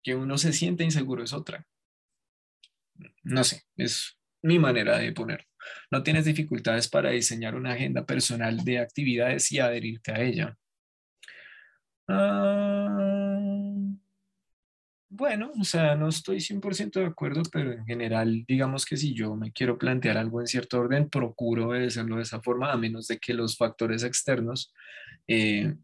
que 0.02 0.14
uno 0.14 0.38
se 0.38 0.52
siente 0.52 0.84
inseguro 0.84 1.22
es 1.22 1.32
otra. 1.32 1.66
No 3.22 3.44
sé, 3.44 3.62
es 3.76 4.18
mi 4.42 4.58
manera 4.58 4.98
de 4.98 5.12
ponerlo. 5.12 5.46
No 5.90 6.02
tienes 6.02 6.24
dificultades 6.24 6.88
para 6.88 7.10
diseñar 7.10 7.54
una 7.54 7.72
agenda 7.72 8.04
personal 8.06 8.64
de 8.64 8.78
actividades 8.78 9.52
y 9.52 9.58
adherirte 9.58 10.12
a 10.12 10.20
ella. 10.20 10.58
Ah, 12.08 13.28
bueno, 15.10 15.52
o 15.58 15.64
sea, 15.64 15.94
no 15.96 16.08
estoy 16.08 16.40
100% 16.40 17.00
de 17.00 17.06
acuerdo, 17.06 17.42
pero 17.50 17.72
en 17.72 17.84
general, 17.86 18.44
digamos 18.46 18.84
que 18.84 18.96
si 18.96 19.14
yo 19.14 19.34
me 19.36 19.52
quiero 19.52 19.78
plantear 19.78 20.18
algo 20.18 20.40
en 20.40 20.46
cierto 20.46 20.78
orden, 20.78 21.08
procuro 21.08 21.72
hacerlo 21.72 22.16
de 22.16 22.22
esa 22.22 22.40
forma, 22.42 22.72
a 22.72 22.76
menos 22.76 23.08
de 23.08 23.18
que 23.18 23.34
los 23.34 23.56
factores 23.56 24.04
externos 24.04 24.72
eh, 25.26 25.74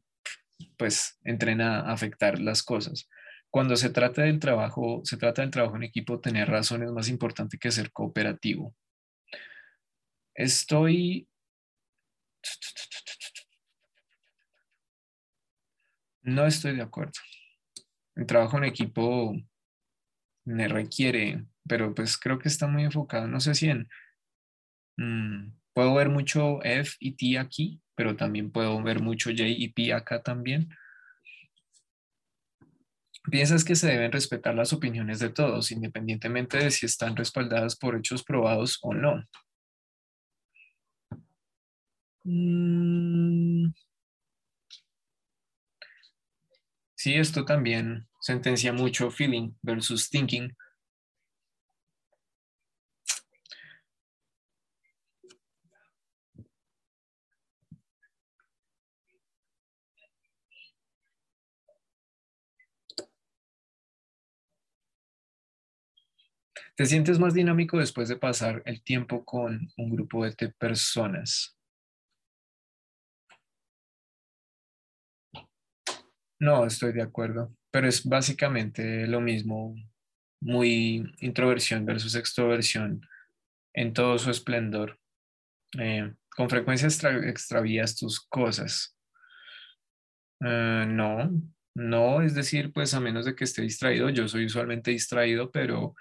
pues 0.76 1.18
entren 1.24 1.60
a 1.60 1.80
afectar 1.92 2.38
las 2.40 2.62
cosas. 2.62 3.08
Cuando 3.50 3.76
se 3.76 3.90
trata 3.90 4.22
del 4.22 4.40
trabajo, 4.40 5.00
se 5.04 5.16
trata 5.16 5.42
del 5.42 5.50
trabajo 5.50 5.76
en 5.76 5.84
equipo, 5.84 6.20
tener 6.20 6.48
razón 6.48 6.82
es 6.82 6.92
más 6.92 7.08
importante 7.08 7.58
que 7.58 7.70
ser 7.70 7.92
cooperativo. 7.92 8.74
Estoy 10.34 11.28
no 16.24 16.46
estoy 16.46 16.74
de 16.76 16.82
acuerdo. 16.82 17.12
El 18.16 18.26
trabajo 18.26 18.58
en 18.58 18.64
equipo 18.64 19.36
me 20.44 20.68
requiere, 20.68 21.44
pero 21.68 21.94
pues 21.94 22.18
creo 22.18 22.38
que 22.38 22.48
está 22.48 22.66
muy 22.66 22.84
enfocado, 22.84 23.26
no 23.28 23.40
sé 23.40 23.54
si 23.54 23.68
en, 23.68 23.88
mm, 24.96 25.52
puedo 25.72 25.94
ver 25.94 26.08
mucho 26.08 26.62
F 26.62 26.96
y 27.00 27.12
T 27.12 27.38
aquí, 27.38 27.80
pero 27.94 28.16
también 28.16 28.50
puedo 28.50 28.82
ver 28.82 29.00
mucho 29.00 29.30
J 29.30 29.44
y 29.46 29.68
P 29.68 29.92
acá 29.92 30.22
también. 30.22 30.68
Piensas 33.30 33.64
que 33.64 33.74
se 33.74 33.88
deben 33.88 34.12
respetar 34.12 34.54
las 34.54 34.72
opiniones 34.72 35.18
de 35.18 35.30
todos, 35.30 35.70
independientemente 35.72 36.58
de 36.58 36.70
si 36.70 36.84
están 36.86 37.16
respaldadas 37.16 37.76
por 37.76 37.96
hechos 37.96 38.22
probados 38.22 38.78
o 38.82 38.92
no. 38.92 39.24
Mm. 42.24 43.53
Sí, 47.04 47.16
esto 47.16 47.44
también 47.44 48.08
sentencia 48.18 48.72
mucho 48.72 49.10
feeling 49.10 49.52
versus 49.60 50.08
thinking. 50.08 50.56
¿Te 66.74 66.86
sientes 66.86 67.18
más 67.18 67.34
dinámico 67.34 67.76
después 67.76 68.08
de 68.08 68.16
pasar 68.16 68.62
el 68.64 68.82
tiempo 68.82 69.26
con 69.26 69.70
un 69.76 69.90
grupo 69.90 70.24
de 70.24 70.48
personas? 70.48 71.54
No, 76.44 76.66
estoy 76.66 76.92
de 76.92 77.00
acuerdo, 77.00 77.56
pero 77.70 77.88
es 77.88 78.04
básicamente 78.04 79.06
lo 79.06 79.22
mismo, 79.22 79.74
muy 80.42 81.10
introversión 81.20 81.86
versus 81.86 82.14
extroversión 82.16 83.00
en 83.72 83.94
todo 83.94 84.18
su 84.18 84.30
esplendor. 84.30 85.00
Eh, 85.78 86.12
con 86.36 86.50
frecuencia 86.50 86.86
extravías 86.86 87.96
tus 87.96 88.20
cosas. 88.20 88.94
Eh, 90.44 90.84
no, 90.86 91.30
no, 91.74 92.20
es 92.20 92.34
decir, 92.34 92.74
pues 92.74 92.92
a 92.92 93.00
menos 93.00 93.24
de 93.24 93.34
que 93.34 93.44
esté 93.44 93.62
distraído, 93.62 94.10
yo 94.10 94.28
soy 94.28 94.44
usualmente 94.44 94.90
distraído, 94.90 95.50
pero 95.50 95.94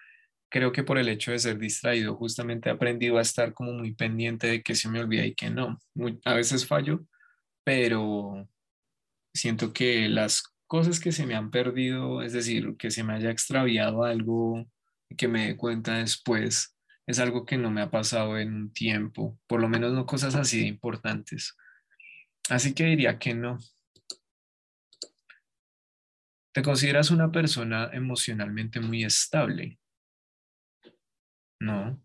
creo 0.51 0.73
que 0.73 0.83
por 0.83 0.97
el 0.97 1.07
hecho 1.07 1.31
de 1.31 1.39
ser 1.39 1.57
distraído, 1.57 2.17
justamente 2.17 2.67
he 2.67 2.73
aprendido 2.73 3.17
a 3.17 3.21
estar 3.21 3.53
como 3.53 3.71
muy 3.71 3.93
pendiente 3.93 4.47
de 4.47 4.61
que 4.61 4.75
se 4.75 4.89
me 4.89 4.99
olvida 4.99 5.25
y 5.25 5.35
que 5.35 5.49
no. 5.49 5.79
a 6.25 6.33
veces 6.33 6.67
fallo, 6.67 7.05
pero 7.63 8.45
siento 9.33 9.73
que 9.73 10.07
las 10.09 10.43
cosas 10.67 10.99
que 10.99 11.11
se 11.11 11.25
me 11.25 11.35
han 11.35 11.51
perdido, 11.51 12.21
es 12.21 12.33
decir, 12.33 12.75
que 12.77 12.91
se 12.91 13.03
me 13.03 13.13
haya 13.13 13.31
extraviado 13.31 14.03
algo 14.03 14.65
y 15.09 15.15
que 15.15 15.27
me 15.27 15.47
dé 15.47 15.57
cuenta 15.57 15.97
después, 15.97 16.77
es 17.05 17.19
algo 17.19 17.45
que 17.45 17.57
no 17.57 17.69
me 17.69 17.81
ha 17.81 17.91
pasado 17.91 18.37
en 18.37 18.53
un 18.53 18.73
tiempo, 18.73 19.37
por 19.47 19.59
lo 19.59 19.67
menos 19.67 19.93
no 19.93 20.05
cosas 20.05 20.35
así 20.35 20.61
de 20.61 20.67
importantes. 20.67 21.55
Así 22.49 22.73
que 22.73 22.85
diría 22.85 23.19
que 23.19 23.33
no. 23.33 23.57
¿Te 26.53 26.61
consideras 26.61 27.09
una 27.09 27.31
persona 27.31 27.89
emocionalmente 27.93 28.79
muy 28.79 29.03
estable? 29.03 29.79
No. 31.59 31.99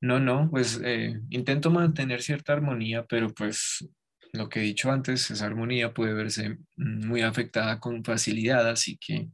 No, 0.00 0.20
no, 0.20 0.48
pues 0.50 0.80
eh, 0.84 1.20
intento 1.30 1.70
mantener 1.70 2.22
cierta 2.22 2.52
armonía, 2.52 3.04
pero 3.06 3.34
pues 3.34 3.88
lo 4.32 4.48
que 4.48 4.60
he 4.60 4.62
dicho 4.62 4.90
antes, 4.90 5.30
esa 5.30 5.46
armonía 5.46 5.94
puede 5.94 6.12
verse 6.12 6.58
muy 6.76 7.22
afectada 7.22 7.80
con 7.80 8.04
facilidad, 8.04 8.68
así 8.68 8.98
que 8.98 9.28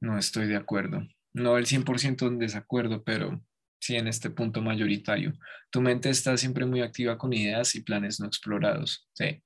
no 0.00 0.18
estoy 0.18 0.46
de 0.46 0.56
acuerdo. 0.56 1.06
No 1.34 1.56
el 1.56 1.66
100% 1.66 2.26
en 2.26 2.38
desacuerdo, 2.38 3.02
pero 3.04 3.42
sí 3.80 3.96
en 3.96 4.06
este 4.06 4.30
punto 4.30 4.62
mayoritario. 4.62 5.32
Tu 5.70 5.80
mente 5.80 6.10
está 6.10 6.36
siempre 6.36 6.66
muy 6.66 6.82
activa 6.82 7.18
con 7.18 7.32
ideas 7.32 7.74
y 7.74 7.82
planes 7.82 8.20
no 8.20 8.26
explorados. 8.26 9.08
Sí. 9.14 9.42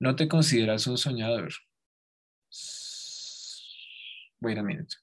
No 0.00 0.16
te 0.16 0.28
consideras 0.28 0.86
un 0.86 0.98
soñador. 0.98 1.52
Wait 4.40 4.58
a 4.58 4.62
minute. 4.62 4.96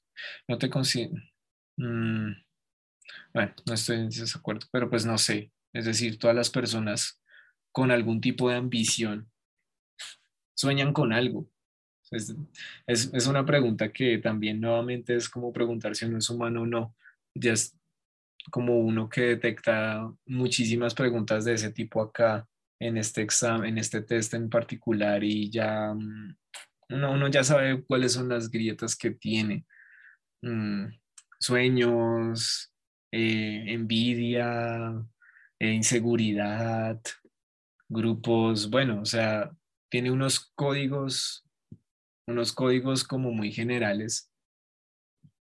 No 0.47 0.57
te 0.57 0.69
consideras... 0.69 1.23
Mm, 1.77 2.31
bueno, 3.33 3.53
no 3.65 3.73
estoy 3.73 3.97
en 3.97 4.09
desacuerdo, 4.09 4.67
pero 4.71 4.89
pues 4.89 5.05
no 5.05 5.17
sé. 5.17 5.51
Es 5.73 5.85
decir, 5.85 6.19
todas 6.19 6.35
las 6.35 6.49
personas 6.49 7.20
con 7.71 7.91
algún 7.91 8.21
tipo 8.21 8.49
de 8.49 8.55
ambición 8.55 9.31
sueñan 10.61 10.93
con 10.93 11.11
algo. 11.11 11.49
Es, 12.11 12.35
es, 12.87 13.27
una 13.27 13.45
pregunta 13.45 13.91
que 13.91 14.17
también 14.17 14.59
nuevamente 14.59 15.15
es 15.15 15.29
como 15.29 15.53
preguntar 15.53 15.95
si 15.95 16.05
uno 16.05 16.17
es 16.17 16.29
humano 16.29 16.63
o 16.63 16.65
no. 16.65 16.95
Ya 17.33 17.53
es 17.53 17.77
como 18.51 18.79
uno 18.79 19.09
que 19.09 19.21
detecta 19.21 20.11
muchísimas 20.25 20.93
preguntas 20.93 21.45
de 21.45 21.53
ese 21.53 21.71
tipo 21.71 22.01
acá 22.01 22.47
en 22.79 22.97
este 22.97 23.21
examen, 23.21 23.69
en 23.69 23.77
este 23.77 24.01
test 24.01 24.33
en 24.33 24.49
particular 24.49 25.23
y 25.23 25.49
ya 25.49 25.93
mm, 25.93 26.35
uno, 26.89 27.27
ya 27.29 27.43
sabe 27.43 27.83
cuáles 27.83 28.13
son 28.13 28.27
las 28.29 28.49
grietas 28.51 28.95
que 28.95 29.11
tiene. 29.11 29.65
Mm, 30.41 30.87
sueños, 31.39 32.73
eh, 33.11 33.63
envidia, 33.67 34.93
eh, 35.59 35.71
inseguridad, 35.71 36.99
grupos, 37.91 38.69
bueno, 38.69 39.01
o 39.01 39.05
sea, 39.05 39.51
tiene 39.89 40.11
unos 40.11 40.51
códigos, 40.55 41.43
unos 42.25 42.53
códigos 42.53 43.03
como 43.03 43.31
muy 43.31 43.51
generales 43.51 44.31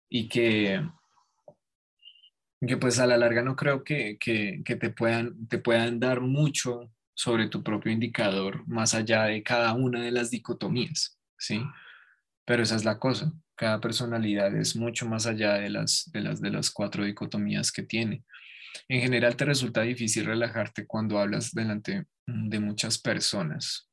y 0.10 0.30
que, 0.30 0.82
que 2.66 2.78
pues 2.78 3.00
a 3.00 3.06
la 3.06 3.18
larga 3.18 3.44
no 3.44 3.56
creo 3.56 3.84
que, 3.84 4.18
que, 4.18 4.62
que 4.64 4.76
te, 4.78 4.90
puedan, 4.90 5.48
te 5.48 5.60
puedan 5.60 6.00
dar 6.00 6.22
mucho 6.22 6.90
sobre 7.14 7.50
tu 7.50 7.62
propio 7.62 7.92
indicador 7.92 8.66
más 8.68 8.94
allá 8.96 9.26
de 9.26 9.44
cada 9.44 9.74
una 9.74 10.02
de 10.02 10.12
las 10.12 10.32
dicotomías, 10.32 11.20
¿sí? 11.38 11.62
Pero 12.46 12.64
esa 12.64 12.78
es 12.78 12.86
la 12.86 12.98
cosa, 12.98 13.34
cada 13.56 13.82
personalidad 13.82 14.56
es 14.56 14.78
mucho 14.78 15.06
más 15.06 15.28
allá 15.28 15.56
de 15.56 15.70
las, 15.70 16.10
de 16.14 16.22
las, 16.22 16.40
de 16.40 16.50
las 16.50 16.72
cuatro 16.72 17.04
dicotomías 17.04 17.74
que 17.74 17.84
tiene. 17.84 18.24
En 18.88 19.02
general 19.02 19.36
te 19.36 19.46
resulta 19.46 19.82
difícil 19.82 20.26
relajarte 20.26 20.86
cuando 20.86 21.20
hablas 21.20 21.52
delante 21.52 22.06
de 22.26 22.60
muchas 22.60 23.00
personas. 23.00 23.90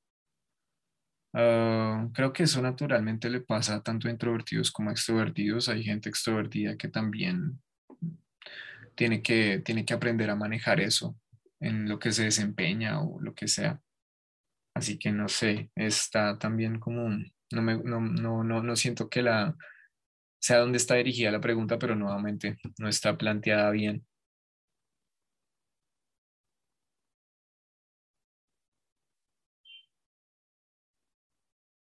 Ah, 1.34 2.08
creo 2.14 2.32
que 2.32 2.44
eso 2.44 2.62
naturalmente 2.62 3.28
le 3.28 3.40
pasa 3.40 3.82
tanto 3.82 4.08
a 4.08 4.10
introvertidos 4.10 4.70
como 4.70 4.90
extrovertidos. 4.90 5.68
Hay 5.68 5.84
gente 5.84 6.08
extrovertida 6.08 6.76
que 6.76 6.88
también 6.88 7.60
tiene 8.94 9.22
que, 9.22 9.60
tiene 9.64 9.84
que 9.84 9.94
aprender 9.94 10.30
a 10.30 10.36
manejar 10.36 10.80
eso 10.80 11.16
en 11.60 11.88
lo 11.88 11.98
que 11.98 12.12
se 12.12 12.24
desempeña 12.24 13.02
o 13.02 13.20
lo 13.20 13.34
que 13.34 13.48
sea. 13.48 13.80
Así 14.74 14.98
que 14.98 15.12
no 15.12 15.28
sé, 15.28 15.70
está 15.74 16.38
también 16.38 16.78
como, 16.80 17.08
no, 17.08 17.62
me, 17.62 17.76
no, 17.78 18.00
no, 18.00 18.44
no, 18.44 18.62
no 18.62 18.76
siento 18.76 19.08
que 19.08 19.22
la, 19.22 19.54
sea 20.40 20.58
dónde 20.58 20.78
está 20.78 20.94
dirigida 20.96 21.30
la 21.30 21.40
pregunta, 21.40 21.78
pero 21.78 21.96
nuevamente 21.96 22.58
no 22.78 22.88
está 22.88 23.16
planteada 23.16 23.70
bien. 23.70 24.06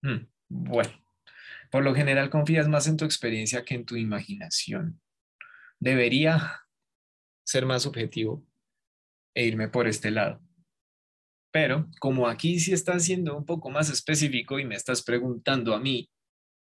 Mm, 0.01 0.27
bueno, 0.49 0.91
por 1.71 1.83
lo 1.83 1.93
general 1.93 2.29
confías 2.29 2.67
más 2.67 2.87
en 2.87 2.97
tu 2.97 3.05
experiencia 3.05 3.63
que 3.63 3.75
en 3.75 3.85
tu 3.85 3.95
imaginación. 3.95 5.01
Debería 5.79 6.61
ser 7.45 7.65
más 7.65 7.85
objetivo 7.85 8.45
e 9.33 9.45
irme 9.45 9.69
por 9.69 9.87
este 9.87 10.11
lado. 10.11 10.41
Pero 11.51 11.89
como 11.99 12.27
aquí 12.27 12.59
sí 12.59 12.73
estás 12.73 13.03
siendo 13.03 13.37
un 13.37 13.45
poco 13.45 13.69
más 13.69 13.89
específico 13.89 14.59
y 14.59 14.65
me 14.65 14.75
estás 14.75 15.01
preguntando 15.01 15.73
a 15.73 15.79
mí, 15.79 16.09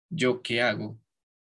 ¿yo 0.09 0.41
qué 0.41 0.61
hago 0.61 0.99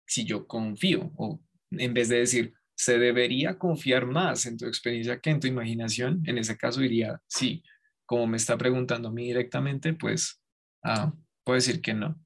si 0.07 0.25
yo 0.25 0.47
confío? 0.47 1.13
O 1.17 1.41
en 1.71 1.95
vez 1.95 2.09
de 2.09 2.19
decir, 2.19 2.55
¿se 2.75 2.99
debería 2.99 3.59
confiar 3.59 4.07
más 4.07 4.47
en 4.47 4.57
tu 4.57 4.67
experiencia 4.67 5.21
que 5.21 5.31
en 5.31 5.41
tu 5.41 5.47
imaginación? 5.47 6.23
En 6.27 6.39
ese 6.39 6.57
caso 6.57 6.81
diría, 6.81 7.21
sí. 7.27 7.63
Como 8.05 8.27
me 8.27 8.37
está 8.37 8.59
preguntando 8.59 9.09
a 9.09 9.13
mí 9.13 9.27
directamente, 9.27 9.95
pues 9.95 10.43
ah, 10.83 11.15
puedo 11.45 11.57
decir 11.57 11.81
que 11.81 11.95
no. 11.95 12.21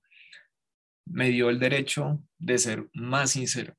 Me 1.07 1.29
dio 1.31 1.51
el 1.51 1.59
derecho 1.59 2.23
de 2.39 2.59
ser 2.59 2.89
más 2.93 3.31
sincero. 3.31 3.77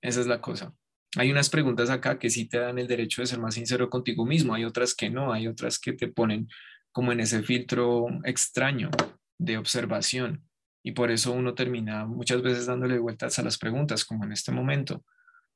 Esa 0.00 0.20
es 0.20 0.26
la 0.26 0.40
cosa. 0.40 0.74
Hay 1.16 1.30
unas 1.30 1.48
preguntas 1.48 1.90
acá 1.90 2.18
que 2.18 2.30
sí 2.30 2.46
te 2.46 2.58
dan 2.58 2.78
el 2.78 2.86
derecho 2.86 3.22
de 3.22 3.26
ser 3.26 3.38
más 3.38 3.54
sincero 3.54 3.88
contigo 3.88 4.26
mismo, 4.26 4.54
hay 4.54 4.64
otras 4.64 4.94
que 4.94 5.08
no, 5.08 5.32
hay 5.32 5.48
otras 5.48 5.78
que 5.78 5.92
te 5.94 6.08
ponen 6.08 6.48
como 6.92 7.12
en 7.12 7.20
ese 7.20 7.42
filtro 7.42 8.06
extraño 8.24 8.90
de 9.38 9.58
observación. 9.58 10.46
Y 10.82 10.92
por 10.92 11.10
eso 11.10 11.32
uno 11.32 11.54
termina 11.54 12.06
muchas 12.06 12.42
veces 12.42 12.66
dándole 12.66 12.98
vueltas 12.98 13.38
a 13.38 13.42
las 13.42 13.58
preguntas, 13.58 14.04
como 14.04 14.24
en 14.24 14.32
este 14.32 14.52
momento. 14.52 15.04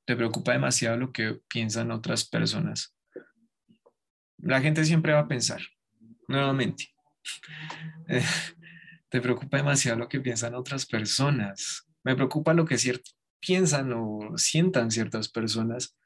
Te 0.07 0.17
preocupa 0.17 0.53
demasiado 0.53 0.97
lo 0.97 1.13
que 1.13 1.41
piensan 1.49 1.93
otras 1.93 2.25
personas. 2.25 2.97
La 4.39 4.61
gente 4.61 4.85
siempre 4.85 5.13
va 5.13 5.21
a 5.21 5.29
pensar, 5.29 5.61
nuevamente. 6.27 6.93
te 9.11 9.21
preocupa 9.21 9.57
demasiado 9.59 9.99
lo 9.99 10.09
que 10.09 10.21
piensan 10.21 10.55
otras 10.55 10.87
personas. 10.87 11.87
Me 12.05 12.15
preocupa 12.15 12.55
lo 12.55 12.65
que 12.65 12.79
piensan 13.41 13.93
o 13.93 14.39
sientan 14.39 14.91
ciertas 14.91 15.29
personas, 15.29 15.97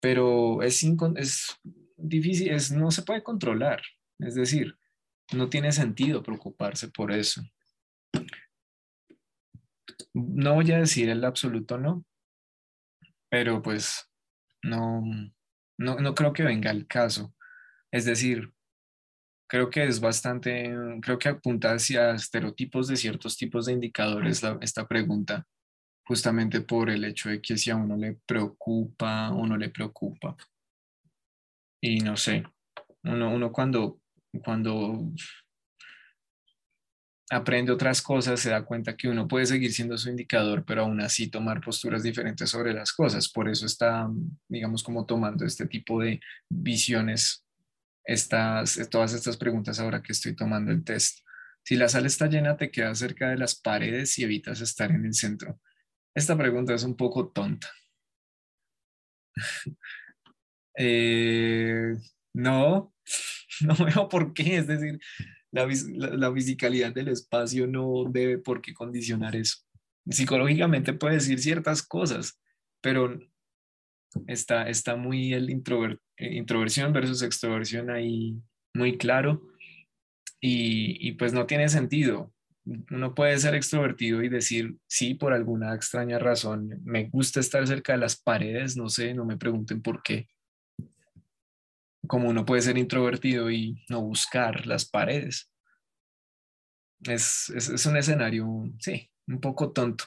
pero 0.00 0.62
es, 0.62 0.82
es 1.16 1.60
difícil, 1.96 2.50
es, 2.50 2.70
no 2.70 2.90
se 2.90 3.02
puede 3.02 3.22
controlar. 3.22 3.82
Es 4.18 4.36
decir, 4.36 4.76
no 5.32 5.48
tiene 5.48 5.72
sentido 5.72 6.22
preocuparse 6.22 6.88
por 6.88 7.10
eso. 7.10 7.42
No 10.14 10.54
voy 10.54 10.70
a 10.72 10.78
decir 10.78 11.08
el 11.08 11.24
absoluto 11.24 11.78
no, 11.78 12.04
pero 13.28 13.60
pues 13.62 14.08
no, 14.62 15.02
no, 15.78 15.96
no 15.96 16.14
creo 16.14 16.32
que 16.32 16.44
venga 16.44 16.70
el 16.70 16.86
caso. 16.86 17.34
Es 17.90 18.04
decir, 18.04 18.52
creo 19.52 19.68
que 19.68 19.84
es 19.84 20.00
bastante, 20.00 20.74
creo 21.02 21.18
que 21.18 21.28
apunta 21.28 21.74
hacia 21.74 22.12
estereotipos 22.12 22.88
de 22.88 22.96
ciertos 22.96 23.36
tipos 23.36 23.66
de 23.66 23.74
indicadores 23.74 24.42
esta 24.62 24.88
pregunta, 24.88 25.46
justamente 26.06 26.62
por 26.62 26.88
el 26.88 27.04
hecho 27.04 27.28
de 27.28 27.42
que 27.42 27.58
si 27.58 27.68
a 27.68 27.76
uno 27.76 27.94
le 27.94 28.16
preocupa 28.24 29.30
o 29.30 29.46
no 29.46 29.58
le 29.58 29.68
preocupa. 29.68 30.34
Y 31.82 32.00
no 32.00 32.16
sé, 32.16 32.44
uno, 33.02 33.28
uno 33.28 33.52
cuando, 33.52 34.00
cuando 34.42 35.12
aprende 37.30 37.72
otras 37.72 38.00
cosas, 38.00 38.40
se 38.40 38.48
da 38.48 38.64
cuenta 38.64 38.96
que 38.96 39.10
uno 39.10 39.28
puede 39.28 39.44
seguir 39.44 39.74
siendo 39.74 39.98
su 39.98 40.08
indicador, 40.08 40.64
pero 40.64 40.84
aún 40.84 41.02
así 41.02 41.28
tomar 41.28 41.60
posturas 41.60 42.02
diferentes 42.02 42.48
sobre 42.48 42.72
las 42.72 42.90
cosas. 42.90 43.30
Por 43.30 43.50
eso 43.50 43.66
está, 43.66 44.08
digamos, 44.48 44.82
como 44.82 45.04
tomando 45.04 45.44
este 45.44 45.66
tipo 45.66 46.00
de 46.00 46.20
visiones, 46.48 47.41
estas, 48.04 48.88
todas 48.90 49.14
estas 49.14 49.36
preguntas 49.36 49.78
ahora 49.80 50.02
que 50.02 50.12
estoy 50.12 50.34
tomando 50.34 50.72
el 50.72 50.84
test. 50.84 51.20
Si 51.64 51.76
la 51.76 51.88
sala 51.88 52.08
está 52.08 52.26
llena, 52.26 52.56
te 52.56 52.70
quedas 52.70 52.98
cerca 52.98 53.30
de 53.30 53.38
las 53.38 53.54
paredes 53.54 54.18
y 54.18 54.24
evitas 54.24 54.60
estar 54.60 54.90
en 54.90 55.04
el 55.04 55.14
centro. 55.14 55.60
Esta 56.14 56.36
pregunta 56.36 56.74
es 56.74 56.82
un 56.82 56.96
poco 56.96 57.28
tonta. 57.30 57.70
Eh, 60.74 61.98
no, 62.32 62.94
no 63.60 63.74
veo 63.84 64.08
por 64.08 64.32
qué. 64.32 64.56
Es 64.56 64.66
decir, 64.66 64.98
la, 65.50 65.66
la, 65.66 66.32
fisicalidad 66.32 66.94
del 66.94 67.08
espacio 67.08 67.66
no 67.66 68.04
debe 68.08 68.38
por 68.38 68.62
qué 68.62 68.72
condicionar 68.72 69.36
eso. 69.36 69.58
Psicológicamente 70.08 70.94
puede 70.94 71.16
decir 71.16 71.40
ciertas 71.40 71.82
cosas, 71.82 72.40
pero 72.80 73.20
está, 74.26 74.68
está 74.68 74.96
muy 74.96 75.32
el 75.34 75.50
introver, 75.50 75.98
eh, 76.16 76.34
introversión 76.34 76.92
versus 76.92 77.22
extroversión 77.22 77.90
ahí 77.90 78.36
muy 78.74 78.96
claro 78.98 79.42
y, 80.40 81.08
y 81.08 81.12
pues 81.12 81.32
no 81.32 81.46
tiene 81.46 81.68
sentido. 81.68 82.32
Uno 82.90 83.14
puede 83.14 83.38
ser 83.38 83.54
extrovertido 83.54 84.22
y 84.22 84.28
decir, 84.28 84.76
sí, 84.86 85.14
por 85.14 85.32
alguna 85.32 85.74
extraña 85.74 86.18
razón, 86.18 86.80
me 86.84 87.08
gusta 87.08 87.40
estar 87.40 87.66
cerca 87.66 87.92
de 87.92 87.98
las 87.98 88.20
paredes, 88.20 88.76
no 88.76 88.88
sé, 88.88 89.14
no 89.14 89.24
me 89.24 89.36
pregunten 89.36 89.82
por 89.82 90.02
qué 90.02 90.28
como 92.06 92.28
uno 92.28 92.44
puede 92.44 92.62
ser 92.62 92.78
introvertido 92.78 93.50
y 93.50 93.82
no 93.88 94.02
buscar 94.02 94.66
las 94.66 94.84
paredes. 94.84 95.50
Es, 97.04 97.50
es, 97.50 97.86
un 97.86 97.96
escenario, 97.96 98.46
sí, 98.78 99.10
un 99.26 99.40
poco 99.40 99.72
tonto. 99.72 100.04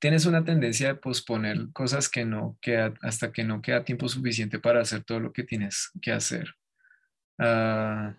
Tienes 0.00 0.26
una 0.26 0.44
tendencia 0.44 0.88
de 0.88 0.94
posponer 0.94 1.72
cosas 1.72 2.08
que 2.08 2.24
no 2.24 2.56
queda, 2.60 2.94
hasta 3.02 3.32
que 3.32 3.44
no 3.44 3.60
queda 3.62 3.84
tiempo 3.84 4.08
suficiente 4.08 4.58
para 4.60 4.80
hacer 4.80 5.02
todo 5.04 5.20
lo 5.20 5.32
que 5.32 5.42
tienes 5.42 5.90
que 6.00 6.12
hacer. 6.12 6.54
Ah, 7.38 8.16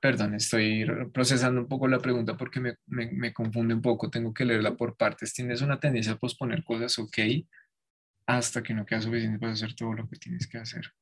perdón, 0.00 0.34
estoy 0.34 0.84
procesando 1.14 1.60
un 1.60 1.68
poco 1.68 1.88
la 1.88 2.00
pregunta 2.00 2.36
porque 2.36 2.60
me, 2.60 2.76
me, 2.86 3.10
me, 3.12 3.32
confunde 3.32 3.74
un 3.74 3.82
poco, 3.82 4.10
tengo 4.10 4.34
que 4.34 4.44
leerla 4.44 4.74
por 4.76 4.96
partes. 4.96 5.32
Tienes 5.32 5.62
una 5.62 5.80
tendencia 5.80 6.12
a 6.14 6.18
posponer 6.18 6.64
cosas, 6.64 6.98
ok, 6.98 7.18
hasta 8.26 8.62
que 8.62 8.74
no 8.74 8.84
queda 8.86 9.00
suficiente 9.00 9.38
para 9.38 9.52
hacer 9.52 9.74
todo 9.74 9.92
lo 9.94 10.08
que 10.08 10.16
tienes 10.16 10.46
que 10.48 10.58
hacer. 10.58 10.92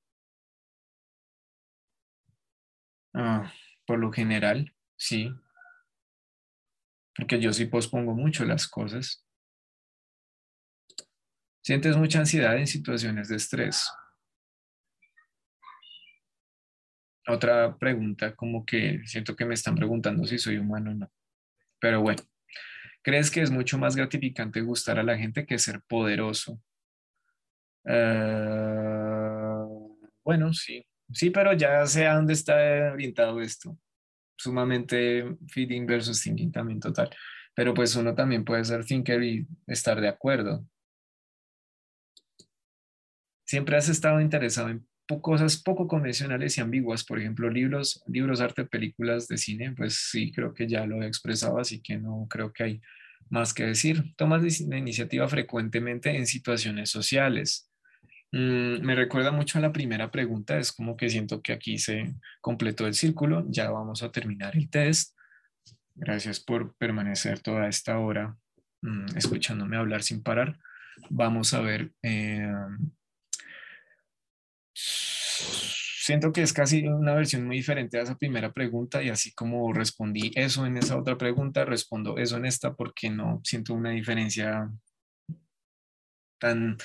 Ah, 3.14 3.52
por 3.86 3.98
lo 3.98 4.12
general, 4.12 4.72
sí. 4.96 5.32
Porque 7.20 7.38
yo 7.38 7.52
sí 7.52 7.66
pospongo 7.66 8.14
mucho 8.14 8.46
las 8.46 8.66
cosas. 8.66 9.24
Sientes 11.62 11.96
mucha 11.96 12.20
ansiedad 12.20 12.56
en 12.56 12.66
situaciones 12.66 13.28
de 13.28 13.36
estrés. 13.36 13.90
Otra 17.28 17.76
pregunta, 17.76 18.34
como 18.34 18.64
que 18.64 19.02
siento 19.04 19.36
que 19.36 19.44
me 19.44 19.52
están 19.52 19.74
preguntando 19.74 20.24
si 20.24 20.38
soy 20.38 20.56
humano 20.56 20.92
o 20.92 20.94
no. 20.94 21.12
Pero 21.78 22.00
bueno, 22.00 22.22
¿crees 23.02 23.30
que 23.30 23.42
es 23.42 23.50
mucho 23.50 23.76
más 23.76 23.94
gratificante 23.94 24.62
gustar 24.62 24.98
a 24.98 25.02
la 25.02 25.18
gente 25.18 25.44
que 25.44 25.58
ser 25.58 25.82
poderoso? 25.82 26.58
Eh, 27.84 29.64
bueno, 30.24 30.54
sí, 30.54 30.86
sí, 31.12 31.30
pero 31.30 31.52
ya 31.52 31.84
sé 31.86 32.06
a 32.06 32.14
dónde 32.14 32.32
está 32.32 32.54
orientado 32.92 33.40
esto. 33.42 33.76
Sumamente 34.40 35.36
feeding 35.48 35.86
versus 35.86 36.22
thinking 36.22 36.50
también 36.50 36.80
total. 36.80 37.10
Pero 37.54 37.74
pues 37.74 37.94
uno 37.94 38.14
también 38.14 38.42
puede 38.42 38.64
ser 38.64 38.86
thinker 38.86 39.22
y 39.22 39.46
estar 39.66 40.00
de 40.00 40.08
acuerdo. 40.08 40.64
Siempre 43.44 43.76
has 43.76 43.90
estado 43.90 44.20
interesado 44.20 44.70
en 44.70 44.86
cosas 45.20 45.60
poco 45.60 45.88
convencionales 45.88 46.56
y 46.56 46.60
ambiguas, 46.60 47.04
por 47.04 47.18
ejemplo, 47.18 47.50
libros, 47.50 48.02
libros, 48.06 48.40
arte, 48.40 48.64
películas 48.64 49.26
de 49.28 49.36
cine, 49.36 49.72
pues 49.76 50.08
sí, 50.10 50.32
creo 50.32 50.54
que 50.54 50.68
ya 50.68 50.86
lo 50.86 51.02
he 51.02 51.06
expresado, 51.06 51.58
así 51.58 51.82
que 51.82 51.98
no 51.98 52.26
creo 52.30 52.52
que 52.52 52.62
hay 52.62 52.80
más 53.28 53.52
que 53.52 53.64
decir. 53.66 54.14
Tomas 54.16 54.60
la 54.60 54.78
iniciativa 54.78 55.28
frecuentemente 55.28 56.16
en 56.16 56.26
situaciones 56.26 56.90
sociales. 56.90 57.69
Mm, 58.32 58.82
me 58.82 58.94
recuerda 58.94 59.32
mucho 59.32 59.58
a 59.58 59.62
la 59.62 59.72
primera 59.72 60.10
pregunta, 60.10 60.58
es 60.58 60.72
como 60.72 60.96
que 60.96 61.10
siento 61.10 61.42
que 61.42 61.52
aquí 61.52 61.78
se 61.78 62.14
completó 62.40 62.86
el 62.86 62.94
círculo, 62.94 63.44
ya 63.48 63.70
vamos 63.70 64.02
a 64.02 64.12
terminar 64.12 64.56
el 64.56 64.70
test. 64.70 65.16
Gracias 65.94 66.40
por 66.40 66.74
permanecer 66.76 67.40
toda 67.40 67.68
esta 67.68 67.98
hora 67.98 68.36
mm, 68.82 69.16
escuchándome 69.16 69.76
hablar 69.76 70.02
sin 70.02 70.22
parar. 70.22 70.58
Vamos 71.08 71.54
a 71.54 71.60
ver. 71.60 71.92
Eh, 72.02 72.48
siento 74.74 76.32
que 76.32 76.42
es 76.42 76.52
casi 76.52 76.86
una 76.86 77.14
versión 77.14 77.46
muy 77.46 77.56
diferente 77.56 77.98
a 77.98 78.02
esa 78.02 78.16
primera 78.16 78.52
pregunta 78.52 79.02
y 79.02 79.10
así 79.10 79.32
como 79.32 79.72
respondí 79.72 80.30
eso 80.34 80.66
en 80.66 80.76
esa 80.76 80.96
otra 80.96 81.18
pregunta, 81.18 81.64
respondo 81.64 82.18
eso 82.18 82.36
en 82.36 82.46
esta 82.46 82.74
porque 82.74 83.10
no 83.10 83.40
siento 83.44 83.74
una 83.74 83.90
diferencia 83.90 84.70
tan, 86.38 86.78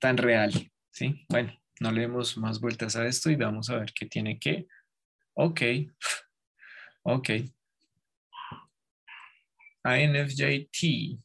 tan 0.00 0.16
real, 0.16 0.72
¿sí? 0.90 1.24
Bueno, 1.28 1.52
no 1.78 1.92
le 1.92 2.02
demos 2.02 2.36
más 2.36 2.60
vueltas 2.60 2.96
a 2.96 3.06
esto 3.06 3.30
y 3.30 3.36
vamos 3.36 3.70
a 3.70 3.76
ver 3.76 3.92
qué 3.94 4.06
tiene 4.06 4.38
que. 4.40 4.66
Ok, 5.34 5.60
ok. 7.02 7.30
INFJT, 9.84 11.18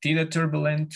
T 0.00 0.14
de 0.14 0.26
turbulent, 0.26 0.92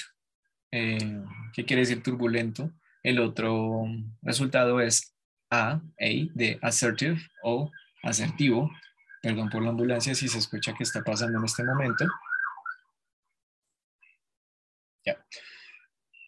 eh, 0.73 1.23
¿qué 1.53 1.65
quiere 1.65 1.83
decir 1.83 2.03
turbulento? 2.03 2.73
El 3.03 3.21
otro 3.21 3.85
resultado 4.23 4.81
es 4.81 5.15
A, 5.51 5.73
A 5.73 5.81
de 5.99 6.59
assertive 6.63 7.21
o 7.43 7.71
asertivo. 8.03 8.71
Perdón 9.23 9.49
por 9.51 9.63
la 9.63 9.71
ambulancia 9.71 10.15
si 10.15 10.29
se 10.29 10.39
escucha 10.39 10.75
que 10.75 10.83
está 10.83 11.03
pasando 11.03 11.39
en 11.39 11.45
este 11.45 11.63
momento. 11.65 12.05
Ya. 15.05 15.17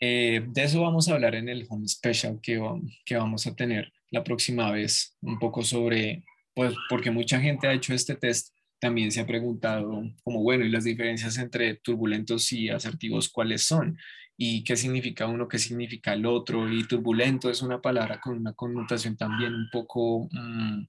Eh, 0.00 0.44
de 0.48 0.64
eso 0.64 0.82
vamos 0.82 1.08
a 1.08 1.14
hablar 1.14 1.34
en 1.34 1.48
el 1.48 1.66
Home 1.68 1.88
Special 1.88 2.38
que, 2.42 2.60
que 3.04 3.16
vamos 3.16 3.46
a 3.46 3.54
tener 3.54 3.92
la 4.10 4.22
próxima 4.22 4.70
vez, 4.70 5.16
un 5.20 5.38
poco 5.38 5.62
sobre, 5.62 6.24
pues 6.54 6.74
porque 6.88 7.10
mucha 7.10 7.40
gente 7.40 7.66
ha 7.66 7.72
hecho 7.72 7.94
este 7.94 8.14
test, 8.14 8.54
también 8.78 9.10
se 9.10 9.20
ha 9.20 9.26
preguntado 9.26 10.02
como, 10.22 10.42
bueno, 10.42 10.64
¿y 10.64 10.70
las 10.70 10.84
diferencias 10.84 11.38
entre 11.38 11.76
turbulentos 11.76 12.52
y 12.52 12.68
asertivos 12.68 13.28
cuáles 13.28 13.62
son? 13.62 13.98
¿Y 14.36 14.64
qué 14.64 14.76
significa 14.76 15.26
uno, 15.26 15.48
qué 15.48 15.58
significa 15.58 16.12
el 16.12 16.26
otro? 16.26 16.70
Y 16.70 16.86
turbulento 16.86 17.50
es 17.50 17.62
una 17.62 17.80
palabra 17.80 18.20
con 18.20 18.36
una 18.36 18.52
connotación 18.52 19.16
también 19.16 19.54
un 19.54 19.70
poco 19.72 20.28
mm, 20.30 20.86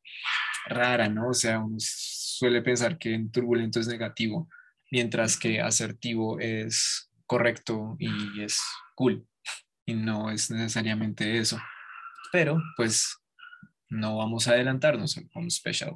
rara, 0.68 1.08
¿no? 1.08 1.30
O 1.30 1.34
sea, 1.34 1.60
uno 1.60 1.78
suele 1.80 2.62
pensar 2.62 2.98
que 2.98 3.26
turbulento 3.32 3.80
es 3.80 3.88
negativo, 3.88 4.50
mientras 4.92 5.38
que 5.38 5.62
asertivo 5.62 6.40
es 6.40 7.07
correcto 7.28 7.96
y 8.00 8.42
es 8.42 8.60
cool. 8.96 9.28
Y 9.86 9.94
no 9.94 10.32
es 10.32 10.50
necesariamente 10.50 11.38
eso. 11.38 11.60
Pero 12.32 12.62
pues 12.76 13.18
no 13.90 14.18
vamos 14.18 14.48
a 14.48 14.52
adelantarnos 14.52 15.18
al 15.18 15.30
home 15.34 15.50
special. 15.50 15.96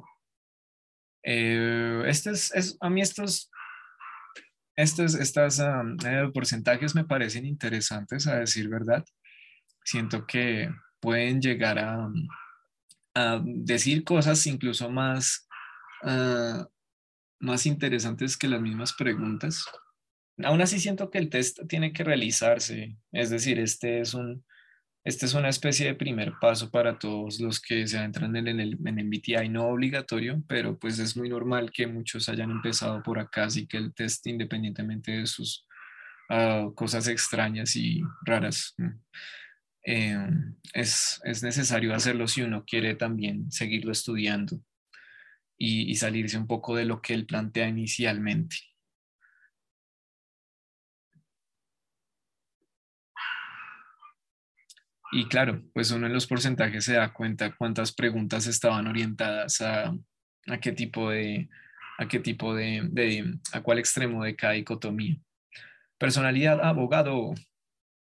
Eh, 1.24 2.02
este 2.06 2.30
es, 2.30 2.76
a 2.80 2.90
mí 2.90 3.00
estos, 3.00 3.50
estos 4.76 5.14
estas, 5.14 5.58
eh, 5.60 6.30
porcentajes 6.32 6.94
me 6.94 7.04
parecen 7.04 7.46
interesantes, 7.46 8.26
a 8.26 8.36
decir 8.36 8.68
verdad. 8.68 9.04
Siento 9.84 10.26
que 10.26 10.70
pueden 11.00 11.40
llegar 11.40 11.78
a, 11.78 12.08
a 13.14 13.40
decir 13.44 14.04
cosas 14.04 14.46
incluso 14.46 14.90
más, 14.90 15.48
ah, 16.02 16.66
más 17.40 17.66
interesantes 17.66 18.36
que 18.36 18.48
las 18.48 18.60
mismas 18.60 18.92
preguntas. 18.92 19.64
Aún 20.38 20.62
así 20.62 20.80
siento 20.80 21.10
que 21.10 21.18
el 21.18 21.28
test 21.28 21.60
tiene 21.68 21.92
que 21.92 22.04
realizarse, 22.04 22.96
es 23.12 23.30
decir, 23.30 23.58
este 23.58 24.00
es, 24.00 24.14
un, 24.14 24.44
este 25.04 25.26
es 25.26 25.34
una 25.34 25.50
especie 25.50 25.86
de 25.86 25.94
primer 25.94 26.32
paso 26.40 26.70
para 26.70 26.98
todos 26.98 27.38
los 27.38 27.60
que 27.60 27.86
se 27.86 27.98
adentran 27.98 28.34
en 28.36 28.48
el, 28.48 28.78
en 28.86 28.98
el 28.98 29.04
MBTI, 29.06 29.48
no 29.50 29.66
obligatorio, 29.66 30.42
pero 30.48 30.78
pues 30.78 30.98
es 30.98 31.16
muy 31.16 31.28
normal 31.28 31.70
que 31.70 31.86
muchos 31.86 32.28
hayan 32.28 32.50
empezado 32.50 33.02
por 33.02 33.18
acá, 33.18 33.44
así 33.44 33.66
que 33.66 33.76
el 33.76 33.92
test 33.94 34.26
independientemente 34.26 35.12
de 35.12 35.26
sus 35.26 35.66
ah, 36.30 36.68
cosas 36.74 37.08
extrañas 37.08 37.76
y 37.76 38.00
raras, 38.24 38.74
eh, 39.84 40.16
es, 40.72 41.20
es, 41.24 41.42
necesario 41.42 41.94
hacerlo 41.94 42.26
si 42.26 42.42
uno 42.42 42.64
quiere 42.64 42.94
también 42.94 43.50
seguirlo 43.50 43.92
estudiando 43.92 44.60
y, 45.58 45.90
y 45.90 45.96
salirse 45.96 46.38
un 46.38 46.46
poco 46.46 46.76
de 46.76 46.86
lo 46.86 47.02
que 47.02 47.14
él 47.14 47.26
plantea 47.26 47.68
inicialmente. 47.68 48.56
Y 55.14 55.26
claro, 55.26 55.62
pues 55.74 55.90
uno 55.90 56.06
en 56.06 56.14
los 56.14 56.26
porcentajes 56.26 56.86
se 56.86 56.94
da 56.94 57.12
cuenta 57.12 57.54
cuántas 57.54 57.92
preguntas 57.92 58.46
estaban 58.46 58.86
orientadas 58.86 59.60
a, 59.60 59.94
a 60.46 60.58
qué 60.58 60.72
tipo 60.72 61.10
de, 61.10 61.50
a 61.98 62.08
qué 62.08 62.18
tipo 62.18 62.54
de, 62.54 63.38
a 63.52 63.60
cuál 63.60 63.78
extremo 63.78 64.24
de 64.24 64.34
cada 64.34 64.54
dicotomía. 64.54 65.16
Personalidad 65.98 66.64
abogado. 66.64 67.34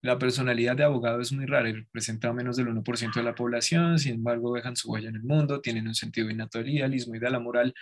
La 0.02 0.18
personalidad 0.18 0.76
de 0.76 0.84
abogado 0.84 1.20
es 1.20 1.32
muy 1.32 1.46
rara 1.46 1.72
representa 1.72 2.32
menos 2.32 2.56
del 2.56 2.68
1% 2.68 3.14
de 3.14 3.22
la 3.22 3.34
población, 3.34 3.98
sin 3.98 4.14
embargo 4.16 4.54
dejan 4.54 4.76
su 4.76 4.92
huella 4.92 5.08
en 5.08 5.16
el 5.16 5.22
mundo, 5.22 5.60
tienen 5.62 5.88
un 5.88 5.94
sentido 5.94 6.30
innato 6.30 6.58
del 6.58 6.68
idealismo 6.68 7.14
y 7.14 7.18
de 7.18 7.30
la 7.30 7.40
moral, 7.40 7.74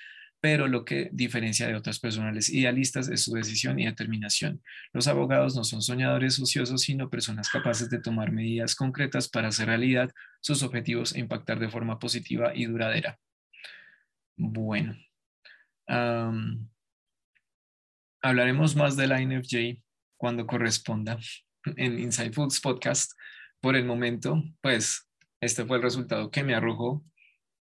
pero 0.42 0.66
lo 0.66 0.84
que 0.84 1.08
diferencia 1.12 1.68
de 1.68 1.76
otras 1.76 2.00
personales 2.00 2.48
idealistas 2.48 3.08
es 3.08 3.22
su 3.22 3.32
decisión 3.32 3.78
y 3.78 3.86
determinación. 3.86 4.60
Los 4.92 5.06
abogados 5.06 5.54
no 5.54 5.62
son 5.62 5.82
soñadores 5.82 6.40
ociosos, 6.40 6.82
sino 6.82 7.08
personas 7.08 7.48
capaces 7.48 7.88
de 7.90 8.00
tomar 8.00 8.32
medidas 8.32 8.74
concretas 8.74 9.28
para 9.28 9.48
hacer 9.48 9.68
realidad 9.68 10.10
sus 10.40 10.64
objetivos 10.64 11.14
e 11.14 11.20
impactar 11.20 11.60
de 11.60 11.68
forma 11.68 12.00
positiva 12.00 12.50
y 12.56 12.66
duradera. 12.66 13.20
Bueno, 14.36 14.96
hablaremos 18.20 18.74
más 18.74 18.96
de 18.96 19.06
la 19.06 19.22
INFJ 19.22 19.80
cuando 20.16 20.44
corresponda 20.44 21.20
en 21.76 22.00
Inside 22.00 22.32
Foods 22.32 22.60
Podcast. 22.60 23.12
Por 23.60 23.76
el 23.76 23.84
momento, 23.84 24.42
pues 24.60 25.08
este 25.40 25.64
fue 25.64 25.76
el 25.76 25.84
resultado 25.84 26.32
que 26.32 26.42
me 26.42 26.56
arrojó. 26.56 27.04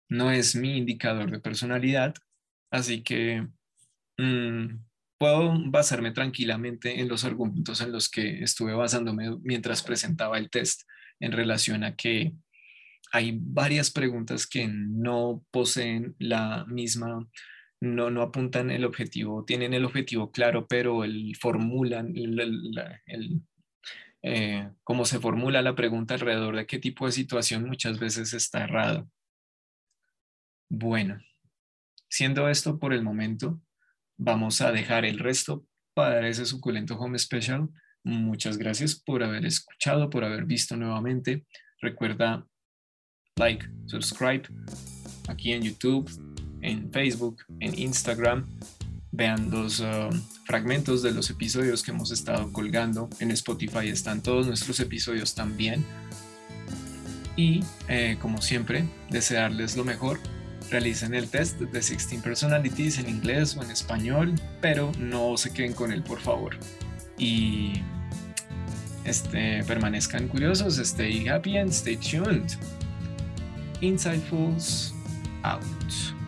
No 0.09 0.31
es 0.31 0.55
mi 0.55 0.77
indicador 0.77 1.33
de 1.33 1.41
personalidad, 1.41 2.15
así 2.71 3.03
que 3.03 3.47
mm, 4.19 4.79
puedo 5.19 5.55
basarme 5.71 6.13
tranquilamente 6.13 7.01
en 7.01 7.09
los 7.09 7.25
argumentos 7.25 7.81
en 7.81 7.93
los 7.93 8.09
que 8.09 8.43
estuve 8.43 8.75
basándome 8.75 9.37
mientras 9.43 9.83
presentaba 9.83 10.39
el 10.39 10.51
test 10.51 10.83
en 11.21 11.33
relación 11.33 11.85
a 11.85 11.95
que 11.97 12.33
hay 13.13 13.39
varias 13.41 13.91
preguntas 13.91 14.47
que 14.47 14.69
no 14.69 15.45
poseen 15.51 16.15
la 16.19 16.65
misma 16.67 17.27
no, 17.81 18.11
no 18.11 18.23
apuntan 18.23 18.71
el 18.71 18.85
objetivo, 18.85 19.45
tienen 19.45 19.73
el 19.73 19.85
objetivo 19.85 20.31
claro, 20.31 20.67
pero 20.67 21.03
el 21.03 21.35
formulan, 21.37 22.13
el, 22.15 23.43
eh, 24.23 24.71
cómo 24.85 25.05
se 25.07 25.19
formula 25.19 25.63
la 25.63 25.75
pregunta 25.75 26.15
alrededor 26.15 26.57
de 26.57 26.67
qué 26.67 26.79
tipo 26.79 27.07
de 27.07 27.13
situación 27.13 27.67
muchas 27.67 27.99
veces 27.99 28.35
está 28.35 28.65
errado. 28.65 29.09
Bueno, 30.69 31.21
siendo 32.11 32.49
esto 32.49 32.79
por 32.79 32.93
el 32.93 33.03
momento, 33.03 33.61
vamos 34.19 34.61
a 34.61 34.73
dejar 34.73 35.05
el 35.05 35.19
resto 35.19 35.65
para 35.95 36.29
ese 36.29 36.45
suculento 36.45 36.97
home 36.97 37.19
special. 37.19 37.69
Muchas 38.03 38.59
gracias 38.59 38.95
por 38.95 39.23
haber 39.23 39.47
escuchado, 39.47 40.11
por 40.11 40.25
haber 40.25 40.45
visto 40.45 40.77
nuevamente. 40.77 41.47
Recuerda 41.81 42.47
like, 43.37 43.67
subscribe 43.87 44.43
aquí 45.29 45.53
en 45.53 45.63
YouTube, 45.63 46.11
en 46.61 46.93
Facebook, 46.93 47.43
en 47.61 47.79
Instagram. 47.79 48.47
Vean 49.13 49.51
los 49.51 49.81
uh, 49.81 50.11
fragmentos 50.45 51.03
de 51.03 51.13
los 51.13 51.31
episodios 51.31 51.83
que 51.83 51.91
hemos 51.91 52.11
estado 52.11 52.53
colgando. 52.53 53.09
En 53.21 53.31
Spotify 53.31 53.89
están 53.89 54.23
todos 54.23 54.47
nuestros 54.47 54.81
episodios 54.81 55.35
también. 55.35 55.85
Y 57.37 57.63
eh, 57.89 58.19
como 58.21 58.43
siempre, 58.43 58.85
desearles 59.09 59.77
lo 59.77 59.85
mejor. 59.85 60.21
Realicen 60.71 61.15
el 61.15 61.29
test 61.29 61.59
de 61.59 61.67
16 61.67 62.23
Personalities 62.23 62.99
en 62.99 63.09
inglés 63.09 63.57
o 63.57 63.63
en 63.63 63.71
español, 63.71 64.35
pero 64.61 64.93
no 64.99 65.37
se 65.37 65.53
queden 65.53 65.73
con 65.73 65.93
él, 65.93 66.03
por 66.03 66.21
favor. 66.21 66.57
Y 67.19 67.73
este, 69.05 69.65
permanezcan 69.65 70.29
curiosos, 70.29 70.79
stay 70.79 71.27
happy 71.29 71.59
and 71.59 71.71
stay 71.71 71.97
tuned. 71.97 72.53
Insightfuls 73.81 74.95
out. 75.43 76.20